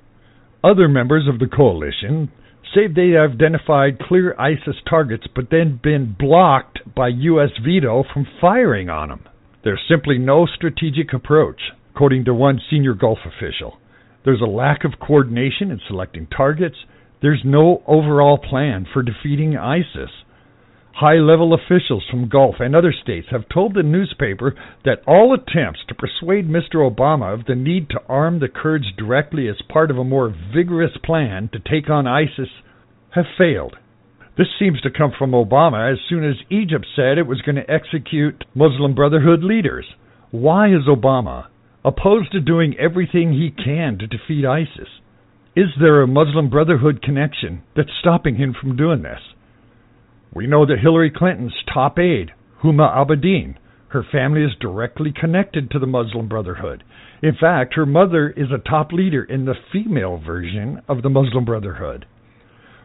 Other 0.63 0.87
members 0.87 1.27
of 1.27 1.39
the 1.39 1.47
coalition 1.47 2.31
say 2.71 2.81
they 2.85 3.17
identified 3.17 3.97
clear 3.97 4.35
ISIS 4.37 4.75
targets 4.87 5.25
but 5.33 5.49
then 5.49 5.79
been 5.81 6.15
blocked 6.19 6.81
by 6.95 7.07
U.S. 7.07 7.49
veto 7.65 8.03
from 8.13 8.27
firing 8.39 8.89
on 8.89 9.09
them. 9.09 9.23
There's 9.63 9.81
simply 9.87 10.17
no 10.17 10.47
strategic 10.47 11.13
approach, 11.13 11.61
according 11.93 12.25
to 12.25 12.33
one 12.33 12.59
senior 12.69 12.93
Gulf 12.93 13.19
official. 13.25 13.77
There's 14.25 14.41
a 14.41 14.49
lack 14.49 14.83
of 14.83 14.99
coordination 14.99 15.69
in 15.71 15.79
selecting 15.87 16.27
targets. 16.27 16.77
There's 17.21 17.41
no 17.45 17.83
overall 17.87 18.37
plan 18.37 18.87
for 18.91 19.03
defeating 19.03 19.55
ISIS. 19.57 20.09
High 20.93 21.17
level 21.17 21.53
officials 21.53 22.03
from 22.09 22.27
Gulf 22.27 22.55
and 22.59 22.75
other 22.75 22.91
states 22.91 23.27
have 23.31 23.47
told 23.49 23.73
the 23.73 23.83
newspaper 23.83 24.55
that 24.83 25.03
all 25.07 25.33
attempts 25.33 25.79
to 25.87 25.95
persuade 25.95 26.49
Mr. 26.49 26.77
Obama 26.77 27.33
of 27.33 27.45
the 27.45 27.55
need 27.55 27.89
to 27.89 28.01
arm 28.09 28.39
the 28.39 28.49
Kurds 28.49 28.91
directly 28.97 29.47
as 29.47 29.61
part 29.69 29.89
of 29.89 29.97
a 29.97 30.03
more 30.03 30.35
vigorous 30.53 30.97
plan 31.03 31.49
to 31.53 31.59
take 31.59 31.89
on 31.89 32.07
ISIS 32.07 32.49
have 33.11 33.25
failed. 33.37 33.77
This 34.41 34.57
seems 34.57 34.81
to 34.81 34.89
come 34.89 35.11
from 35.15 35.33
Obama 35.33 35.93
as 35.93 35.99
soon 36.09 36.27
as 36.27 36.35
Egypt 36.49 36.87
said 36.95 37.19
it 37.19 37.27
was 37.27 37.43
going 37.43 37.57
to 37.57 37.71
execute 37.71 38.43
Muslim 38.55 38.95
Brotherhood 38.95 39.43
leaders. 39.43 39.85
Why 40.31 40.69
is 40.69 40.87
Obama 40.89 41.45
opposed 41.85 42.31
to 42.31 42.39
doing 42.39 42.75
everything 42.79 43.33
he 43.33 43.51
can 43.51 43.99
to 43.99 44.07
defeat 44.07 44.43
ISIS? 44.43 44.87
Is 45.55 45.67
there 45.79 46.01
a 46.01 46.07
Muslim 46.07 46.49
Brotherhood 46.49 47.03
connection 47.03 47.61
that's 47.75 47.91
stopping 47.99 48.37
him 48.37 48.55
from 48.59 48.75
doing 48.75 49.03
this? 49.03 49.19
We 50.33 50.47
know 50.47 50.65
that 50.65 50.79
Hillary 50.81 51.11
Clinton's 51.15 51.53
top 51.71 51.99
aide, 51.99 52.31
Huma 52.63 52.89
Abedin, 52.97 53.57
her 53.89 54.03
family 54.11 54.41
is 54.41 54.57
directly 54.59 55.13
connected 55.13 55.69
to 55.69 55.77
the 55.77 55.85
Muslim 55.85 56.27
Brotherhood. 56.27 56.83
In 57.21 57.35
fact, 57.39 57.75
her 57.75 57.85
mother 57.85 58.31
is 58.35 58.47
a 58.51 58.57
top 58.67 58.91
leader 58.91 59.23
in 59.23 59.45
the 59.45 59.53
female 59.71 60.17
version 60.17 60.81
of 60.87 61.03
the 61.03 61.11
Muslim 61.11 61.45
Brotherhood. 61.45 62.07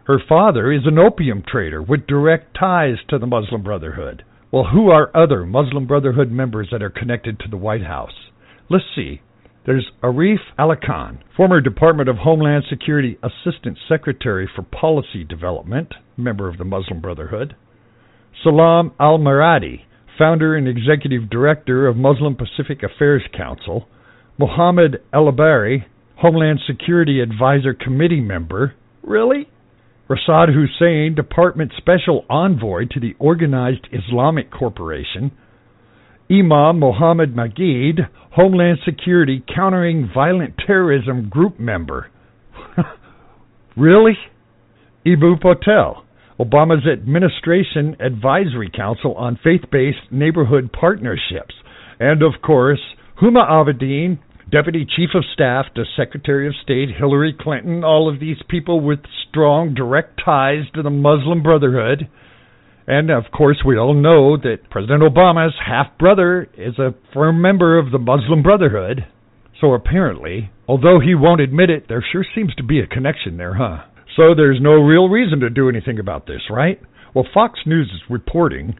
Her 0.06 0.20
father 0.28 0.70
is 0.70 0.86
an 0.86 1.00
opium 1.00 1.42
trader 1.42 1.82
with 1.82 2.06
direct 2.06 2.56
ties 2.56 2.98
to 3.08 3.18
the 3.18 3.26
Muslim 3.26 3.64
Brotherhood. 3.64 4.22
Well, 4.52 4.68
who 4.72 4.88
are 4.88 5.10
other 5.16 5.44
Muslim 5.44 5.88
Brotherhood 5.88 6.30
members 6.30 6.68
that 6.70 6.80
are 6.80 6.90
connected 6.90 7.40
to 7.40 7.48
the 7.50 7.56
White 7.56 7.82
House? 7.82 8.30
Let's 8.70 8.84
see. 8.94 9.20
There's 9.66 9.90
Arif 10.04 10.38
Alikhan, 10.56 11.18
former 11.36 11.60
Department 11.60 12.08
of 12.08 12.18
Homeland 12.18 12.62
Security 12.70 13.18
Assistant 13.20 13.78
Secretary 13.88 14.48
for 14.54 14.62
Policy 14.62 15.24
Development, 15.24 15.92
member 16.16 16.48
of 16.48 16.58
the 16.58 16.64
Muslim 16.64 17.00
Brotherhood. 17.00 17.56
Salam 18.44 18.92
Al 19.00 19.18
Marayati, 19.18 19.80
founder 20.16 20.54
and 20.54 20.68
executive 20.68 21.28
director 21.28 21.88
of 21.88 21.96
Muslim 21.96 22.36
Pacific 22.36 22.84
Affairs 22.84 23.24
Council. 23.36 23.88
Mohammed 24.38 25.02
Elibiary, 25.12 25.84
Homeland 26.18 26.60
Security 26.64 27.18
Advisor 27.18 27.74
Committee 27.74 28.20
member. 28.20 28.74
Really? 29.02 29.48
Rashad 30.08 30.54
Hussain, 30.54 31.14
Department 31.16 31.72
Special 31.76 32.24
Envoy 32.30 32.84
to 32.92 33.00
the 33.00 33.14
Organized 33.18 33.88
Islamic 33.92 34.52
Corporation, 34.52 35.32
Imam 36.30 36.78
Mohammed 36.78 37.34
Magid, 37.34 38.08
Homeland 38.30 38.78
Security 38.84 39.42
Countering 39.52 40.08
Violent 40.12 40.54
Terrorism 40.64 41.28
Group 41.28 41.58
member. 41.58 42.10
really? 43.76 44.16
Eboo 45.04 45.40
Patel, 45.40 46.04
Obama's 46.38 46.86
Administration 46.86 47.96
Advisory 47.98 48.70
Council 48.74 49.14
on 49.14 49.38
Faith 49.42 49.62
Based 49.72 50.12
Neighborhood 50.12 50.70
Partnerships. 50.72 51.54
And 51.98 52.22
of 52.22 52.42
course, 52.44 52.80
Huma 53.20 53.48
Abedin, 53.48 54.18
Deputy 54.48 54.86
Chief 54.86 55.08
of 55.12 55.24
Staff 55.34 55.66
to 55.74 55.82
Secretary 55.96 56.46
of 56.46 56.54
State 56.62 56.88
Hillary 56.96 57.34
Clinton, 57.38 57.82
all 57.82 58.08
of 58.08 58.20
these 58.20 58.36
people 58.48 58.80
with 58.80 59.00
strong 59.28 59.74
direct 59.74 60.20
ties 60.24 60.70
to 60.72 60.82
the 60.82 60.90
Muslim 60.90 61.42
Brotherhood. 61.42 62.08
And 62.86 63.10
of 63.10 63.24
course, 63.36 63.64
we 63.66 63.76
all 63.76 63.92
know 63.92 64.36
that 64.36 64.70
President 64.70 65.02
Obama's 65.02 65.54
half 65.66 65.98
brother 65.98 66.48
is 66.56 66.78
a 66.78 66.94
firm 67.12 67.42
member 67.42 67.76
of 67.76 67.90
the 67.90 67.98
Muslim 67.98 68.44
Brotherhood. 68.44 69.08
So 69.60 69.74
apparently, 69.74 70.52
although 70.68 71.00
he 71.00 71.16
won't 71.16 71.40
admit 71.40 71.68
it, 71.68 71.86
there 71.88 72.04
sure 72.12 72.24
seems 72.32 72.54
to 72.54 72.62
be 72.62 72.78
a 72.78 72.86
connection 72.86 73.38
there, 73.38 73.54
huh? 73.54 73.78
So 74.16 74.36
there's 74.36 74.60
no 74.62 74.74
real 74.74 75.08
reason 75.08 75.40
to 75.40 75.50
do 75.50 75.68
anything 75.68 75.98
about 75.98 76.28
this, 76.28 76.42
right? 76.48 76.80
Well, 77.16 77.26
Fox 77.34 77.58
News 77.66 77.90
is 77.92 78.08
reporting 78.08 78.76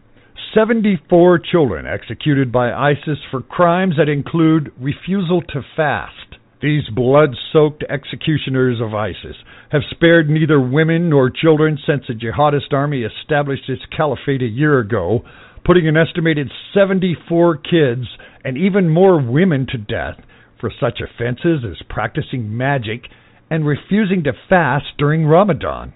74 0.57 1.39
children 1.53 1.85
executed 1.87 2.51
by 2.51 2.73
ISIS 2.73 3.19
for 3.31 3.43
crimes 3.43 3.97
that 3.99 4.09
include 4.09 4.73
refusal 4.81 5.43
to 5.43 5.61
fast. 5.77 6.37
These 6.63 6.89
blood 6.95 7.37
soaked 7.53 7.85
executioners 7.91 8.81
of 8.81 8.95
ISIS 8.95 9.37
have 9.71 9.83
spared 9.91 10.31
neither 10.31 10.59
women 10.59 11.11
nor 11.11 11.29
children 11.29 11.77
since 11.87 12.05
the 12.09 12.15
jihadist 12.15 12.73
army 12.73 13.03
established 13.03 13.69
its 13.69 13.83
caliphate 13.95 14.41
a 14.41 14.47
year 14.47 14.79
ago, 14.79 15.21
putting 15.67 15.89
an 15.89 15.99
estimated 15.99 16.51
74 16.73 17.59
kids 17.59 18.07
and 18.43 18.57
even 18.57 18.89
more 18.89 19.21
women 19.21 19.67
to 19.73 19.77
death 19.77 20.25
for 20.59 20.73
such 20.81 21.01
offenses 21.03 21.65
as 21.71 21.87
practicing 21.91 22.57
magic 22.57 23.03
and 23.51 23.67
refusing 23.67 24.25
to 24.25 24.33
fast 24.49 24.87
during 24.97 25.27
Ramadan. 25.27 25.93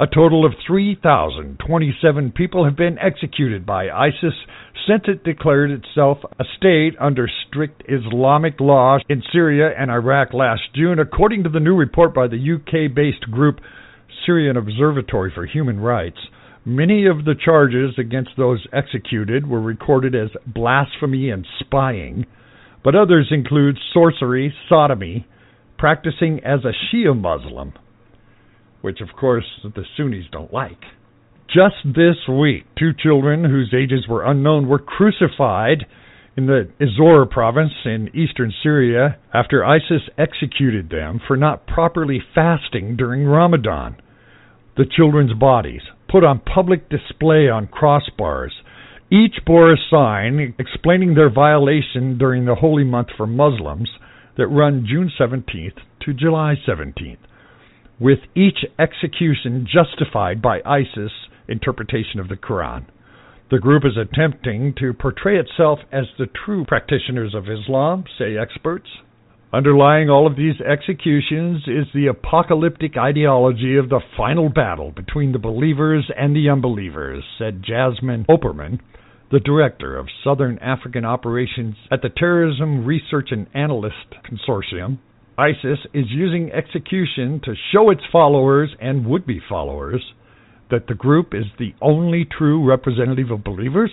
A 0.00 0.06
total 0.06 0.46
of 0.46 0.52
3,027 0.64 2.30
people 2.30 2.64
have 2.64 2.76
been 2.76 3.00
executed 3.00 3.66
by 3.66 3.90
ISIS 3.90 4.34
since 4.86 5.02
it 5.08 5.24
declared 5.24 5.72
itself 5.72 6.18
a 6.38 6.44
state 6.56 6.94
under 7.00 7.28
strict 7.48 7.82
Islamic 7.88 8.60
law 8.60 8.98
in 9.08 9.24
Syria 9.32 9.70
and 9.76 9.90
Iraq 9.90 10.32
last 10.32 10.62
June, 10.72 11.00
according 11.00 11.42
to 11.42 11.48
the 11.48 11.58
new 11.58 11.74
report 11.74 12.14
by 12.14 12.28
the 12.28 12.36
UK 12.36 12.94
based 12.94 13.28
group 13.32 13.58
Syrian 14.24 14.56
Observatory 14.56 15.32
for 15.34 15.44
Human 15.46 15.80
Rights. 15.80 16.18
Many 16.64 17.06
of 17.06 17.24
the 17.24 17.34
charges 17.34 17.98
against 17.98 18.30
those 18.36 18.64
executed 18.72 19.48
were 19.48 19.60
recorded 19.60 20.14
as 20.14 20.30
blasphemy 20.46 21.30
and 21.30 21.44
spying, 21.58 22.24
but 22.84 22.94
others 22.94 23.32
include 23.32 23.76
sorcery, 23.92 24.54
sodomy, 24.68 25.26
practicing 25.76 26.38
as 26.44 26.60
a 26.64 26.70
Shia 26.94 27.20
Muslim, 27.20 27.72
which 28.80 29.00
of 29.00 29.08
course 29.18 29.44
the 29.62 29.84
Sunnis 29.96 30.26
don't 30.30 30.52
like. 30.52 30.80
Just 31.48 31.76
this 31.84 32.16
week, 32.28 32.64
two 32.78 32.90
children 32.92 33.44
whose 33.44 33.74
ages 33.74 34.06
were 34.08 34.24
unknown 34.24 34.68
were 34.68 34.78
crucified 34.78 35.86
in 36.36 36.46
the 36.46 36.68
Izor 36.80 37.28
province 37.28 37.72
in 37.84 38.14
eastern 38.14 38.52
Syria 38.62 39.18
after 39.34 39.64
ISIS 39.64 40.02
executed 40.16 40.90
them 40.90 41.20
for 41.26 41.36
not 41.36 41.66
properly 41.66 42.20
fasting 42.34 42.96
during 42.96 43.24
Ramadan. 43.24 43.96
The 44.76 44.86
children's 44.86 45.32
bodies, 45.32 45.80
put 46.08 46.22
on 46.22 46.38
public 46.40 46.88
display 46.88 47.48
on 47.48 47.66
crossbars, 47.66 48.52
each 49.10 49.44
bore 49.46 49.72
a 49.72 49.76
sign 49.90 50.54
explaining 50.58 51.14
their 51.14 51.30
violation 51.30 52.18
during 52.18 52.44
the 52.44 52.54
holy 52.54 52.84
month 52.84 53.08
for 53.16 53.26
Muslims 53.26 53.88
that 54.36 54.46
run 54.46 54.86
June 54.88 55.10
17th 55.18 55.78
to 56.04 56.14
July 56.14 56.54
17th, 56.68 57.16
with 58.00 58.18
each 58.34 58.64
execution 58.78 59.66
justified 59.66 60.40
by 60.40 60.60
ISIS 60.64 61.12
interpretation 61.48 62.20
of 62.20 62.28
the 62.28 62.36
Quran. 62.36 62.84
The 63.50 63.58
group 63.58 63.84
is 63.86 63.96
attempting 63.96 64.74
to 64.78 64.92
portray 64.92 65.38
itself 65.38 65.78
as 65.90 66.04
the 66.18 66.26
true 66.44 66.64
practitioners 66.66 67.34
of 67.34 67.48
Islam, 67.48 68.04
say 68.18 68.36
experts. 68.36 68.88
Underlying 69.50 70.10
all 70.10 70.26
of 70.26 70.36
these 70.36 70.60
executions 70.60 71.62
is 71.66 71.86
the 71.94 72.08
apocalyptic 72.08 72.98
ideology 72.98 73.76
of 73.76 73.88
the 73.88 74.02
final 74.14 74.50
battle 74.50 74.92
between 74.92 75.32
the 75.32 75.38
believers 75.38 76.10
and 76.14 76.36
the 76.36 76.50
unbelievers, 76.50 77.24
said 77.38 77.62
Jasmine 77.62 78.26
Opperman, 78.28 78.80
the 79.30 79.40
director 79.40 79.96
of 79.96 80.08
Southern 80.22 80.58
African 80.58 81.06
Operations 81.06 81.76
at 81.90 82.02
the 82.02 82.10
Terrorism 82.10 82.84
Research 82.84 83.28
and 83.30 83.46
Analyst 83.54 84.14
Consortium. 84.30 84.98
ISIS 85.38 85.78
is 85.94 86.06
using 86.08 86.50
execution 86.50 87.40
to 87.44 87.54
show 87.72 87.90
its 87.90 88.00
followers 88.10 88.74
and 88.80 89.06
would 89.06 89.24
be 89.24 89.40
followers 89.48 90.02
that 90.68 90.88
the 90.88 90.94
group 90.94 91.32
is 91.32 91.44
the 91.60 91.72
only 91.80 92.26
true 92.26 92.68
representative 92.68 93.30
of 93.30 93.44
believers, 93.44 93.92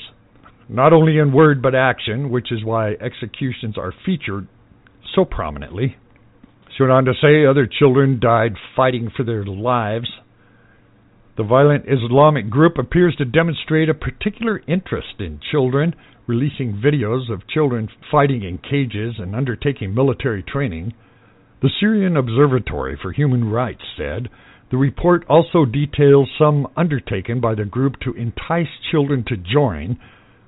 not 0.68 0.92
only 0.92 1.20
in 1.20 1.32
word 1.32 1.62
but 1.62 1.76
action, 1.76 2.32
which 2.32 2.52
is 2.52 2.66
why 2.66 2.94
executions 2.94 3.78
are 3.78 3.94
featured 4.06 4.48
so 5.16 5.24
prominently. 5.24 5.96
She 6.76 6.82
went 6.82 6.92
on 6.92 7.06
to 7.06 7.14
say 7.22 7.46
other 7.46 7.68
children 7.68 8.20
died 8.20 8.54
fighting 8.76 9.12
for 9.16 9.24
their 9.24 9.46
lives. 9.46 10.10
The 11.38 11.44
violent 11.44 11.86
Islamic 11.88 12.50
group 12.50 12.80
appears 12.80 13.16
to 13.18 13.26
demonstrate 13.26 13.88
a 13.88 13.94
particular 13.94 14.62
interest 14.68 15.20
in 15.20 15.40
children, 15.52 15.94
releasing 16.26 16.82
videos 16.84 17.32
of 17.32 17.48
children 17.48 17.88
fighting 18.12 18.44
in 18.44 18.58
cages 18.58 19.16
and 19.20 19.36
undertaking 19.36 19.94
military 19.94 20.42
training. 20.42 20.94
The 21.66 21.72
Syrian 21.80 22.16
Observatory 22.16 22.96
for 23.02 23.12
Human 23.12 23.50
Rights 23.50 23.82
said 23.98 24.30
the 24.70 24.78
report 24.78 25.26
also 25.28 25.66
details 25.66 26.30
some 26.38 26.68
undertaken 26.78 27.40
by 27.40 27.56
the 27.56 27.66
group 27.66 28.00
to 28.02 28.14
entice 28.14 28.68
children 28.92 29.26
to 29.30 29.36
join, 29.36 29.98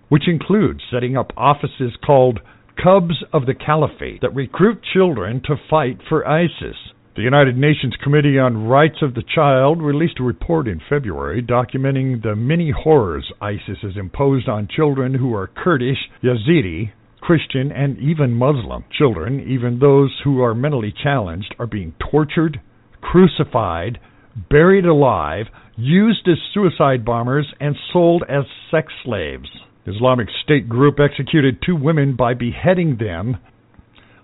which 0.10 0.28
includes 0.28 0.84
setting 0.92 1.18
up 1.18 1.34
offices 1.36 1.98
called 2.06 2.40
Cubs 2.76 3.24
of 3.34 3.48
the 3.48 3.56
Caliphate 3.56 4.22
that 4.22 4.36
recruit 4.36 4.84
children 4.94 5.42
to 5.46 5.56
fight 5.68 5.98
for 6.08 6.28
ISIS. 6.28 6.78
The 7.16 7.24
United 7.24 7.58
Nations 7.58 7.96
Committee 8.04 8.38
on 8.38 8.68
Rights 8.68 9.02
of 9.02 9.16
the 9.16 9.24
Child 9.24 9.82
released 9.82 10.20
a 10.20 10.24
report 10.24 10.68
in 10.68 10.80
February 10.88 11.42
documenting 11.42 12.22
the 12.22 12.36
many 12.36 12.70
horrors 12.70 13.26
ISIS 13.42 13.80
has 13.82 13.98
imposed 13.98 14.48
on 14.48 14.68
children 14.68 15.16
who 15.16 15.34
are 15.34 15.48
Kurdish, 15.48 16.12
Yazidi, 16.24 16.92
Christian, 17.22 17.72
and 17.72 17.98
even 17.98 18.34
Muslim. 18.34 18.86
Children, 18.98 19.46
even 19.48 19.80
those 19.80 20.22
who 20.24 20.42
are 20.42 20.56
mentally 20.56 20.94
challenged, 21.04 21.56
are 21.60 21.68
being 21.68 21.94
tortured, 22.12 22.62
crucified, 23.02 24.00
buried 24.50 24.86
alive, 24.86 25.48
used 25.76 26.28
as 26.28 26.38
suicide 26.54 27.04
bombers, 27.04 27.48
and 27.60 27.76
sold 27.92 28.24
as 28.30 28.44
sex 28.72 28.94
slaves. 29.04 29.50
Islamic 29.86 30.28
State 30.44 30.68
group 30.68 31.00
executed 31.00 31.62
two 31.66 31.76
women 31.76 32.16
by 32.16 32.34
beheading 32.34 32.98
them. 32.98 33.38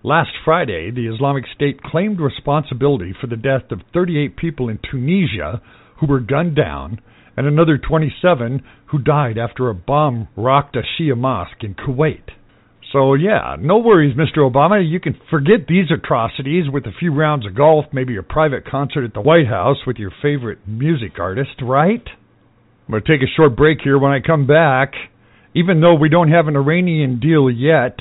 Last 0.03 0.31
Friday, 0.43 0.91
the 0.91 1.07
Islamic 1.07 1.45
State 1.55 1.81
claimed 1.81 2.19
responsibility 2.19 3.13
for 3.19 3.27
the 3.27 3.37
death 3.37 3.71
of 3.71 3.79
38 3.93 4.35
people 4.35 4.67
in 4.67 4.79
Tunisia 4.91 5.61
who 5.99 6.07
were 6.07 6.19
gunned 6.19 6.55
down 6.55 6.99
and 7.37 7.47
another 7.47 7.77
27 7.77 8.61
who 8.87 8.99
died 8.99 9.37
after 9.37 9.69
a 9.69 9.75
bomb 9.75 10.27
rocked 10.35 10.75
a 10.75 10.81
Shia 10.81 11.17
mosque 11.17 11.63
in 11.63 11.73
Kuwait. 11.75 12.29
So, 12.93 13.15
yeah, 13.15 13.55
no 13.59 13.79
worries, 13.79 14.15
Mr. 14.15 14.47
Obama. 14.47 14.79
You 14.87 14.99
can 14.99 15.19
forget 15.31 15.65
these 15.67 15.87
atrocities 15.91 16.65
with 16.71 16.85
a 16.85 16.91
few 16.99 17.11
rounds 17.11 17.43
of 17.47 17.55
golf, 17.55 17.85
maybe 17.91 18.17
a 18.17 18.23
private 18.23 18.67
concert 18.69 19.03
at 19.03 19.15
the 19.15 19.21
White 19.21 19.47
House 19.47 19.77
with 19.87 19.97
your 19.97 20.11
favorite 20.21 20.59
music 20.67 21.13
artist, 21.17 21.59
right? 21.63 22.03
I'm 22.05 22.91
going 22.91 23.03
to 23.03 23.11
take 23.11 23.27
a 23.27 23.35
short 23.35 23.55
break 23.57 23.79
here. 23.83 23.97
When 23.97 24.11
I 24.11 24.19
come 24.19 24.45
back, 24.45 24.93
even 25.55 25.81
though 25.81 25.95
we 25.95 26.07
don't 26.07 26.29
have 26.29 26.47
an 26.47 26.55
Iranian 26.55 27.19
deal 27.19 27.49
yet, 27.49 27.97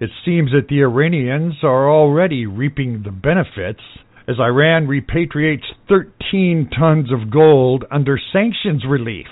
it 0.00 0.10
seems 0.24 0.50
that 0.50 0.66
the 0.68 0.80
Iranians 0.80 1.54
are 1.62 1.88
already 1.88 2.46
reaping 2.46 3.02
the 3.04 3.12
benefits 3.12 3.82
as 4.26 4.40
Iran 4.40 4.88
repatriates 4.88 5.66
13 5.88 6.70
tons 6.76 7.12
of 7.12 7.30
gold 7.30 7.84
under 7.92 8.18
sanctions 8.32 8.82
relief. 8.88 9.28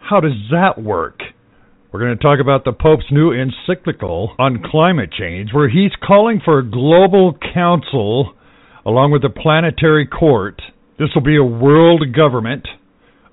How 0.00 0.18
does 0.18 0.32
that 0.50 0.82
work? 0.82 1.20
We're 1.90 2.00
going 2.00 2.18
to 2.18 2.22
talk 2.22 2.38
about 2.38 2.64
the 2.64 2.72
Pope's 2.72 3.10
new 3.10 3.32
encyclical 3.32 4.34
on 4.38 4.62
climate 4.62 5.10
change, 5.10 5.54
where 5.54 5.70
he's 5.70 5.92
calling 6.06 6.38
for 6.44 6.58
a 6.58 6.70
global 6.70 7.38
council 7.54 8.34
along 8.84 9.12
with 9.12 9.22
the 9.22 9.30
planetary 9.30 10.06
court. 10.06 10.60
This 10.98 11.08
will 11.14 11.22
be 11.22 11.38
a 11.38 11.44
world 11.44 12.04
government, 12.14 12.68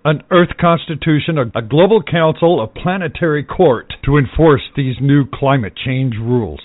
an 0.06 0.22
Earth 0.32 0.56
Constitution, 0.60 1.38
a, 1.38 1.60
a 1.60 1.62
global 1.62 2.02
council, 2.02 2.64
a 2.64 2.68
planetary 2.68 3.44
court 3.44 3.94
to 4.06 4.18
enforce 4.18 4.62
these 4.78 4.96
new 5.02 5.26
climate 5.34 5.74
change 5.76 6.14
rules. 6.16 6.62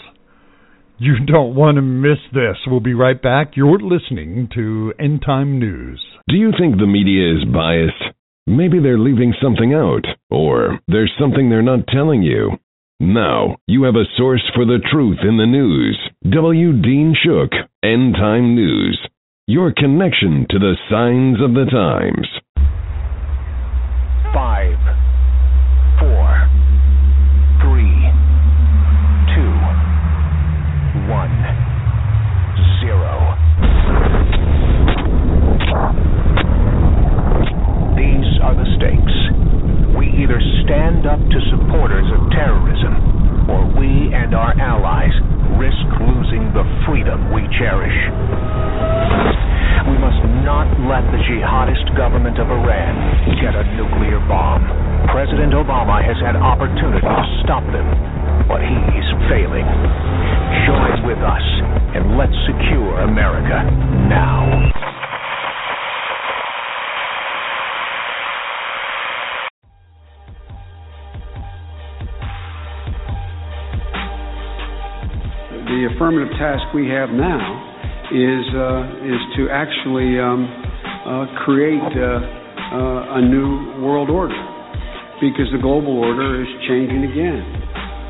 You 0.98 1.14
don't 1.26 1.56
want 1.56 1.74
to 1.76 1.82
miss 1.82 2.18
this. 2.32 2.56
We'll 2.68 2.78
be 2.78 2.94
right 2.94 3.20
back. 3.20 3.56
You're 3.56 3.80
listening 3.80 4.48
to 4.54 4.92
End 5.00 5.22
Time 5.26 5.58
News. 5.58 6.00
Do 6.28 6.36
you 6.36 6.52
think 6.56 6.76
the 6.76 6.86
media 6.86 7.34
is 7.34 7.52
biased? 7.52 8.14
Maybe 8.50 8.80
they're 8.80 8.98
leaving 8.98 9.32
something 9.40 9.74
out, 9.74 10.04
or 10.28 10.80
there's 10.88 11.12
something 11.20 11.48
they're 11.48 11.62
not 11.62 11.86
telling 11.86 12.24
you. 12.24 12.50
Now, 12.98 13.58
you 13.68 13.84
have 13.84 13.94
a 13.94 14.10
source 14.16 14.42
for 14.56 14.64
the 14.64 14.80
truth 14.90 15.18
in 15.22 15.36
the 15.36 15.46
news. 15.46 15.96
W. 16.28 16.72
Dean 16.82 17.14
Shook, 17.14 17.52
End 17.84 18.14
Time 18.14 18.56
News. 18.56 18.98
Your 19.46 19.72
connection 19.72 20.46
to 20.50 20.58
the 20.58 20.74
signs 20.90 21.40
of 21.40 21.54
the 21.54 21.70
times. 21.70 22.26
Five, 24.34 25.09
affirmative 76.10 76.34
task 76.38 76.62
we 76.74 76.90
have 76.90 77.10
now 77.10 77.38
is 78.10 78.42
uh, 78.50 79.06
is 79.06 79.22
to 79.38 79.46
actually 79.46 80.18
um, 80.18 80.42
uh, 81.06 81.26
create 81.46 81.78
uh, 81.78 82.18
uh, 82.18 83.18
a 83.18 83.22
new 83.22 83.78
world 83.78 84.10
order. 84.10 84.34
because 85.22 85.46
the 85.54 85.62
global 85.62 86.02
order 86.02 86.42
is 86.42 86.48
changing 86.66 87.06
again. 87.06 87.44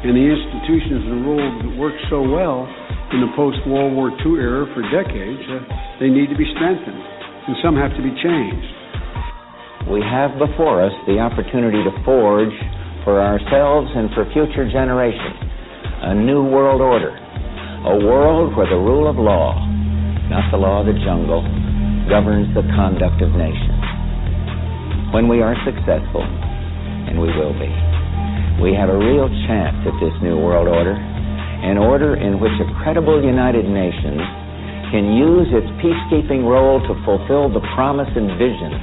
And 0.01 0.17
the 0.17 0.27
institutions 0.33 1.05
and 1.13 1.27
rules 1.29 1.53
that 1.61 1.73
worked 1.77 2.01
so 2.09 2.25
well 2.25 2.65
in 3.13 3.21
the 3.21 3.29
post 3.37 3.61
World 3.69 3.93
War 3.93 4.09
II 4.25 4.41
era 4.41 4.65
for 4.73 4.81
decades, 4.89 5.45
uh, 5.53 5.61
they 6.01 6.09
need 6.09 6.33
to 6.33 6.39
be 6.41 6.49
strengthened, 6.57 7.05
and 7.53 7.57
some 7.61 7.77
have 7.77 7.93
to 7.99 8.03
be 8.03 8.17
changed. 8.17 8.71
We 9.93 10.01
have 10.01 10.41
before 10.41 10.81
us 10.81 10.95
the 11.05 11.21
opportunity 11.21 11.85
to 11.85 11.93
forge 12.09 12.57
for 13.05 13.21
ourselves 13.21 13.93
and 13.93 14.09
for 14.17 14.25
future 14.33 14.65
generations 14.73 15.51
a 16.01 16.15
new 16.15 16.43
world 16.43 16.81
order, 16.81 17.13
a 17.81 17.97
world 17.97 18.53
where 18.61 18.69
the 18.69 18.77
rule 18.77 19.09
of 19.09 19.17
law, 19.17 19.57
not 20.29 20.45
the 20.53 20.61
law 20.61 20.85
of 20.85 20.87
the 20.87 20.93
jungle, 21.01 21.41
governs 22.13 22.53
the 22.53 22.61
conduct 22.77 23.25
of 23.25 23.33
nations. 23.33 23.81
When 25.17 25.33
we 25.33 25.41
are 25.41 25.57
successful, 25.65 26.21
and 26.21 27.17
we 27.17 27.33
will 27.33 27.57
be, 27.57 27.73
we 28.61 28.77
have 28.77 28.93
a 28.93 29.01
real 29.01 29.33
chance 29.49 29.81
at 29.89 29.97
this 29.97 30.13
new 30.21 30.37
world 30.37 30.69
order, 30.69 30.93
an 30.93 31.81
order 31.81 32.21
in 32.21 32.37
which 32.37 32.53
a 32.61 32.69
credible 32.85 33.17
United 33.17 33.65
Nations 33.65 34.21
can 34.93 35.17
use 35.17 35.49
its 35.49 35.73
peacekeeping 35.81 36.45
role 36.45 36.85
to 36.85 36.93
fulfill 37.09 37.49
the 37.49 37.65
promise 37.73 38.13
and 38.13 38.29
vision 38.37 38.77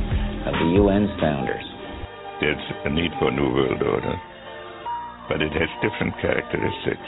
of 0.50 0.58
the 0.58 0.70
UN's 0.74 1.14
founders. 1.22 1.66
There's 2.42 2.66
a 2.82 2.90
need 2.90 3.14
for 3.22 3.30
a 3.30 3.36
new 3.36 3.54
world 3.54 3.78
order, 3.78 4.18
but 5.30 5.46
it 5.46 5.54
has 5.54 5.70
different 5.86 6.18
characteristics 6.18 7.06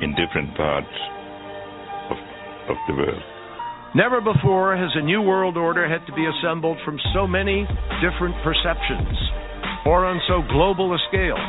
in 0.00 0.16
different 0.16 0.56
parts 0.56 0.94
of, 2.10 2.16
of 2.72 2.76
the 2.88 2.94
world. 2.94 3.22
Never 3.94 4.20
before 4.20 4.76
has 4.76 4.90
a 4.94 5.02
new 5.02 5.20
world 5.20 5.56
order 5.56 5.88
had 5.88 6.06
to 6.06 6.14
be 6.14 6.22
assembled 6.22 6.78
from 6.84 6.98
so 7.12 7.26
many 7.26 7.66
different 7.98 8.38
perceptions 8.46 9.18
or 9.84 10.06
on 10.06 10.20
so 10.28 10.46
global 10.46 10.94
a 10.94 11.00
scale. 11.10 11.40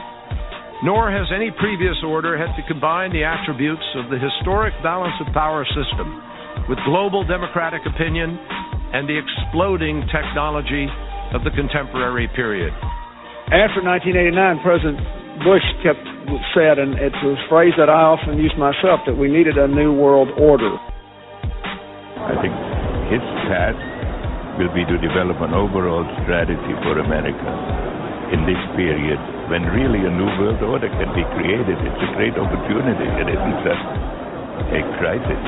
Nor 0.84 1.14
has 1.14 1.30
any 1.30 1.54
previous 1.62 2.02
order 2.02 2.34
had 2.34 2.50
to 2.58 2.66
combine 2.66 3.14
the 3.14 3.22
attributes 3.22 3.86
of 3.94 4.10
the 4.10 4.18
historic 4.18 4.74
balance 4.82 5.14
of 5.22 5.30
power 5.34 5.62
system 5.78 6.10
with 6.66 6.82
global 6.90 7.22
democratic 7.22 7.86
opinion 7.86 8.34
and 8.90 9.06
the 9.06 9.14
exploding 9.14 10.02
technology 10.10 10.90
of 11.38 11.46
the 11.46 11.54
contemporary 11.54 12.28
period. 12.34 12.74
After 13.54 13.86
1989, 13.86 14.66
President 14.66 15.21
Bush 15.44 15.66
kept 15.82 16.06
said, 16.54 16.78
and 16.78 16.96
it's 17.02 17.18
a 17.26 17.36
phrase 17.50 17.74
that 17.78 17.90
I 17.90 18.14
often 18.14 18.38
use 18.38 18.54
myself, 18.58 19.02
that 19.08 19.18
we 19.18 19.28
needed 19.28 19.58
a 19.58 19.68
new 19.68 19.92
world 19.92 20.30
order. 20.38 20.78
I 22.22 22.38
think 22.40 22.54
his 23.10 23.24
task 23.50 23.80
will 24.62 24.72
be 24.72 24.86
to 24.86 24.96
develop 25.02 25.42
an 25.42 25.58
overall 25.58 26.06
strategy 26.24 26.74
for 26.86 27.02
America 27.02 27.50
in 28.32 28.46
this 28.48 28.62
period 28.78 29.20
when 29.50 29.66
really 29.76 30.06
a 30.06 30.14
new 30.14 30.30
world 30.40 30.62
order 30.64 30.88
can 30.88 31.10
be 31.12 31.26
created. 31.36 31.76
It's 31.76 32.04
a 32.06 32.12
great 32.16 32.38
opportunity. 32.38 33.08
It 33.20 33.28
isn't 33.34 33.58
just 33.66 33.86
a 34.78 34.82
crisis. 35.02 35.44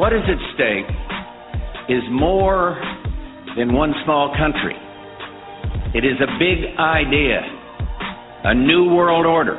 What 0.00 0.16
is 0.16 0.24
at 0.26 0.40
stake 0.56 0.90
is 1.92 2.02
more 2.10 2.74
than 3.56 3.74
one 3.74 3.92
small 4.04 4.34
country. 4.34 4.74
It 5.92 6.04
is 6.04 6.22
a 6.22 6.38
big 6.38 6.78
idea, 6.78 7.42
a 8.44 8.54
new 8.54 8.94
world 8.94 9.26
order 9.26 9.58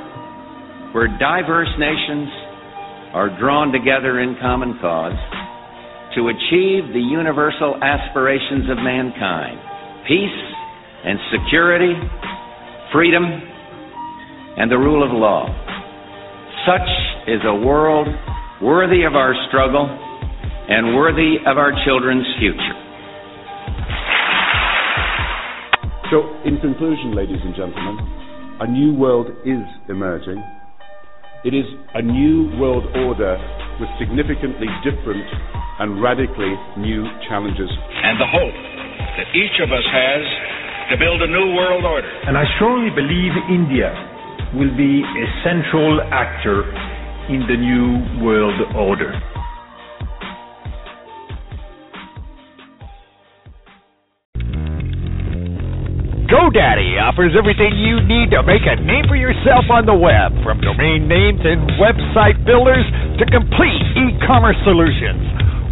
where 0.95 1.11
diverse 1.19 1.67
nations 1.77 2.31
are 3.11 3.27
drawn 3.37 3.73
together 3.73 4.21
in 4.21 4.37
common 4.39 4.79
cause 4.79 5.19
to 6.15 6.31
achieve 6.31 6.87
the 6.95 7.03
universal 7.03 7.75
aspirations 7.83 8.71
of 8.71 8.77
mankind 8.79 9.59
peace 10.07 10.39
and 11.03 11.19
security, 11.35 11.99
freedom, 12.93 13.27
and 14.55 14.71
the 14.71 14.77
rule 14.77 15.03
of 15.03 15.11
law. 15.11 15.51
Such 16.63 16.87
is 17.27 17.41
a 17.43 17.55
world 17.59 18.07
worthy 18.61 19.03
of 19.03 19.15
our 19.15 19.35
struggle 19.49 19.83
and 20.69 20.95
worthy 20.95 21.43
of 21.45 21.57
our 21.57 21.73
children's 21.83 22.25
future. 22.39 22.80
In 26.19 26.59
conclusion, 26.59 27.15
ladies 27.15 27.39
and 27.39 27.55
gentlemen, 27.55 27.95
a 28.59 28.67
new 28.67 28.91
world 28.93 29.31
is 29.47 29.63
emerging. 29.87 30.43
It 31.45 31.55
is 31.55 31.63
a 31.95 32.01
new 32.01 32.51
world 32.59 32.83
order 32.99 33.39
with 33.79 33.87
significantly 33.95 34.67
different 34.83 35.23
and 35.79 36.03
radically 36.03 36.51
new 36.75 37.07
challenges. 37.31 37.71
And 38.03 38.19
the 38.19 38.27
hope 38.27 38.57
that 39.23 39.27
each 39.31 39.55
of 39.63 39.71
us 39.71 39.87
has 39.87 40.23
to 40.91 40.99
build 40.99 41.23
a 41.23 41.31
new 41.31 41.55
world 41.55 41.85
order. 41.87 42.11
And 42.27 42.37
I 42.37 42.43
strongly 42.59 42.91
believe 42.91 43.31
India 43.47 43.95
will 44.53 44.75
be 44.75 44.99
a 44.99 45.25
central 45.47 46.01
actor 46.11 46.67
in 47.31 47.47
the 47.47 47.55
new 47.55 48.19
world 48.19 48.59
order. 48.75 49.15
GoDaddy 56.31 56.95
offers 56.95 57.35
everything 57.35 57.75
you 57.75 57.99
need 58.07 58.31
to 58.31 58.39
make 58.47 58.63
a 58.63 58.79
name 58.79 59.03
for 59.11 59.19
yourself 59.19 59.67
on 59.67 59.83
the 59.83 59.91
web, 59.91 60.31
from 60.47 60.63
domain 60.63 61.03
names 61.03 61.43
and 61.43 61.59
website 61.75 62.39
builders 62.47 62.87
to 63.19 63.27
complete 63.27 63.83
e-commerce 63.99 64.55
solutions. 64.63 65.19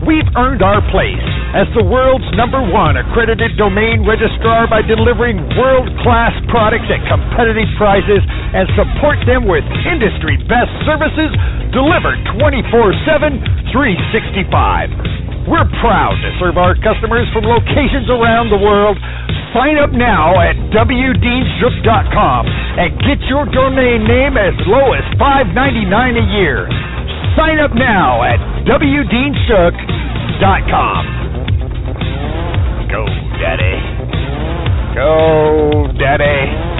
We've 0.04 0.28
earned 0.36 0.60
our 0.60 0.84
place 0.92 1.24
as 1.56 1.64
the 1.80 1.88
world's 1.88 2.28
number 2.36 2.60
one 2.60 3.00
accredited 3.00 3.56
domain 3.56 4.04
registrar 4.04 4.68
by 4.68 4.84
delivering 4.84 5.40
world 5.56 5.88
class 6.04 6.36
products 6.52 6.92
at 6.92 7.08
competitive 7.08 7.72
prices 7.80 8.20
and 8.28 8.68
support 8.76 9.24
them 9.24 9.48
with 9.48 9.64
industry 9.88 10.36
best 10.44 10.76
services 10.84 11.32
delivered 11.72 12.20
24 12.36 12.68
7, 13.08 13.72
365. 13.72 15.48
We're 15.48 15.72
proud 15.80 16.20
to 16.20 16.30
serve 16.36 16.60
our 16.60 16.76
customers 16.84 17.32
from 17.32 17.48
locations 17.48 18.12
around 18.12 18.52
the 18.52 18.60
world. 18.60 19.00
Sign 19.54 19.78
up 19.82 19.92
now 19.92 20.40
at 20.40 20.56
wdeanshook.com 20.70 22.46
and 22.46 22.94
get 23.02 23.18
your 23.28 23.46
domain 23.50 24.06
name 24.06 24.38
as 24.38 24.54
low 24.68 24.94
as 24.94 25.04
$5.99 25.18 26.18
a 26.22 26.26
year. 26.38 26.70
Sign 27.36 27.60
up 27.60 27.74
now 27.74 28.22
at 28.22 28.38
wdeanshook.com. 28.70 31.02
Go, 32.92 33.06
Daddy. 33.42 33.82
Go, 34.94 35.88
Daddy. 35.98 36.79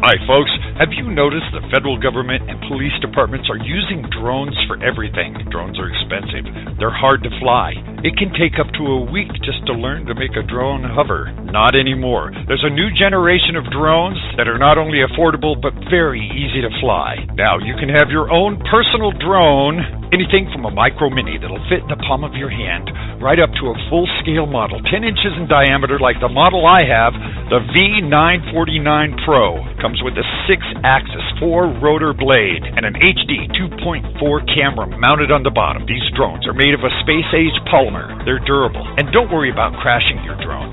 Hi, 0.00 0.16
folks. 0.24 0.48
Have 0.80 0.96
you 0.96 1.12
noticed 1.12 1.52
the 1.52 1.60
federal 1.68 2.00
government 2.00 2.48
and 2.48 2.56
police 2.72 2.96
departments 3.04 3.52
are 3.52 3.60
using 3.60 4.00
drones 4.08 4.56
for 4.64 4.80
everything? 4.80 5.36
Drones 5.52 5.76
are 5.76 5.92
expensive. 5.92 6.48
They're 6.80 6.88
hard 6.88 7.20
to 7.20 7.30
fly. 7.36 7.76
It 8.00 8.16
can 8.16 8.32
take 8.32 8.56
up 8.56 8.72
to 8.80 8.96
a 8.96 9.04
week 9.12 9.28
just 9.44 9.60
to 9.68 9.76
learn 9.76 10.08
to 10.08 10.16
make 10.16 10.32
a 10.32 10.40
drone 10.40 10.80
hover. 10.80 11.28
Not 11.52 11.76
anymore. 11.76 12.32
There's 12.48 12.64
a 12.64 12.72
new 12.72 12.88
generation 12.96 13.60
of 13.60 13.68
drones 13.68 14.16
that 14.40 14.48
are 14.48 14.56
not 14.56 14.80
only 14.80 15.04
affordable 15.04 15.52
but 15.52 15.76
very 15.92 16.24
easy 16.32 16.64
to 16.64 16.72
fly. 16.80 17.20
Now, 17.36 17.60
you 17.60 17.76
can 17.76 17.92
have 17.92 18.08
your 18.08 18.32
own 18.32 18.56
personal 18.72 19.12
drone, 19.12 19.84
anything 20.16 20.48
from 20.48 20.64
a 20.64 20.72
micro 20.72 21.12
mini 21.12 21.36
that'll 21.36 21.60
fit 21.68 21.84
in 21.84 21.92
the 21.92 22.00
palm 22.08 22.24
of 22.24 22.32
your 22.32 22.48
hand, 22.48 22.88
right 23.20 23.36
up 23.36 23.52
to 23.60 23.68
a 23.68 23.76
full 23.92 24.08
scale 24.24 24.48
model, 24.48 24.80
10 24.80 25.04
inches 25.04 25.36
in 25.36 25.44
diameter, 25.44 26.00
like 26.00 26.16
the 26.24 26.32
model 26.32 26.64
I 26.64 26.80
have, 26.88 27.12
the 27.52 27.60
V949 27.76 29.28
Pro. 29.28 29.60
Comes 29.76 30.00
with 30.00 30.16
a 30.16 30.24
six 30.48 30.64
axis, 30.88 31.24
four 31.36 31.68
rotor 31.84 32.16
blade, 32.16 32.64
and 32.64 32.88
an 32.88 32.96
HD 32.96 33.44
2.4 33.76 34.16
camera 34.56 34.88
mounted 34.96 35.28
on 35.28 35.44
the 35.44 35.52
bottom. 35.52 35.84
These 35.84 36.08
drones 36.16 36.48
are 36.48 36.56
made 36.56 36.72
of 36.72 36.80
a 36.80 36.92
space 37.04 37.28
age 37.36 37.52
polymer. 37.68 37.89
They're 38.24 38.42
durable. 38.42 38.82
And 38.98 39.10
don't 39.10 39.30
worry 39.30 39.50
about 39.50 39.74
crashing 39.82 40.22
your 40.22 40.38
drone. 40.40 40.70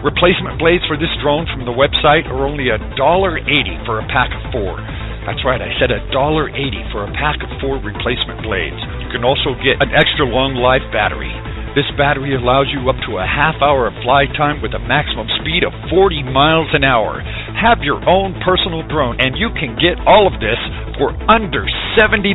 Replacement 0.00 0.56
blades 0.56 0.86
for 0.88 0.96
this 0.96 1.12
drone 1.20 1.44
from 1.50 1.68
the 1.68 1.76
website 1.76 2.24
are 2.30 2.46
only 2.46 2.72
$1.80 2.72 2.96
for 3.84 4.00
a 4.00 4.06
pack 4.08 4.32
of 4.32 4.42
four. 4.48 4.80
That's 5.28 5.44
right, 5.44 5.60
I 5.60 5.68
said 5.76 5.92
$1.80 5.92 6.14
for 6.88 7.04
a 7.04 7.12
pack 7.12 7.44
of 7.44 7.50
four 7.60 7.76
replacement 7.76 8.40
blades. 8.40 8.80
You 9.04 9.12
can 9.12 9.28
also 9.28 9.52
get 9.60 9.76
an 9.84 9.92
extra 9.92 10.24
long 10.24 10.56
life 10.56 10.80
battery. 10.88 11.28
This 11.70 11.86
battery 11.94 12.34
allows 12.34 12.66
you 12.74 12.90
up 12.90 12.98
to 13.06 13.22
a 13.22 13.26
half 13.26 13.62
hour 13.62 13.86
of 13.86 13.94
fly 14.02 14.26
time 14.34 14.58
with 14.58 14.74
a 14.74 14.82
maximum 14.82 15.30
speed 15.38 15.62
of 15.62 15.70
40 15.86 16.26
miles 16.26 16.66
an 16.74 16.82
hour. 16.82 17.22
Have 17.54 17.86
your 17.86 18.02
own 18.10 18.34
personal 18.42 18.82
drone, 18.90 19.22
and 19.22 19.38
you 19.38 19.54
can 19.54 19.78
get 19.78 19.94
all 20.02 20.26
of 20.26 20.34
this 20.42 20.58
for 20.98 21.14
under 21.30 21.62
$70. 21.94 22.34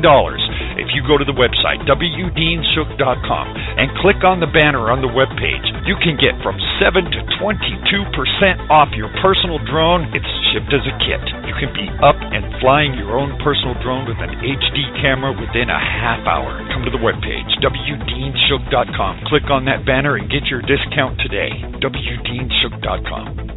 If 0.79 0.95
you 0.95 1.03
go 1.03 1.19
to 1.19 1.27
the 1.27 1.35
website, 1.35 1.83
wdeanshook.com, 1.83 3.45
and 3.75 3.91
click 3.99 4.23
on 4.23 4.39
the 4.39 4.47
banner 4.47 4.87
on 4.87 5.03
the 5.03 5.11
webpage, 5.11 5.67
you 5.83 5.99
can 5.99 6.15
get 6.15 6.39
from 6.39 6.55
7 6.79 7.03
to 7.03 7.19
22% 7.35 8.71
off 8.71 8.95
your 8.95 9.11
personal 9.19 9.59
drone. 9.67 10.07
It's 10.15 10.31
shipped 10.55 10.71
as 10.71 10.87
a 10.87 10.95
kit. 11.03 11.23
You 11.43 11.55
can 11.59 11.75
be 11.75 11.91
up 11.99 12.15
and 12.17 12.47
flying 12.63 12.95
your 12.95 13.19
own 13.19 13.35
personal 13.43 13.75
drone 13.83 14.07
with 14.07 14.17
an 14.23 14.31
HD 14.39 14.79
camera 15.03 15.35
within 15.35 15.67
a 15.67 15.79
half 15.79 16.23
hour. 16.23 16.63
Come 16.71 16.87
to 16.87 16.93
the 16.93 17.03
webpage, 17.03 17.51
wdeanshook.com. 17.59 19.24
Click 19.25 19.49
on 19.49 19.65
that 19.65 19.85
banner 19.85 20.15
and 20.17 20.29
get 20.29 20.45
your 20.45 20.61
discount 20.61 21.17
today. 21.17 21.49
wdeanshook.com. 21.81 23.55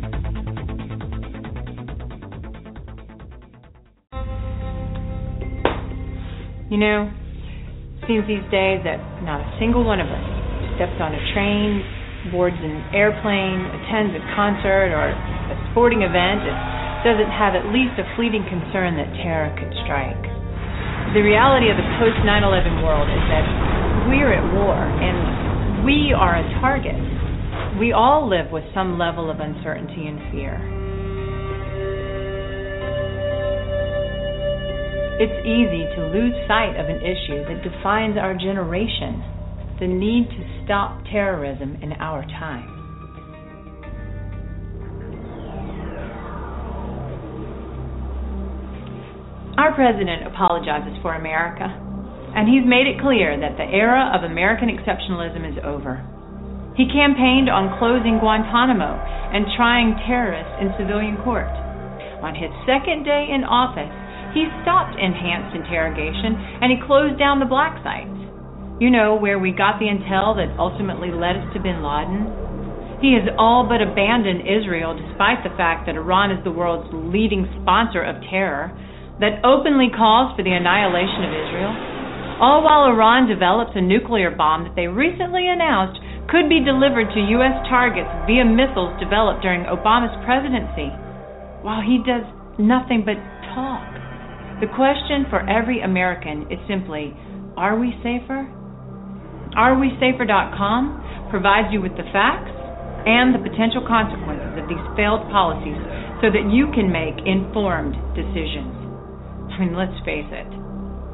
You 6.73 6.77
know, 6.77 7.13
seems 8.09 8.25
these 8.25 8.45
days 8.49 8.81
that 8.89 8.97
not 9.25 9.45
a 9.45 9.49
single 9.61 9.85
one 9.85 10.01
of 10.01 10.09
us 10.09 10.25
steps 10.77 10.97
on 11.05 11.13
a 11.13 11.23
train, 11.37 11.85
boards 12.33 12.57
an 12.61 12.81
airplane, 12.97 13.61
attends 13.85 14.17
a 14.17 14.23
concert 14.37 14.93
or 14.93 15.13
a 15.13 15.57
sporting 15.73 16.01
event 16.01 16.45
and 16.45 16.57
doesn't 17.05 17.33
have 17.33 17.53
at 17.53 17.69
least 17.73 17.93
a 18.01 18.09
fleeting 18.17 18.45
concern 18.49 18.97
that 18.97 19.09
terror 19.21 19.53
could 19.57 19.73
strike. 19.85 20.21
The 21.13 21.25
reality 21.25 21.69
of 21.73 21.77
the 21.77 21.89
post 22.01 22.21
9 22.25 22.29
11 22.29 22.85
world 22.85 23.09
is 23.09 23.25
that 23.33 23.45
we're 24.09 24.33
at 24.33 24.45
war 24.57 24.77
and 24.77 25.48
we 25.85 26.13
are 26.17 26.37
a 26.37 26.61
target. 26.61 26.97
We 27.79 27.93
all 27.93 28.29
live 28.29 28.51
with 28.51 28.65
some 28.75 28.99
level 28.99 29.31
of 29.31 29.41
uncertainty 29.41 30.07
and 30.07 30.19
fear. 30.33 30.57
It's 35.21 35.47
easy 35.47 35.83
to 35.97 36.07
lose 36.15 36.35
sight 36.47 36.79
of 36.79 36.89
an 36.89 37.03
issue 37.03 37.43
that 37.47 37.63
defines 37.63 38.17
our 38.17 38.35
generation 38.35 39.23
the 39.81 39.87
need 39.87 40.29
to 40.31 40.63
stop 40.65 41.05
terrorism 41.11 41.77
in 41.83 41.93
our 41.95 42.23
time. 42.23 42.75
Our 49.59 49.75
president 49.75 50.27
apologizes 50.27 51.03
for 51.03 51.15
America, 51.15 51.88
and 52.35 52.49
he's 52.49 52.67
made 52.67 52.87
it 52.89 53.01
clear 53.01 53.39
that 53.39 53.57
the 53.57 53.69
era 53.69 54.13
of 54.13 54.25
American 54.25 54.69
exceptionalism 54.69 55.45
is 55.45 55.59
over. 55.65 56.05
He 56.77 56.87
campaigned 56.87 57.51
on 57.51 57.75
closing 57.83 58.23
Guantanamo 58.23 58.95
and 59.35 59.51
trying 59.59 59.99
terrorists 60.07 60.55
in 60.63 60.71
civilian 60.79 61.19
court. 61.27 61.51
On 62.23 62.35
his 62.35 62.55
second 62.67 63.03
day 63.03 63.31
in 63.31 63.43
office, 63.43 63.91
he 64.31 64.47
stopped 64.63 64.95
enhanced 64.95 65.59
interrogation 65.59 66.39
and 66.63 66.71
he 66.71 66.79
closed 66.87 67.19
down 67.19 67.43
the 67.43 67.51
black 67.51 67.83
sites. 67.83 68.15
You 68.79 68.95
know, 68.95 69.19
where 69.19 69.43
we 69.43 69.51
got 69.51 69.83
the 69.83 69.91
intel 69.91 70.39
that 70.39 70.55
ultimately 70.55 71.11
led 71.11 71.35
us 71.35 71.51
to 71.55 71.59
bin 71.59 71.83
Laden? 71.83 72.31
He 73.03 73.15
has 73.19 73.27
all 73.39 73.67
but 73.67 73.83
abandoned 73.83 74.47
Israel 74.47 74.95
despite 74.95 75.43
the 75.43 75.55
fact 75.59 75.87
that 75.87 75.99
Iran 75.99 76.31
is 76.31 76.43
the 76.43 76.55
world's 76.55 76.91
leading 76.91 77.47
sponsor 77.63 78.03
of 78.03 78.23
terror, 78.31 78.71
that 79.19 79.43
openly 79.43 79.91
calls 79.91 80.35
for 80.39 80.47
the 80.47 80.55
annihilation 80.55 81.27
of 81.27 81.35
Israel. 81.35 81.98
All 82.39 82.63
while 82.63 82.87
Iran 82.87 83.27
develops 83.27 83.75
a 83.75 83.83
nuclear 83.83 84.31
bomb 84.31 84.63
that 84.63 84.79
they 84.79 84.87
recently 84.87 85.51
announced 85.51 85.99
could 86.31 86.47
be 86.47 86.63
delivered 86.63 87.11
to 87.11 87.35
U.S. 87.35 87.67
targets 87.67 88.07
via 88.31 88.47
missiles 88.47 88.95
developed 89.03 89.43
during 89.43 89.67
Obama's 89.67 90.15
presidency, 90.23 90.95
while 91.67 91.83
he 91.83 91.99
does 92.07 92.23
nothing 92.55 93.03
but 93.03 93.19
talk. 93.59 93.83
The 94.63 94.71
question 94.71 95.27
for 95.27 95.43
every 95.51 95.83
American 95.83 96.47
is 96.47 96.63
simply 96.71 97.11
Are 97.59 97.75
we 97.75 97.91
safer? 98.07 98.47
AreWeSafer.com 99.59 101.31
provides 101.35 101.75
you 101.75 101.83
with 101.83 101.99
the 101.99 102.07
facts 102.15 102.55
and 103.07 103.35
the 103.35 103.43
potential 103.43 103.83
consequences 103.83 104.63
of 104.63 104.71
these 104.71 104.87
failed 104.95 105.27
policies 105.35 105.79
so 106.23 106.31
that 106.31 106.47
you 106.55 106.71
can 106.71 106.87
make 106.87 107.19
informed 107.27 107.99
decisions. 108.15 108.75
I 109.51 109.59
mean, 109.59 109.75
let's 109.75 109.99
face 110.07 110.31
it. 110.31 110.58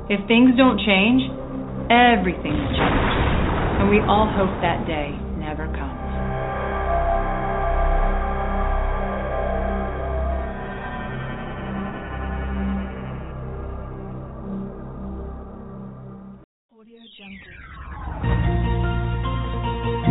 If 0.05 0.21
things 0.29 0.53
don't 0.61 0.77
change, 0.85 1.25
everything 1.89 2.53
will 2.53 2.77
change. 2.77 3.15
And 3.81 3.89
we 3.89 4.05
all 4.05 4.29
hope 4.29 4.53
that 4.61 4.85
day 4.85 5.17
never 5.41 5.65
comes. 5.73 5.97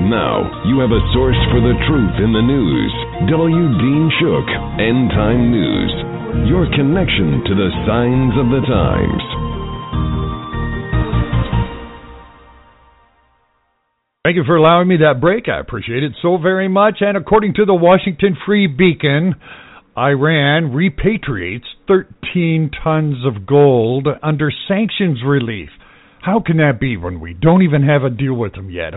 Now, 0.09 0.41
you 0.65 0.81
have 0.81 0.89
a 0.89 1.05
source 1.13 1.37
for 1.53 1.61
the 1.61 1.77
truth 1.85 2.17
in 2.17 2.33
the 2.33 2.41
news. 2.41 2.93
W. 3.29 3.65
Dean 3.77 4.09
Shook, 4.17 4.49
End 4.81 5.13
Time 5.13 5.53
News. 5.53 6.49
Your 6.49 6.65
connection 6.73 7.45
to 7.45 7.53
the 7.53 7.69
signs 7.85 8.33
of 8.41 8.49
the 8.49 8.65
times. 8.65 9.42
Thank 14.25 14.37
you 14.37 14.45
for 14.45 14.55
allowing 14.55 14.87
me 14.87 14.95
that 14.97 15.19
break. 15.19 15.49
I 15.49 15.59
appreciate 15.59 16.01
it 16.01 16.13
so 16.21 16.37
very 16.37 16.69
much. 16.69 16.99
And 17.01 17.17
according 17.17 17.55
to 17.55 17.65
the 17.65 17.73
Washington 17.73 18.37
Free 18.45 18.67
Beacon, 18.67 19.35
Iran 19.97 20.71
repatriates 20.71 21.67
13 21.89 22.71
tons 22.81 23.17
of 23.25 23.45
gold 23.45 24.07
under 24.23 24.49
sanctions 24.67 25.19
relief. 25.25 25.69
How 26.21 26.39
can 26.39 26.55
that 26.57 26.79
be 26.79 26.95
when 26.95 27.19
we 27.19 27.33
don't 27.33 27.63
even 27.63 27.83
have 27.83 28.03
a 28.03 28.09
deal 28.09 28.33
with 28.33 28.53
them 28.53 28.69
yet? 28.69 28.93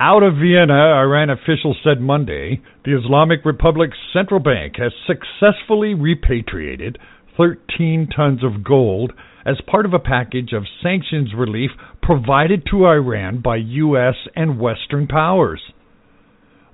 Out 0.00 0.24
of 0.24 0.34
Vienna, 0.34 0.74
Iran 0.74 1.30
officials 1.30 1.78
said 1.84 2.00
Monday 2.00 2.60
the 2.84 2.98
Islamic 2.98 3.44
Republic's 3.44 3.96
central 4.12 4.40
bank 4.40 4.74
has 4.78 4.92
successfully 5.06 5.94
repatriated 5.94 6.98
13 7.36 8.08
tons 8.14 8.40
of 8.42 8.64
gold 8.64 9.12
as 9.46 9.56
part 9.66 9.86
of 9.86 9.94
a 9.94 9.98
package 10.00 10.52
of 10.52 10.64
sanctions 10.82 11.30
relief 11.36 11.70
provided 12.02 12.66
to 12.70 12.86
Iran 12.86 13.40
by 13.40 13.56
U.S. 13.56 14.16
and 14.34 14.58
Western 14.58 15.06
powers. 15.06 15.62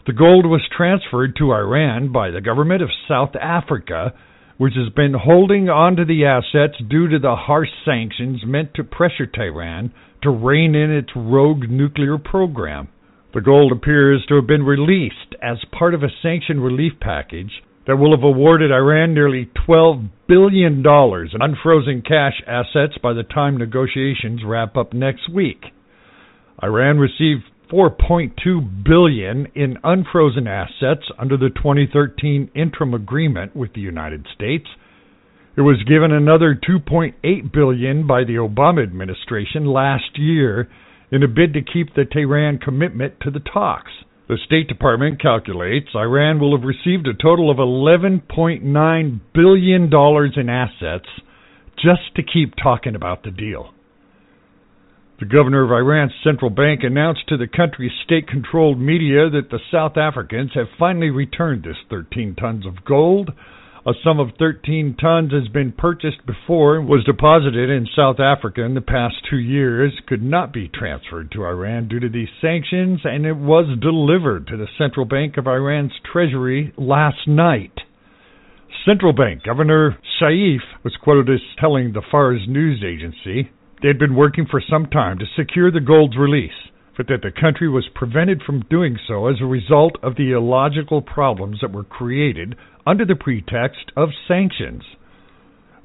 The 0.07 0.15
gold 0.15 0.47
was 0.47 0.63
transferred 0.75 1.37
to 1.37 1.53
Iran 1.53 2.11
by 2.11 2.31
the 2.31 2.41
government 2.41 2.83
of 2.83 2.89
South 3.07 3.37
Africa, 3.41 4.15
which 4.57 4.75
has 4.75 4.89
been 4.95 5.15
holding 5.15 5.69
onto 5.69 6.05
the 6.05 6.25
assets 6.25 6.83
due 6.89 7.09
to 7.09 7.19
the 7.19 7.37
harsh 7.37 7.69
sanctions 7.85 8.41
meant 8.45 8.75
to 8.75 8.85
pressure 8.85 9.27
Tehran 9.27 9.93
to 10.23 10.31
rein 10.31 10.75
in 10.75 10.91
its 10.91 11.11
rogue 11.15 11.69
nuclear 11.69 12.17
program. 12.17 12.89
The 13.35 13.43
gold 13.43 13.73
appears 13.73 14.25
to 14.29 14.37
have 14.37 14.47
been 14.47 14.65
released 14.65 15.35
as 15.43 15.59
part 15.77 15.95
of 15.95 16.03
a 16.03 16.13
sanction 16.23 16.61
relief 16.61 16.93
package 17.01 17.63
that 17.87 17.97
will 17.97 18.15
have 18.17 18.25
awarded 18.25 18.71
Iran 18.71 19.15
nearly 19.15 19.51
$12 19.69 20.09
billion 20.29 20.85
in 20.85 21.43
unfrozen 21.43 22.03
cash 22.03 22.41
assets 22.47 22.99
by 23.03 23.13
the 23.13 23.25
time 23.25 23.57
negotiations 23.57 24.43
wrap 24.45 24.77
up 24.77 24.93
next 24.93 25.33
week. 25.33 25.65
Iran 26.63 26.99
received 26.99 27.43
4.2 27.73 28.85
billion 28.85 29.47
in 29.55 29.79
unfrozen 29.83 30.47
assets 30.47 31.11
under 31.19 31.37
the 31.37 31.49
2013 31.49 32.51
interim 32.55 32.95
agreement 32.95 33.57
with 33.57 33.73
the 33.73 33.81
United 33.81 34.27
States. 34.35 34.67
It 35.57 35.63
was 35.63 35.83
given 35.89 36.13
another 36.13 36.55
2.8 36.55 37.53
billion 37.53 38.07
by 38.07 38.25
the 38.25 38.37
Obama 38.37 38.83
administration 38.83 39.67
last 39.67 40.19
year 40.19 40.69
in 41.11 41.23
a 41.23 41.29
bid 41.29 41.55
to 41.55 41.61
keep 41.63 41.95
the 41.95 42.05
Tehran 42.11 42.59
commitment 42.59 43.15
to 43.23 43.31
the 43.31 43.41
talks. 43.41 43.91
The 44.29 44.39
State 44.47 44.69
Department 44.69 45.21
calculates 45.21 45.89
Iran 45.95 46.39
will 46.39 46.57
have 46.57 46.65
received 46.67 47.07
a 47.07 47.15
total 47.15 47.51
of 47.51 47.57
$11.9 47.57 49.21
billion 49.35 49.93
in 50.37 50.49
assets 50.49 51.09
just 51.77 52.15
to 52.17 52.23
keep 52.23 52.55
talking 52.55 52.95
about 52.95 53.25
the 53.25 53.33
deal. 53.33 53.75
The 55.19 55.27
governor 55.27 55.65
of 55.65 55.71
Iran's 55.71 56.13
central 56.25 56.51
bank 56.51 56.81
announced 56.83 57.29
to 57.29 57.37
the 57.37 57.47
country's 57.47 57.93
state 58.05 58.27
controlled 58.27 58.81
media 58.81 59.29
that 59.31 59.51
the 59.51 59.61
South 59.71 59.97
Africans 59.97 60.53
have 60.55 60.67
finally 60.79 61.11
returned 61.11 61.65
this 61.65 61.77
13 61.91 62.35
tons 62.37 62.67
of 62.67 62.85
gold 62.85 63.31
a 63.85 63.93
sum 64.05 64.21
of 64.21 64.29
13 64.39 64.97
tons 65.01 65.33
has 65.33 65.49
been 65.49 65.73
purchased 65.73 66.25
before 66.25 66.77
and 66.77 66.89
was 66.89 67.05
deposited 67.05 67.69
in 67.69 67.89
South 67.97 68.21
Africa 68.21 68.63
in 68.63 68.75
the 68.75 68.81
past 68.81 69.17
two 69.29 69.39
years, 69.39 69.93
could 70.07 70.23
not 70.23 70.53
be 70.53 70.69
transferred 70.69 71.33
to 71.33 71.45
Iran 71.45 71.89
due 71.89 71.99
to 71.99 72.09
these 72.09 72.29
sanctions, 72.41 73.01
and 73.03 73.27
it 73.27 73.37
was 73.37 73.79
delivered 73.81 74.47
to 74.47 74.57
the 74.57 74.69
Central 74.79 75.05
Bank 75.05 75.37
of 75.37 75.49
Iran's 75.49 75.95
treasury 76.13 76.73
last 76.77 77.27
night. 77.27 77.73
Central 78.87 79.13
Bank 79.13 79.43
Governor 79.43 79.99
Seif 80.21 80.61
was 80.85 80.97
quoted 81.03 81.29
as 81.29 81.41
telling 81.59 81.93
the 81.93 82.03
Fars 82.09 82.43
news 82.47 82.85
agency 82.87 83.51
they 83.83 83.89
had 83.89 83.99
been 83.99 84.15
working 84.15 84.47
for 84.49 84.63
some 84.71 84.87
time 84.87 85.19
to 85.19 85.25
secure 85.37 85.73
the 85.73 85.81
gold's 85.81 86.17
release, 86.17 86.71
but 86.97 87.09
that 87.09 87.23
the 87.23 87.33
country 87.33 87.69
was 87.69 87.89
prevented 87.97 88.43
from 88.43 88.65
doing 88.71 88.97
so 89.09 89.27
as 89.27 89.37
a 89.41 89.47
result 89.47 89.97
of 90.05 90.15
the 90.15 90.31
illogical 90.31 91.03
problems 91.03 91.59
that 91.61 91.73
were 91.73 91.83
created 91.83 92.55
under 92.87 93.05
the 93.05 93.15
pretext 93.15 93.93
of 93.97 94.11
sanctions. 94.27 94.83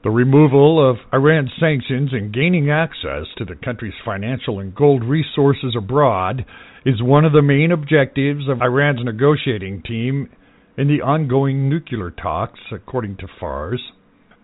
The 0.04 0.10
removal 0.12 0.90
of 0.90 0.98
Iran's 1.12 1.52
sanctions 1.60 2.12
and 2.14 2.34
gaining 2.34 2.70
access 2.70 3.26
to 3.38 3.46
the 3.46 3.56
country's 3.56 3.94
financial 4.06 4.60
and 4.60 4.74
gold 4.74 5.04
resources 5.04 5.76
abroad 5.78 6.46
is 6.86 7.02
one 7.02 7.26
of 7.26 7.34
the 7.34 7.42
main 7.42 7.72
objectives 7.72 8.48
of 8.48 8.62
Iran's 8.62 9.04
negotiating 9.04 9.84
team 9.84 10.30
in 10.78 10.88
the 10.88 11.02
ongoing 11.02 11.68
nuclear 11.70 12.12
talks, 12.12 12.60
according 12.72 13.18
to 13.18 13.28
FARS. 13.40 13.82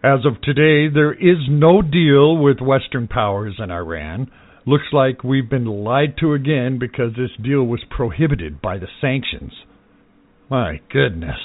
As 0.04 0.26
of 0.26 0.42
today, 0.42 0.94
there 0.94 1.14
is 1.14 1.48
no 1.48 1.82
deal 1.82 2.36
with 2.36 2.60
Western 2.60 3.08
powers 3.08 3.56
and 3.60 3.72
Iran. 3.72 4.30
Looks 4.66 4.88
like 4.92 5.24
we've 5.24 5.50
been 5.50 5.66
lied 5.66 6.18
to 6.20 6.34
again 6.34 6.78
because 6.80 7.12
this 7.16 7.32
deal 7.42 7.64
was 7.64 7.86
prohibited 7.90 8.62
by 8.62 8.80
the 8.80 8.88
sanctions. 9.00 9.54
My 10.50 10.82
goodness. 10.92 11.40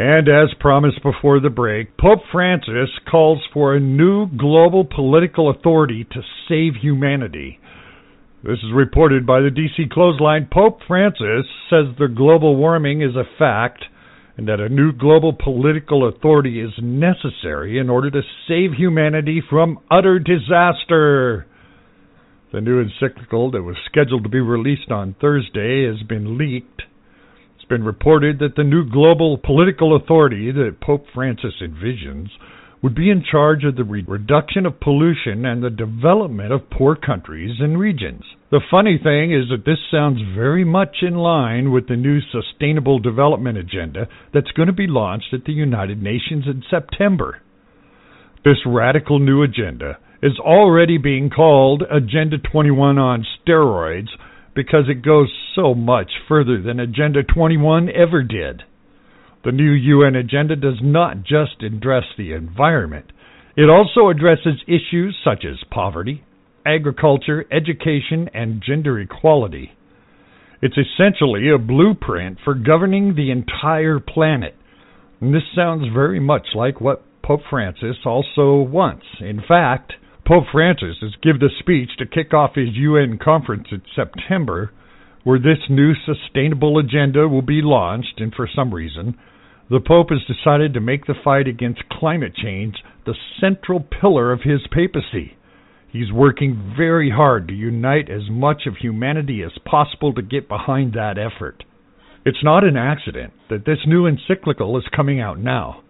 And 0.00 0.28
as 0.28 0.54
promised 0.60 1.02
before 1.02 1.40
the 1.40 1.50
break, 1.50 1.96
Pope 1.96 2.20
Francis 2.30 2.88
calls 3.10 3.42
for 3.52 3.74
a 3.74 3.80
new 3.80 4.28
global 4.28 4.84
political 4.84 5.50
authority 5.50 6.04
to 6.12 6.22
save 6.48 6.80
humanity. 6.80 7.58
This 8.44 8.58
is 8.58 8.72
reported 8.72 9.26
by 9.26 9.40
the 9.40 9.50
DC 9.50 9.90
Clothesline. 9.90 10.46
Pope 10.52 10.78
Francis 10.86 11.46
says 11.68 11.96
the 11.98 12.06
global 12.06 12.54
warming 12.54 13.02
is 13.02 13.16
a 13.16 13.24
fact 13.40 13.86
and 14.36 14.46
that 14.46 14.60
a 14.60 14.68
new 14.68 14.92
global 14.92 15.32
political 15.32 16.06
authority 16.06 16.60
is 16.60 16.70
necessary 16.80 17.76
in 17.76 17.90
order 17.90 18.08
to 18.08 18.22
save 18.46 18.74
humanity 18.74 19.42
from 19.50 19.80
utter 19.90 20.20
disaster. 20.20 21.44
The 22.52 22.60
new 22.60 22.80
encyclical 22.80 23.50
that 23.50 23.64
was 23.64 23.74
scheduled 23.90 24.22
to 24.22 24.28
be 24.28 24.38
released 24.38 24.92
on 24.92 25.16
Thursday 25.20 25.88
has 25.88 26.06
been 26.06 26.38
leaked. 26.38 26.82
Been 27.68 27.84
reported 27.84 28.38
that 28.38 28.56
the 28.56 28.64
new 28.64 28.88
global 28.88 29.36
political 29.36 29.94
authority 29.94 30.50
that 30.52 30.80
Pope 30.80 31.04
Francis 31.12 31.54
envisions 31.60 32.28
would 32.82 32.94
be 32.94 33.10
in 33.10 33.22
charge 33.30 33.64
of 33.64 33.76
the 33.76 33.84
re- 33.84 34.04
reduction 34.06 34.64
of 34.64 34.80
pollution 34.80 35.44
and 35.44 35.62
the 35.62 35.68
development 35.68 36.52
of 36.52 36.70
poor 36.70 36.96
countries 36.96 37.56
and 37.60 37.78
regions. 37.78 38.22
The 38.50 38.62
funny 38.70 38.98
thing 39.02 39.32
is 39.32 39.50
that 39.50 39.66
this 39.66 39.80
sounds 39.90 40.20
very 40.34 40.64
much 40.64 40.98
in 41.02 41.16
line 41.16 41.70
with 41.70 41.88
the 41.88 41.96
new 41.96 42.20
Sustainable 42.32 43.00
Development 43.00 43.58
Agenda 43.58 44.08
that's 44.32 44.52
going 44.52 44.68
to 44.68 44.72
be 44.72 44.86
launched 44.86 45.34
at 45.34 45.44
the 45.44 45.52
United 45.52 46.02
Nations 46.02 46.44
in 46.46 46.62
September. 46.70 47.42
This 48.44 48.64
radical 48.64 49.18
new 49.18 49.42
agenda 49.42 49.98
is 50.22 50.38
already 50.38 50.96
being 50.96 51.28
called 51.28 51.82
Agenda 51.90 52.38
21 52.38 52.98
on 52.98 53.26
steroids 53.46 54.08
because 54.58 54.86
it 54.88 55.04
goes 55.04 55.32
so 55.54 55.72
much 55.72 56.10
further 56.26 56.60
than 56.60 56.80
Agenda 56.80 57.22
21 57.22 57.88
ever 57.90 58.24
did. 58.24 58.60
The 59.44 59.52
new 59.52 59.70
UN 59.70 60.16
agenda 60.16 60.56
does 60.56 60.80
not 60.82 61.18
just 61.18 61.62
address 61.62 62.02
the 62.18 62.32
environment, 62.32 63.06
it 63.56 63.70
also 63.70 64.08
addresses 64.08 64.60
issues 64.66 65.16
such 65.22 65.44
as 65.44 65.62
poverty, 65.70 66.24
agriculture, 66.66 67.44
education, 67.52 68.28
and 68.34 68.60
gender 68.60 68.98
equality. 68.98 69.70
It's 70.60 70.76
essentially 70.76 71.50
a 71.50 71.58
blueprint 71.58 72.38
for 72.44 72.54
governing 72.54 73.14
the 73.14 73.30
entire 73.30 74.00
planet. 74.00 74.56
And 75.20 75.32
this 75.32 75.44
sounds 75.54 75.86
very 75.94 76.18
much 76.18 76.48
like 76.56 76.80
what 76.80 77.04
Pope 77.22 77.42
Francis 77.48 77.98
also 78.04 78.56
wants. 78.56 79.06
In 79.20 79.40
fact, 79.46 79.92
Pope 80.28 80.44
Francis 80.52 80.96
is 81.00 81.16
given 81.22 81.42
a 81.42 81.48
speech 81.58 81.88
to 81.96 82.04
kick 82.04 82.34
off 82.34 82.54
his 82.54 82.68
UN 82.74 83.16
conference 83.16 83.68
in 83.70 83.80
September 83.96 84.70
where 85.24 85.38
this 85.38 85.70
new 85.70 85.94
sustainable 86.04 86.76
agenda 86.76 87.26
will 87.26 87.40
be 87.40 87.62
launched, 87.62 88.20
and 88.20 88.34
for 88.34 88.46
some 88.46 88.74
reason, 88.74 89.16
the 89.70 89.80
Pope 89.80 90.10
has 90.10 90.20
decided 90.26 90.74
to 90.74 90.80
make 90.80 91.06
the 91.06 91.14
fight 91.24 91.48
against 91.48 91.88
climate 91.88 92.34
change 92.34 92.74
the 93.06 93.14
central 93.40 93.80
pillar 93.80 94.30
of 94.30 94.42
his 94.42 94.60
papacy. 94.70 95.34
He's 95.90 96.12
working 96.12 96.74
very 96.76 97.08
hard 97.08 97.48
to 97.48 97.54
unite 97.54 98.10
as 98.10 98.28
much 98.28 98.66
of 98.66 98.76
humanity 98.76 99.42
as 99.42 99.52
possible 99.64 100.12
to 100.12 100.20
get 100.20 100.46
behind 100.46 100.92
that 100.92 101.16
effort. 101.16 101.64
It's 102.26 102.44
not 102.44 102.64
an 102.64 102.76
accident 102.76 103.32
that 103.48 103.64
this 103.64 103.86
new 103.86 104.04
encyclical 104.04 104.76
is 104.76 104.84
coming 104.94 105.22
out 105.22 105.38
now. 105.38 105.80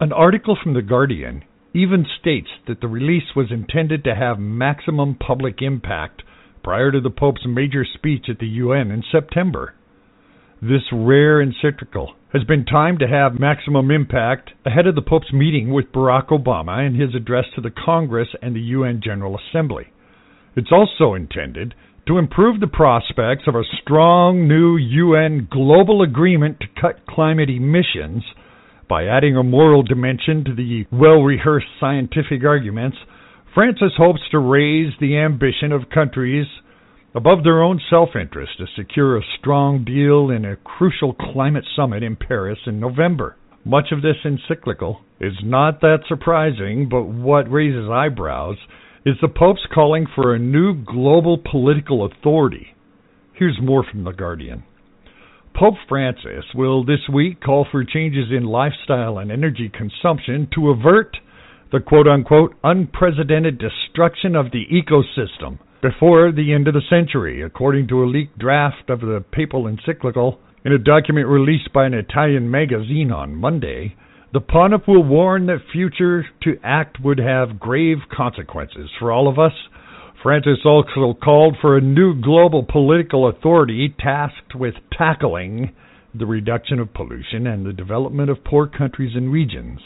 An 0.00 0.10
article 0.10 0.56
from 0.62 0.72
The 0.72 0.80
Guardian 0.80 1.44
even 1.74 2.06
states 2.20 2.48
that 2.68 2.80
the 2.80 2.88
release 2.88 3.34
was 3.34 3.50
intended 3.50 4.04
to 4.04 4.14
have 4.14 4.38
maximum 4.38 5.16
public 5.16 5.60
impact 5.60 6.22
prior 6.62 6.92
to 6.92 7.00
the 7.00 7.10
Pope's 7.10 7.44
major 7.46 7.84
speech 7.84 8.26
at 8.30 8.38
the 8.38 8.46
UN 8.46 8.90
in 8.90 9.02
September. 9.10 9.74
This 10.62 10.82
rare 10.92 11.42
encyclical 11.42 12.14
has 12.32 12.44
been 12.44 12.64
timed 12.64 13.00
to 13.00 13.08
have 13.08 13.38
maximum 13.38 13.90
impact 13.90 14.50
ahead 14.64 14.86
of 14.86 14.94
the 14.94 15.02
Pope's 15.02 15.32
meeting 15.32 15.72
with 15.72 15.92
Barack 15.92 16.28
Obama 16.28 16.86
and 16.86 16.98
his 16.98 17.14
address 17.14 17.44
to 17.54 17.60
the 17.60 17.70
Congress 17.84 18.28
and 18.40 18.54
the 18.54 18.60
UN 18.60 19.00
General 19.04 19.36
Assembly. 19.36 19.92
It's 20.56 20.72
also 20.72 21.14
intended 21.14 21.74
to 22.06 22.18
improve 22.18 22.60
the 22.60 22.66
prospects 22.66 23.44
of 23.46 23.56
a 23.56 23.64
strong 23.82 24.46
new 24.46 24.76
UN 24.76 25.48
global 25.50 26.02
agreement 26.02 26.60
to 26.60 26.80
cut 26.80 27.06
climate 27.06 27.50
emissions 27.50 28.22
by 28.88 29.06
adding 29.06 29.36
a 29.36 29.42
moral 29.42 29.82
dimension 29.82 30.44
to 30.44 30.54
the 30.54 30.86
well 30.90 31.22
rehearsed 31.22 31.66
scientific 31.80 32.44
arguments. 32.44 32.96
Francis 33.54 33.92
hopes 33.96 34.20
to 34.30 34.38
raise 34.38 34.92
the 35.00 35.16
ambition 35.16 35.72
of 35.72 35.88
countries 35.92 36.46
above 37.14 37.44
their 37.44 37.62
own 37.62 37.80
self 37.88 38.10
interest 38.20 38.52
to 38.58 38.66
secure 38.76 39.16
a 39.16 39.22
strong 39.38 39.84
deal 39.84 40.30
in 40.30 40.44
a 40.44 40.56
crucial 40.56 41.14
climate 41.14 41.64
summit 41.76 42.02
in 42.02 42.16
Paris 42.16 42.58
in 42.66 42.80
November. 42.80 43.36
Much 43.64 43.92
of 43.92 44.02
this 44.02 44.16
encyclical 44.24 45.00
is 45.20 45.32
not 45.42 45.80
that 45.80 46.00
surprising, 46.08 46.88
but 46.90 47.04
what 47.04 47.50
raises 47.50 47.88
eyebrows 47.88 48.56
is 49.06 49.14
the 49.20 49.28
Pope's 49.28 49.66
calling 49.72 50.06
for 50.14 50.34
a 50.34 50.38
new 50.38 50.74
global 50.74 51.38
political 51.38 52.04
authority. 52.04 52.68
Here's 53.32 53.58
more 53.62 53.84
from 53.90 54.04
The 54.04 54.12
Guardian. 54.12 54.64
Pope 55.54 55.74
Francis 55.88 56.44
will 56.52 56.84
this 56.84 57.08
week 57.12 57.40
call 57.40 57.64
for 57.70 57.84
changes 57.84 58.26
in 58.36 58.42
lifestyle 58.42 59.18
and 59.18 59.30
energy 59.30 59.70
consumption 59.72 60.48
to 60.52 60.70
avert 60.70 61.16
the 61.70 61.78
quote 61.78 62.08
unquote 62.08 62.56
unprecedented 62.64 63.56
destruction 63.58 64.34
of 64.34 64.46
the 64.50 64.64
ecosystem 64.66 65.60
before 65.80 66.32
the 66.32 66.52
end 66.52 66.66
of 66.66 66.74
the 66.74 66.80
century, 66.90 67.40
according 67.40 67.86
to 67.86 68.02
a 68.02 68.06
leaked 68.06 68.36
draft 68.36 68.90
of 68.90 69.00
the 69.00 69.24
papal 69.30 69.68
encyclical. 69.68 70.40
In 70.64 70.72
a 70.72 70.78
document 70.78 71.28
released 71.28 71.72
by 71.72 71.86
an 71.86 71.94
Italian 71.94 72.50
magazine 72.50 73.12
on 73.12 73.36
Monday, 73.36 73.94
the 74.32 74.40
pontiff 74.40 74.82
will 74.88 75.04
warn 75.04 75.46
that 75.46 75.58
future 75.72 76.26
to 76.42 76.58
act 76.64 76.98
would 77.00 77.18
have 77.18 77.60
grave 77.60 77.98
consequences 78.10 78.90
for 78.98 79.12
all 79.12 79.28
of 79.28 79.38
us. 79.38 79.52
Francis 80.24 80.60
also 80.64 81.12
called 81.22 81.54
for 81.60 81.76
a 81.76 81.82
new 81.82 82.18
global 82.18 82.64
political 82.64 83.28
authority 83.28 83.94
tasked 84.00 84.54
with 84.54 84.72
tackling 84.96 85.74
the 86.14 86.24
reduction 86.24 86.78
of 86.78 86.94
pollution 86.94 87.46
and 87.46 87.66
the 87.66 87.74
development 87.74 88.30
of 88.30 88.42
poor 88.42 88.66
countries 88.66 89.14
and 89.14 89.30
regions. 89.30 89.80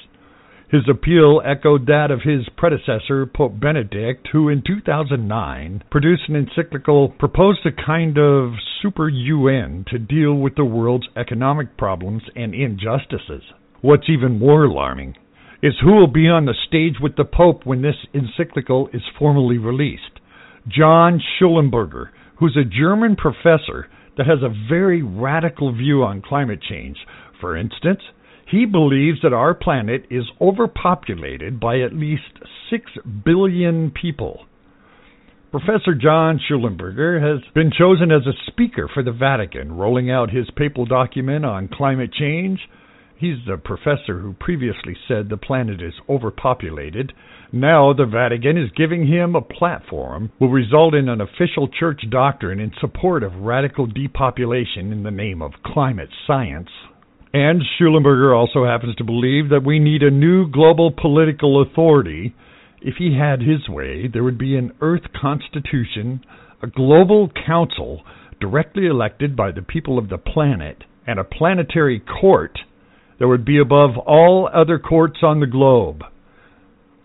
His 0.71 0.83
appeal 0.89 1.43
echoed 1.45 1.87
that 1.87 2.13
of 2.13 2.23
his 2.23 2.49
predecessor, 2.57 3.27
Pope 3.27 3.59
Benedict, 3.59 4.29
who 4.31 4.49
in 4.49 4.63
2009 4.65 5.83
produced 5.91 6.29
an 6.29 6.37
encyclical 6.37 7.09
proposed 7.09 7.67
a 7.67 7.73
kind 7.73 8.17
of 8.17 8.53
super 8.81 9.09
UN 9.09 9.85
to 9.89 9.99
deal 9.99 10.35
with 10.35 10.55
the 10.55 10.65
world's 10.65 11.09
economic 11.17 11.77
problems 11.77 12.23
and 12.37 12.55
injustices. 12.55 13.43
What's 13.81 14.09
even 14.09 14.39
more 14.39 14.63
alarming 14.63 15.17
is 15.65 15.75
who 15.83 15.95
will 15.95 16.07
be 16.07 16.29
on 16.29 16.45
the 16.45 16.55
stage 16.69 17.01
with 17.03 17.17
the 17.17 17.25
Pope 17.25 17.67
when 17.67 17.83
this 17.83 18.07
encyclical 18.15 18.89
is 18.93 19.03
formally 19.19 19.59
released. 19.59 20.18
John 20.69 21.21
Schellnhuber, 21.21 22.11
who's 22.39 22.57
a 22.57 22.65
German 22.65 23.17
professor 23.17 23.89
that 24.17 24.27
has 24.27 24.43
a 24.43 24.55
very 24.69 25.03
radical 25.03 25.73
view 25.73 26.03
on 26.03 26.23
climate 26.23 26.61
change. 26.61 26.99
For 27.41 27.57
instance, 27.57 28.01
he 28.51 28.65
believes 28.65 29.19
that 29.23 29.33
our 29.33 29.55
planet 29.55 30.07
is 30.11 30.25
overpopulated 30.41 31.61
by 31.61 31.81
at 31.81 31.95
least 31.95 32.39
6 32.71 32.91
billion 33.25 33.91
people. 33.91 34.47
Professor 35.51 35.95
John 35.95 36.39
Schellnhuber 36.39 37.23
has 37.23 37.43
been 37.55 37.71
chosen 37.77 38.11
as 38.11 38.27
a 38.27 38.51
speaker 38.51 38.89
for 38.93 39.03
the 39.03 39.13
Vatican, 39.13 39.73
rolling 39.73 40.11
out 40.11 40.31
his 40.31 40.47
papal 40.57 40.85
document 40.85 41.45
on 41.47 41.69
climate 41.69 42.13
change. 42.13 42.61
He's 43.17 43.39
the 43.47 43.57
professor 43.57 44.21
who 44.21 44.35
previously 44.35 44.97
said 45.09 45.29
the 45.29 45.37
planet 45.37 45.81
is 45.81 45.95
overpopulated. 46.09 47.13
Now 47.53 47.95
the 47.95 48.05
Vatican 48.05 48.59
is 48.59 48.71
giving 48.77 49.07
him 49.07 49.35
a 49.35 49.41
platform 49.41 50.31
will 50.39 50.51
result 50.51 50.95
in 50.95 51.09
an 51.09 51.23
official 51.23 51.67
church 51.67 52.03
doctrine 52.11 52.61
in 52.61 52.73
support 52.79 53.23
of 53.23 53.37
radical 53.37 53.87
depopulation 53.87 54.93
in 54.93 55.03
the 55.03 55.11
name 55.11 55.41
of 55.41 55.63
climate 55.65 56.11
science. 56.27 56.69
And 57.33 57.63
Schellnhuber 57.63 58.37
also 58.37 58.67
happens 58.67 58.97
to 58.97 59.05
believe 59.05 59.49
that 59.49 59.65
we 59.65 59.79
need 59.79 60.03
a 60.03 60.11
new 60.11 60.51
global 60.51 60.91
political 60.91 61.63
authority. 61.63 62.35
If 62.83 62.97
he 62.99 63.17
had 63.19 63.41
his 63.41 63.67
way, 63.67 64.09
there 64.13 64.25
would 64.25 64.39
be 64.39 64.57
an 64.57 64.73
Earth 64.83 65.11
Constitution, 65.19 66.23
a 66.63 66.67
global 66.67 67.31
council 67.47 68.03
directly 68.43 68.87
elected 68.87 69.35
by 69.35 69.53
the 69.53 69.63
people 69.63 69.99
of 69.99 70.11
the 70.11 70.19
planet, 70.19 70.85
and 71.07 71.19
a 71.19 71.25
planetary 71.25 71.99
court 71.99 72.59
that 73.19 73.29
would 73.29 73.47
be 73.47 73.59
above 73.59 73.97
all 73.97 74.51
other 74.53 74.79
courts 74.79 75.21
on 75.23 75.41
the 75.41 75.47
globe. 75.47 76.03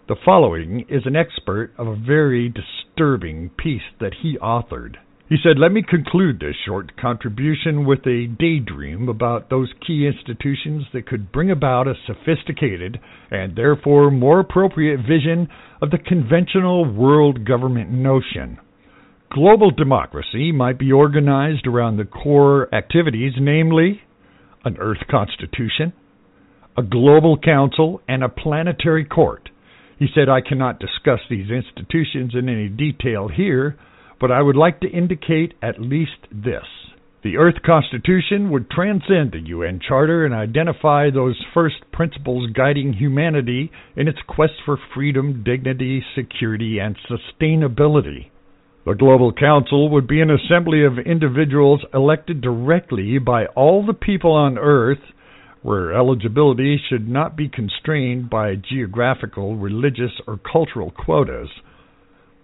The 0.06 0.18
following 0.26 0.86
is 0.90 1.04
an 1.06 1.16
expert 1.16 1.72
of 1.78 1.88
a 1.88 1.96
very 1.96 2.50
disturbing 2.50 3.52
piece 3.58 3.84
that 4.02 4.16
he 4.22 4.38
authored. 4.38 4.98
He 5.30 5.38
said, 5.42 5.58
Let 5.58 5.72
me 5.72 5.82
conclude 5.82 6.42
this 6.42 6.58
short 6.66 6.98
contribution 6.98 7.86
with 7.86 8.06
a 8.06 8.28
daydream 8.28 9.08
about 9.08 9.50
those 9.50 9.72
key 9.88 10.06
institutions 10.06 10.84
that 10.92 11.08
could 11.08 11.32
bring 11.32 11.50
about 11.50 11.88
a 11.88 11.94
sophisticated 12.06 13.00
and 13.32 13.56
therefore 13.56 14.12
more 14.12 14.42
appropriate 14.42 14.98
vision 14.98 15.48
of 15.82 15.90
the 15.90 16.00
conventional 16.00 16.84
world 16.84 17.46
government 17.46 17.90
notion. 17.90 18.60
Global 19.32 19.72
democracy 19.72 20.52
might 20.52 20.78
be 20.78 20.92
organized 20.92 21.66
around 21.66 21.96
the 21.96 22.04
core 22.04 22.68
activities, 22.76 23.36
namely 23.40 24.02
an 24.66 24.76
Earth 24.80 25.08
Constitution, 25.10 25.94
a 26.78 26.84
global 26.84 27.38
council, 27.38 28.02
and 28.06 28.22
a 28.22 28.28
planetary 28.28 29.06
court. 29.06 29.50
He 30.04 30.10
said, 30.14 30.28
I 30.28 30.42
cannot 30.42 30.82
discuss 30.82 31.22
these 31.30 31.50
institutions 31.50 32.34
in 32.36 32.50
any 32.50 32.68
detail 32.68 33.30
here 33.30 33.78
but 34.24 34.32
I 34.32 34.42
would 34.42 34.56
like 34.56 34.80
to 34.80 34.90
indicate 34.90 35.54
at 35.62 35.82
least 35.82 36.32
this. 36.32 36.64
The 37.26 37.36
Earth 37.36 37.62
Constitution 37.66 38.52
would 38.52 38.70
transcend 38.70 39.34
the 39.34 39.48
UN 39.48 39.82
Charter 39.86 40.26
and 40.26 40.34
identify 40.34 41.10
those 41.10 41.36
first 41.54 41.76
principles 41.92 42.50
guiding 42.52 42.94
humanity 42.94 43.70
in 43.98 44.08
its 44.08 44.20
quest 44.26 44.54
for 44.66 44.78
freedom, 44.96 45.44
dignity, 45.44 46.02
security, 46.16 46.80
and 46.80 46.96
sustainability. 47.10 48.30
The 48.86 48.94
Global 48.94 49.34
Council 49.34 49.90
would 49.90 50.08
be 50.08 50.22
an 50.22 50.32
assembly 50.32 50.86
of 50.86 51.00
individuals 51.00 51.82
elected 51.94 52.40
directly 52.40 53.18
by 53.18 53.48
all 53.58 53.86
the 53.86 53.94
people 53.94 54.32
on 54.32 54.58
Earth, 54.58 55.04
where 55.64 55.94
eligibility 55.94 56.80
should 56.90 57.10
not 57.10 57.36
be 57.36 57.50
constrained 57.50 58.30
by 58.30 58.56
geographical, 58.56 59.56
religious, 59.56 60.12
or 60.28 60.38
cultural 60.38 60.92
quotas. 60.92 61.50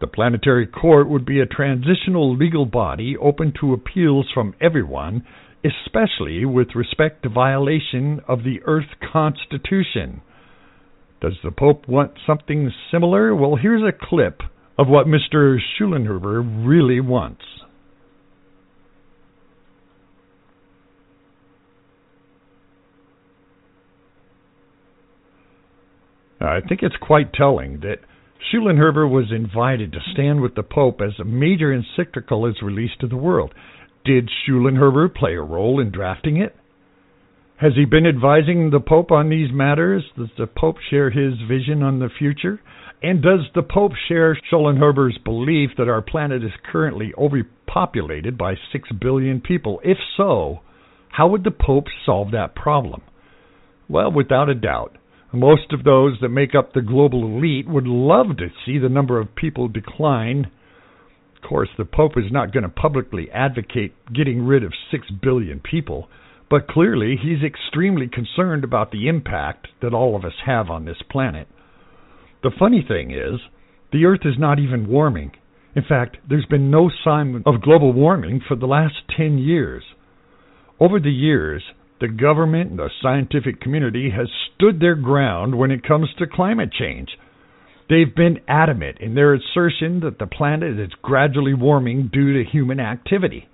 The 0.01 0.07
Planetary 0.07 0.65
Court 0.65 1.09
would 1.09 1.25
be 1.25 1.41
a 1.41 1.45
transitional 1.45 2.35
legal 2.35 2.65
body 2.65 3.17
open 3.17 3.53
to 3.59 3.73
appeals 3.73 4.27
from 4.33 4.55
everyone, 4.61 5.25
especially 5.63 6.45
with 6.45 6.69
respect 6.73 7.23
to 7.23 7.29
violation 7.29 8.21
of 8.25 8.43
the 8.43 8.61
Earth 8.65 8.95
Constitution. 9.11 10.21
Does 11.21 11.33
the 11.43 11.51
Pope 11.51 11.85
want 11.87 12.13
something 12.25 12.71
similar? 12.89 13.35
Well, 13.35 13.57
here's 13.61 13.83
a 13.83 13.91
clip 13.91 14.41
of 14.77 14.87
what 14.87 15.05
Mr. 15.05 15.57
Schellnhuber 15.77 16.65
really 16.65 17.01
wants. 17.01 17.43
I 26.41 26.61
think 26.61 26.81
it's 26.83 26.95
quite 27.01 27.33
telling 27.33 27.81
that 27.81 27.99
Schellnhuber 28.39 29.09
was 29.09 29.31
invited 29.31 29.91
to 29.91 29.99
stand 30.13 30.41
with 30.41 30.55
the 30.55 30.63
Pope 30.63 31.01
as 31.01 31.19
a 31.19 31.25
major 31.25 31.73
encyclical 31.73 32.45
is 32.45 32.61
released 32.61 33.01
to 33.01 33.07
the 33.07 33.17
world. 33.17 33.53
Did 34.05 34.29
Schellnhuber 34.29 35.13
play 35.13 35.33
a 35.33 35.41
role 35.41 35.79
in 35.79 35.91
drafting 35.91 36.37
it? 36.37 36.55
Has 37.57 37.73
he 37.75 37.83
been 37.83 38.07
advising 38.07 38.69
the 38.69 38.79
Pope 38.79 39.11
on 39.11 39.29
these 39.29 39.51
matters? 39.51 40.05
Does 40.17 40.29
the 40.37 40.47
Pope 40.47 40.77
share 40.89 41.09
his 41.09 41.33
vision 41.45 41.83
on 41.83 41.99
the 41.99 42.09
future? 42.17 42.61
And 43.03 43.21
does 43.21 43.41
the 43.53 43.63
Pope 43.63 43.91
share 44.07 44.37
Schellnhuber's 44.49 45.17
belief 45.17 45.71
that 45.77 45.89
our 45.89 46.01
planet 46.01 46.41
is 46.43 46.51
currently 46.71 47.13
overpopulated 47.17 48.37
by 48.37 48.55
six 48.71 48.87
billion 48.93 49.41
people? 49.41 49.81
If 49.83 49.97
so, 50.15 50.61
how 51.09 51.27
would 51.27 51.43
the 51.43 51.51
Pope 51.51 51.87
solve 52.05 52.31
that 52.31 52.55
problem? 52.55 53.01
Well, 53.89 54.11
without 54.11 54.47
a 54.47 54.55
doubt, 54.55 54.97
most 55.33 55.73
of 55.73 55.83
those 55.83 56.17
that 56.21 56.29
make 56.29 56.55
up 56.55 56.73
the 56.73 56.81
global 56.81 57.23
elite 57.23 57.67
would 57.67 57.85
love 57.85 58.37
to 58.37 58.47
see 58.65 58.79
the 58.79 58.89
number 58.89 59.19
of 59.19 59.35
people 59.35 59.67
decline. 59.67 60.49
Of 61.35 61.47
course, 61.47 61.69
the 61.77 61.85
Pope 61.85 62.13
is 62.17 62.31
not 62.31 62.51
going 62.51 62.63
to 62.63 62.69
publicly 62.69 63.29
advocate 63.31 63.93
getting 64.13 64.45
rid 64.45 64.63
of 64.63 64.73
6 64.91 65.07
billion 65.21 65.59
people, 65.59 66.09
but 66.49 66.67
clearly 66.67 67.15
he's 67.21 67.43
extremely 67.43 68.07
concerned 68.07 68.63
about 68.63 68.91
the 68.91 69.07
impact 69.07 69.67
that 69.81 69.93
all 69.93 70.15
of 70.15 70.25
us 70.25 70.33
have 70.45 70.69
on 70.69 70.85
this 70.85 71.01
planet. 71.09 71.47
The 72.41 72.51
funny 72.57 72.83
thing 72.87 73.11
is, 73.11 73.39
the 73.91 74.05
Earth 74.05 74.21
is 74.25 74.35
not 74.39 74.59
even 74.59 74.87
warming. 74.87 75.31
In 75.75 75.83
fact, 75.87 76.17
there's 76.27 76.45
been 76.47 76.71
no 76.71 76.89
sign 77.03 77.43
of 77.45 77.61
global 77.61 77.93
warming 77.93 78.41
for 78.47 78.55
the 78.55 78.65
last 78.65 78.95
10 79.15 79.37
years. 79.37 79.83
Over 80.79 80.99
the 80.99 81.11
years, 81.11 81.63
the 81.99 82.07
government 82.07 82.71
and 82.71 82.79
the 82.79 82.89
scientific 83.01 83.59
community 83.61 84.09
has 84.15 84.27
stood 84.55 84.79
their 84.79 84.95
ground 84.95 85.57
when 85.57 85.71
it 85.71 85.87
comes 85.87 86.09
to 86.17 86.27
climate 86.27 86.71
change. 86.71 87.09
They've 87.89 88.15
been 88.15 88.39
adamant 88.47 88.99
in 88.99 89.15
their 89.15 89.33
assertion 89.33 90.01
that 90.01 90.19
the 90.19 90.27
planet 90.27 90.79
is 90.79 90.91
gradually 91.01 91.53
warming 91.53 92.09
due 92.13 92.33
to 92.33 92.49
human 92.49 92.79
activity 92.79 93.47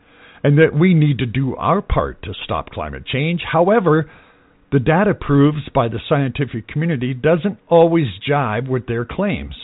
and 0.43 0.57
that 0.59 0.77
we 0.77 0.93
need 0.93 1.19
to 1.19 1.25
do 1.25 1.55
our 1.55 1.81
part 1.81 2.21
to 2.23 2.33
stop 2.43 2.69
climate 2.69 3.05
change. 3.05 3.41
However, 3.51 4.09
the 4.71 4.79
data 4.79 5.13
proves 5.13 5.69
by 5.73 5.87
the 5.87 5.99
scientific 6.09 6.67
community 6.67 7.13
doesn't 7.13 7.57
always 7.69 8.07
jibe 8.27 8.67
with 8.67 8.87
their 8.87 9.05
claims. 9.05 9.55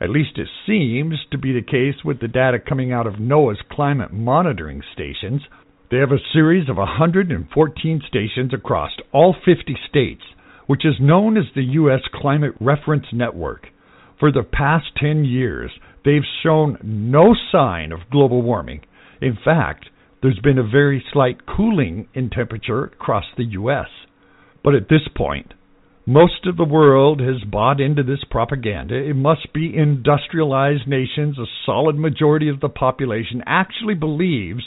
At 0.00 0.10
least 0.10 0.38
it 0.38 0.48
seems 0.66 1.16
to 1.30 1.38
be 1.38 1.52
the 1.52 1.62
case 1.62 2.04
with 2.04 2.20
the 2.20 2.28
data 2.28 2.58
coming 2.58 2.92
out 2.92 3.06
of 3.06 3.14
NOAA's 3.14 3.60
climate 3.70 4.12
monitoring 4.12 4.82
stations, 4.92 5.42
they 5.90 5.98
have 5.98 6.12
a 6.12 6.32
series 6.32 6.68
of 6.68 6.76
114 6.76 8.02
stations 8.06 8.52
across 8.52 8.90
all 9.12 9.34
50 9.44 9.76
states, 9.88 10.22
which 10.66 10.84
is 10.84 10.94
known 11.00 11.36
as 11.38 11.44
the 11.54 11.62
U.S. 11.62 12.00
Climate 12.12 12.52
Reference 12.60 13.06
Network. 13.12 13.68
For 14.20 14.30
the 14.30 14.42
past 14.42 14.86
10 15.00 15.24
years, 15.24 15.70
they've 16.04 16.22
shown 16.42 16.78
no 16.82 17.34
sign 17.50 17.92
of 17.92 18.10
global 18.10 18.42
warming. 18.42 18.80
In 19.22 19.38
fact, 19.42 19.86
there's 20.22 20.40
been 20.40 20.58
a 20.58 20.68
very 20.68 21.02
slight 21.12 21.46
cooling 21.46 22.08
in 22.12 22.28
temperature 22.28 22.84
across 22.84 23.24
the 23.36 23.44
U.S. 23.44 23.86
But 24.62 24.74
at 24.74 24.88
this 24.90 25.08
point, 25.16 25.54
most 26.04 26.46
of 26.46 26.56
the 26.56 26.64
world 26.64 27.20
has 27.20 27.44
bought 27.50 27.80
into 27.80 28.02
this 28.02 28.24
propaganda. 28.30 28.94
It 28.94 29.14
must 29.14 29.52
be 29.54 29.76
industrialized 29.76 30.88
nations, 30.88 31.38
a 31.38 31.44
solid 31.64 31.96
majority 31.96 32.48
of 32.48 32.60
the 32.60 32.68
population 32.68 33.42
actually 33.46 33.94
believes 33.94 34.64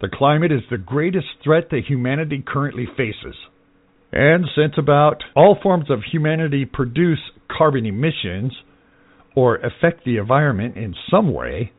the 0.00 0.08
climate 0.12 0.52
is 0.52 0.62
the 0.70 0.78
greatest 0.78 1.26
threat 1.42 1.70
that 1.70 1.84
humanity 1.86 2.42
currently 2.46 2.86
faces. 2.96 3.36
And 4.12 4.46
since 4.54 4.74
about 4.78 5.22
all 5.34 5.58
forms 5.62 5.90
of 5.90 6.00
humanity 6.10 6.64
produce 6.64 7.18
carbon 7.50 7.86
emissions 7.86 8.52
or 9.34 9.56
affect 9.56 10.04
the 10.04 10.18
environment 10.18 10.76
in 10.76 10.94
some 11.10 11.32
way, 11.32 11.72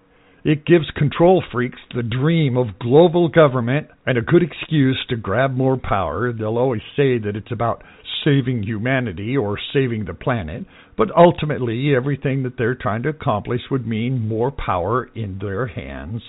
it 0.43 0.65
gives 0.65 0.89
control 0.95 1.43
freaks 1.51 1.80
the 1.93 2.03
dream 2.03 2.57
of 2.57 2.80
global 2.80 3.28
government 3.28 3.88
and 4.05 4.18
a 4.18 4.22
good 4.22 4.43
excuse 4.43 4.97
to 5.09 5.18
grab 5.18 5.51
more 5.53 5.78
power. 5.78 6.32
They'll 6.32 6.57
always 6.57 6.82
say 6.95 7.18
that 7.20 7.36
it's 7.36 7.51
about 7.51 7.84
saving 8.24 8.63
humanity 8.63 9.36
or 9.36 9.59
saving 9.74 10.05
the 10.05 10.13
planet, 10.13 10.65
but 10.97 11.15
ultimately 11.15 11.93
everything 11.95 12.43
that 12.43 12.57
they're 12.57 12.76
trying 12.76 13.03
to 13.03 13.09
accomplish 13.09 13.61
would 13.70 13.86
mean 13.86 14.28
more 14.28 14.51
power 14.51 15.09
in 15.15 15.39
their 15.39 15.68
hands. 15.68 16.22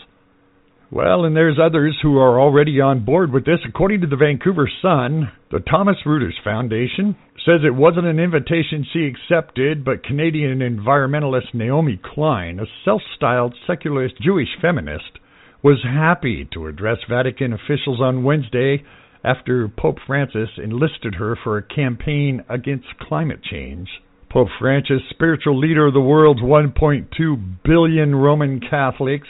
Well, 0.90 1.26
and 1.26 1.36
there's 1.36 1.58
others 1.62 1.98
who 2.00 2.16
are 2.16 2.40
already 2.40 2.80
on 2.80 3.04
board 3.04 3.30
with 3.30 3.44
this. 3.44 3.60
According 3.68 4.00
to 4.00 4.06
the 4.06 4.16
Vancouver 4.16 4.70
Sun, 4.80 5.30
the 5.50 5.60
Thomson 5.60 5.96
Reuters 6.06 6.42
Foundation 6.42 7.14
says 7.44 7.60
it 7.62 7.74
wasn't 7.74 8.06
an 8.06 8.18
invitation 8.18 8.86
she 8.90 9.04
accepted, 9.06 9.84
but 9.84 10.02
Canadian 10.02 10.60
environmentalist 10.60 11.52
Naomi 11.52 12.00
Klein, 12.02 12.58
a 12.58 12.64
self 12.86 13.02
styled 13.16 13.54
secularist 13.66 14.14
Jewish 14.22 14.48
feminist, 14.62 15.18
was 15.62 15.82
happy 15.84 16.48
to 16.54 16.68
address 16.68 16.98
Vatican 17.08 17.52
officials 17.52 18.00
on 18.00 18.24
Wednesday 18.24 18.82
after 19.22 19.68
Pope 19.68 19.98
Francis 20.06 20.48
enlisted 20.56 21.16
her 21.16 21.36
for 21.44 21.58
a 21.58 21.62
campaign 21.62 22.42
against 22.48 22.98
climate 22.98 23.42
change. 23.42 23.88
Pope 24.30 24.48
Francis, 24.58 25.02
spiritual 25.10 25.58
leader 25.58 25.86
of 25.86 25.94
the 25.94 26.00
world's 26.00 26.40
1.2 26.40 27.56
billion 27.62 28.14
Roman 28.14 28.60
Catholics, 28.60 29.28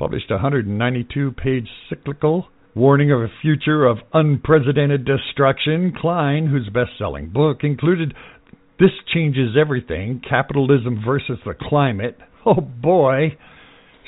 published 0.00 0.30
a 0.30 0.34
192 0.36 1.32
page 1.32 1.68
cyclical 1.90 2.46
warning 2.74 3.12
of 3.12 3.20
a 3.20 3.28
future 3.42 3.84
of 3.84 3.98
unprecedented 4.14 5.04
destruction. 5.04 5.92
Klein, 5.94 6.46
whose 6.46 6.70
best 6.72 6.92
selling 6.96 7.28
book 7.28 7.58
included 7.64 8.14
This 8.78 8.92
Changes 9.12 9.58
Everything 9.60 10.22
Capitalism 10.26 11.02
versus 11.04 11.38
the 11.44 11.52
Climate, 11.52 12.16
oh 12.46 12.62
boy, 12.62 13.36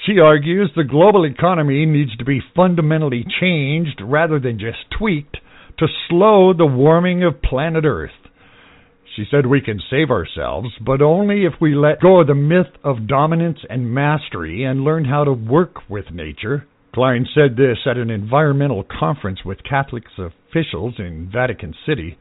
she 0.07 0.19
argues 0.19 0.71
the 0.75 0.83
global 0.83 1.27
economy 1.27 1.85
needs 1.85 2.17
to 2.17 2.25
be 2.25 2.41
fundamentally 2.57 3.27
changed 3.39 4.01
rather 4.03 4.41
than 4.41 4.59
just 4.59 4.79
tweaked 4.99 5.37
to 5.79 5.87
slow 6.09 6.55
the 6.57 6.65
warming 6.65 7.23
of 7.23 7.43
planet 7.43 7.85
Earth. 7.85 8.11
She 9.15 9.27
said 9.31 9.45
we 9.45 9.61
can 9.61 9.81
save 9.91 10.11
ourselves, 10.11 10.71
but 10.81 11.03
only 11.03 11.45
if 11.45 11.53
we 11.61 11.75
let 11.75 12.01
go 12.01 12.21
of 12.21 12.29
the 12.29 12.35
myth 12.35 12.73
of 12.83 13.07
dominance 13.07 13.59
and 13.69 13.93
mastery 13.93 14.65
and 14.65 14.85
learn 14.85 15.05
how 15.05 15.25
to 15.25 15.33
work 15.33 15.89
with 15.91 16.11
nature. 16.11 16.67
Klein 16.95 17.27
said 17.35 17.57
this 17.57 17.79
at 17.87 17.99
an 17.99 18.11
environmental 18.11 18.85
conference 18.85 19.41
with 19.45 19.65
Catholic 19.65 20.05
officials 20.17 20.95
in 20.99 21.31
Vatican 21.31 21.75
City. 21.87 22.17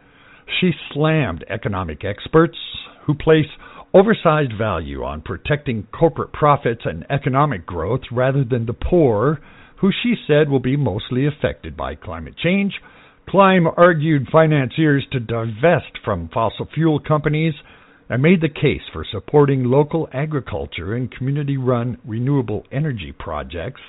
She 0.59 0.71
slammed 0.93 1.45
economic 1.49 2.03
experts 2.03 2.57
who 3.05 3.13
place 3.13 3.47
oversized 3.93 4.53
value 4.57 5.03
on 5.03 5.21
protecting 5.21 5.87
corporate 5.97 6.33
profits 6.33 6.81
and 6.85 7.05
economic 7.09 7.65
growth 7.65 8.01
rather 8.11 8.43
than 8.43 8.65
the 8.65 8.73
poor, 8.73 9.39
who 9.79 9.91
she 10.03 10.15
said 10.27 10.49
will 10.49 10.59
be 10.59 10.77
mostly 10.77 11.25
affected 11.25 11.77
by 11.77 11.95
climate 11.95 12.35
change. 12.37 12.73
Klein 13.29 13.65
argued 13.77 14.27
financiers 14.31 15.05
to 15.11 15.19
divest 15.19 15.97
from 16.03 16.29
fossil 16.33 16.67
fuel 16.73 16.99
companies 16.99 17.53
and 18.09 18.21
made 18.21 18.41
the 18.41 18.49
case 18.49 18.81
for 18.91 19.05
supporting 19.09 19.63
local 19.63 20.09
agriculture 20.11 20.95
and 20.95 21.11
community 21.11 21.55
run 21.55 21.97
renewable 22.05 22.65
energy 22.71 23.13
projects. 23.17 23.79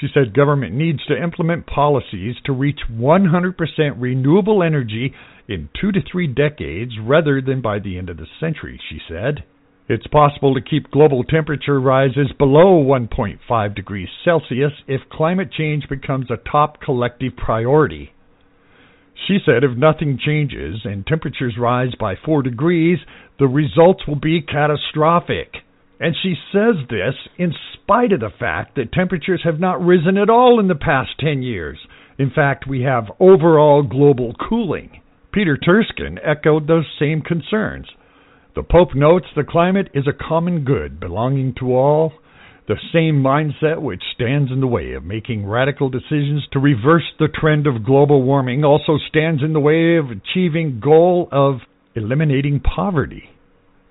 She 0.00 0.08
said 0.12 0.34
government 0.34 0.74
needs 0.74 1.04
to 1.06 1.22
implement 1.22 1.66
policies 1.66 2.36
to 2.44 2.52
reach 2.52 2.80
100% 2.90 3.54
renewable 3.98 4.62
energy 4.62 5.12
in 5.48 5.68
two 5.78 5.92
to 5.92 6.00
three 6.10 6.26
decades 6.26 6.92
rather 6.98 7.40
than 7.40 7.60
by 7.60 7.78
the 7.78 7.98
end 7.98 8.08
of 8.08 8.16
the 8.16 8.26
century, 8.40 8.80
she 8.88 8.98
said. 9.08 9.44
It's 9.88 10.06
possible 10.08 10.54
to 10.54 10.60
keep 10.60 10.90
global 10.90 11.22
temperature 11.22 11.80
rises 11.80 12.32
below 12.38 12.82
1.5 12.82 13.74
degrees 13.74 14.08
Celsius 14.24 14.72
if 14.88 15.02
climate 15.12 15.52
change 15.52 15.88
becomes 15.88 16.30
a 16.30 16.50
top 16.50 16.80
collective 16.80 17.36
priority. 17.36 18.12
She 19.26 19.38
said 19.44 19.64
if 19.64 19.76
nothing 19.76 20.18
changes 20.18 20.80
and 20.84 21.06
temperatures 21.06 21.56
rise 21.58 21.94
by 21.98 22.14
4 22.16 22.42
degrees, 22.42 22.98
the 23.38 23.48
results 23.48 24.06
will 24.06 24.20
be 24.20 24.42
catastrophic. 24.42 25.54
And 25.98 26.14
she 26.22 26.34
says 26.52 26.76
this 26.90 27.14
in 27.38 27.54
spite 27.72 28.12
of 28.12 28.20
the 28.20 28.30
fact 28.38 28.76
that 28.76 28.92
temperatures 28.92 29.42
have 29.44 29.58
not 29.58 29.84
risen 29.84 30.18
at 30.18 30.28
all 30.28 30.60
in 30.60 30.68
the 30.68 30.74
past 30.74 31.10
10 31.20 31.42
years. 31.42 31.78
In 32.18 32.30
fact, 32.30 32.66
we 32.68 32.82
have 32.82 33.10
overall 33.18 33.82
global 33.82 34.34
cooling. 34.48 35.00
Peter 35.32 35.56
Turkson 35.56 36.18
echoed 36.22 36.66
those 36.66 36.86
same 36.98 37.22
concerns. 37.22 37.86
The 38.54 38.62
Pope 38.62 38.94
notes 38.94 39.26
the 39.34 39.44
climate 39.44 39.88
is 39.92 40.06
a 40.06 40.12
common 40.28 40.64
good 40.64 40.98
belonging 40.98 41.54
to 41.58 41.74
all, 41.74 42.12
the 42.68 42.76
same 42.92 43.22
mindset 43.22 43.80
which 43.80 44.02
stands 44.14 44.50
in 44.50 44.60
the 44.60 44.66
way 44.66 44.92
of 44.92 45.04
making 45.04 45.46
radical 45.46 45.88
decisions 45.88 46.46
to 46.52 46.58
reverse 46.58 47.04
the 47.18 47.28
trend 47.28 47.66
of 47.66 47.84
global 47.84 48.22
warming 48.22 48.64
also 48.64 48.98
stands 49.08 49.42
in 49.42 49.52
the 49.52 49.60
way 49.60 49.96
of 49.96 50.10
achieving 50.10 50.80
goal 50.82 51.28
of 51.30 51.60
eliminating 51.94 52.60
poverty. 52.60 53.30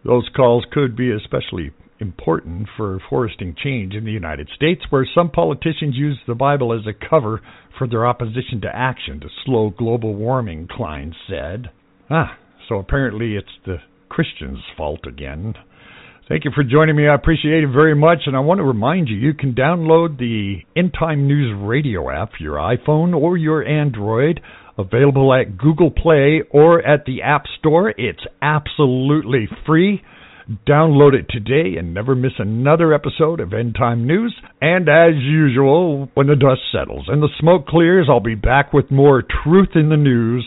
Those 0.04 0.30
calls 0.36 0.66
could 0.72 0.96
be 0.96 1.12
especially 1.12 1.72
important 2.00 2.68
for 2.76 3.00
foresting 3.10 3.56
change 3.62 3.94
in 3.94 4.04
the 4.04 4.12
United 4.12 4.50
States, 4.54 4.82
where 4.90 5.08
some 5.16 5.32
politicians 5.32 5.96
use 5.96 6.20
the 6.28 6.36
Bible 6.36 6.74
as 6.74 6.86
a 6.86 7.10
cover 7.10 7.42
for 7.78 7.88
their 7.88 8.06
opposition 8.06 8.62
to 8.62 8.76
action 8.76 9.20
to 9.22 9.28
slow 9.46 9.70
global 9.70 10.14
warming, 10.14 10.68
Klein 10.70 11.16
said. 11.30 11.70
Ah, 12.10 12.38
so 12.68 12.76
apparently 12.76 13.36
it's 13.36 13.48
the 13.66 13.78
Christians' 14.10 14.60
fault 14.78 15.08
again. 15.08 15.56
Thank 16.28 16.44
you 16.44 16.50
for 16.56 16.64
joining 16.64 16.96
me. 16.96 17.08
I 17.08 17.14
appreciate 17.14 17.64
it 17.64 17.70
very 17.72 17.94
much. 17.94 18.22
And 18.26 18.36
I 18.36 18.40
want 18.40 18.58
to 18.58 18.64
remind 18.64 19.10
you, 19.10 19.16
you 19.16 19.36
can 19.36 19.54
download 19.54 20.18
the 20.18 20.58
End 20.76 20.92
Time 20.98 21.28
News 21.28 21.56
Radio 21.56 22.10
app 22.10 22.32
for 22.32 22.44
your 22.44 22.56
iPhone 22.56 23.16
or 23.16 23.38
your 23.38 23.64
Android, 23.64 24.42
available 24.76 25.32
at 25.36 25.56
Google 25.56 25.92
Play 25.92 26.42
or 26.50 26.82
at 26.82 27.06
the 27.06 27.22
App 27.22 27.44
Store. 27.60 27.94
It's 27.96 28.26
absolutely 28.42 29.48
free. 29.68 30.02
Download 30.68 31.14
it 31.14 31.28
today 31.30 31.78
and 31.78 31.94
never 31.94 32.16
miss 32.16 32.34
another 32.40 32.92
episode 32.92 33.40
of 33.40 33.54
End 33.54 33.76
Time 33.78 34.08
News. 34.08 34.36
And 34.62 34.90
as 34.90 35.14
usual, 35.16 36.10
when 36.16 36.26
the 36.26 36.36
dust 36.36 36.62
settles 36.72 37.06
and 37.08 37.22
the 37.22 37.30
smoke 37.40 37.68
clears, 37.68 38.08
I'll 38.10 38.20
be 38.20 38.34
back 38.34 38.74
with 38.74 38.90
more 38.90 39.24
truth 39.44 39.70
in 39.76 39.90
the 39.90 39.98
news. 39.98 40.44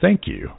Thank 0.00 0.22
you. 0.26 0.50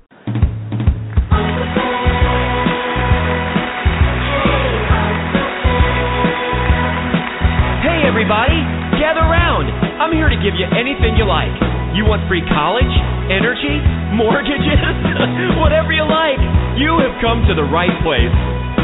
Everybody, 8.17 8.57
gather 8.97 9.21
round. 9.29 9.69
I'm 10.01 10.09
here 10.09 10.25
to 10.25 10.39
give 10.41 10.57
you 10.57 10.65
anything 10.73 11.21
you 11.21 11.29
like. 11.29 11.53
You 11.93 12.01
want 12.09 12.25
free 12.25 12.41
college, 12.49 12.89
energy, 13.29 13.77
mortgages, 14.17 14.81
whatever 15.61 15.93
you 15.93 16.01
like. 16.01 16.41
You 16.81 16.97
have 16.97 17.13
come 17.21 17.45
to 17.45 17.53
the 17.53 17.61
right 17.69 17.93
place. 18.01 18.33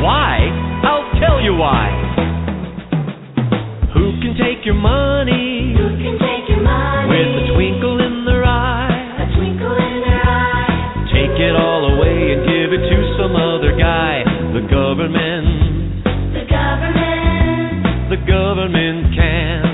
Why? 0.05 0.37
I'll 0.85 1.09
tell 1.17 1.41
you 1.41 1.57
why. 1.57 1.89
Who 3.97 4.21
can 4.21 4.37
take 4.37 4.61
your 4.69 4.77
money? 4.77 5.73
Who 5.81 5.97
can 5.97 6.21
take 6.21 6.45
your 6.53 6.61
money? 6.61 7.09
With 7.09 7.33
a 7.33 7.43
twinkle 7.57 8.05
in 8.05 8.29
their 8.29 8.45
eye. 8.45 9.17
A 9.17 9.25
twinkle 9.33 9.73
in 9.81 9.93
their 10.05 10.21
eye. 10.29 11.09
Take 11.09 11.41
it 11.41 11.57
all 11.57 11.89
away 11.97 12.37
and 12.37 12.45
give 12.45 12.69
it 12.69 12.85
to 12.85 12.97
some 13.17 13.33
other 13.33 13.73
guy. 13.73 14.21
The 14.53 14.61
government. 14.69 15.32
Government 18.63 19.13
can. 19.13 19.72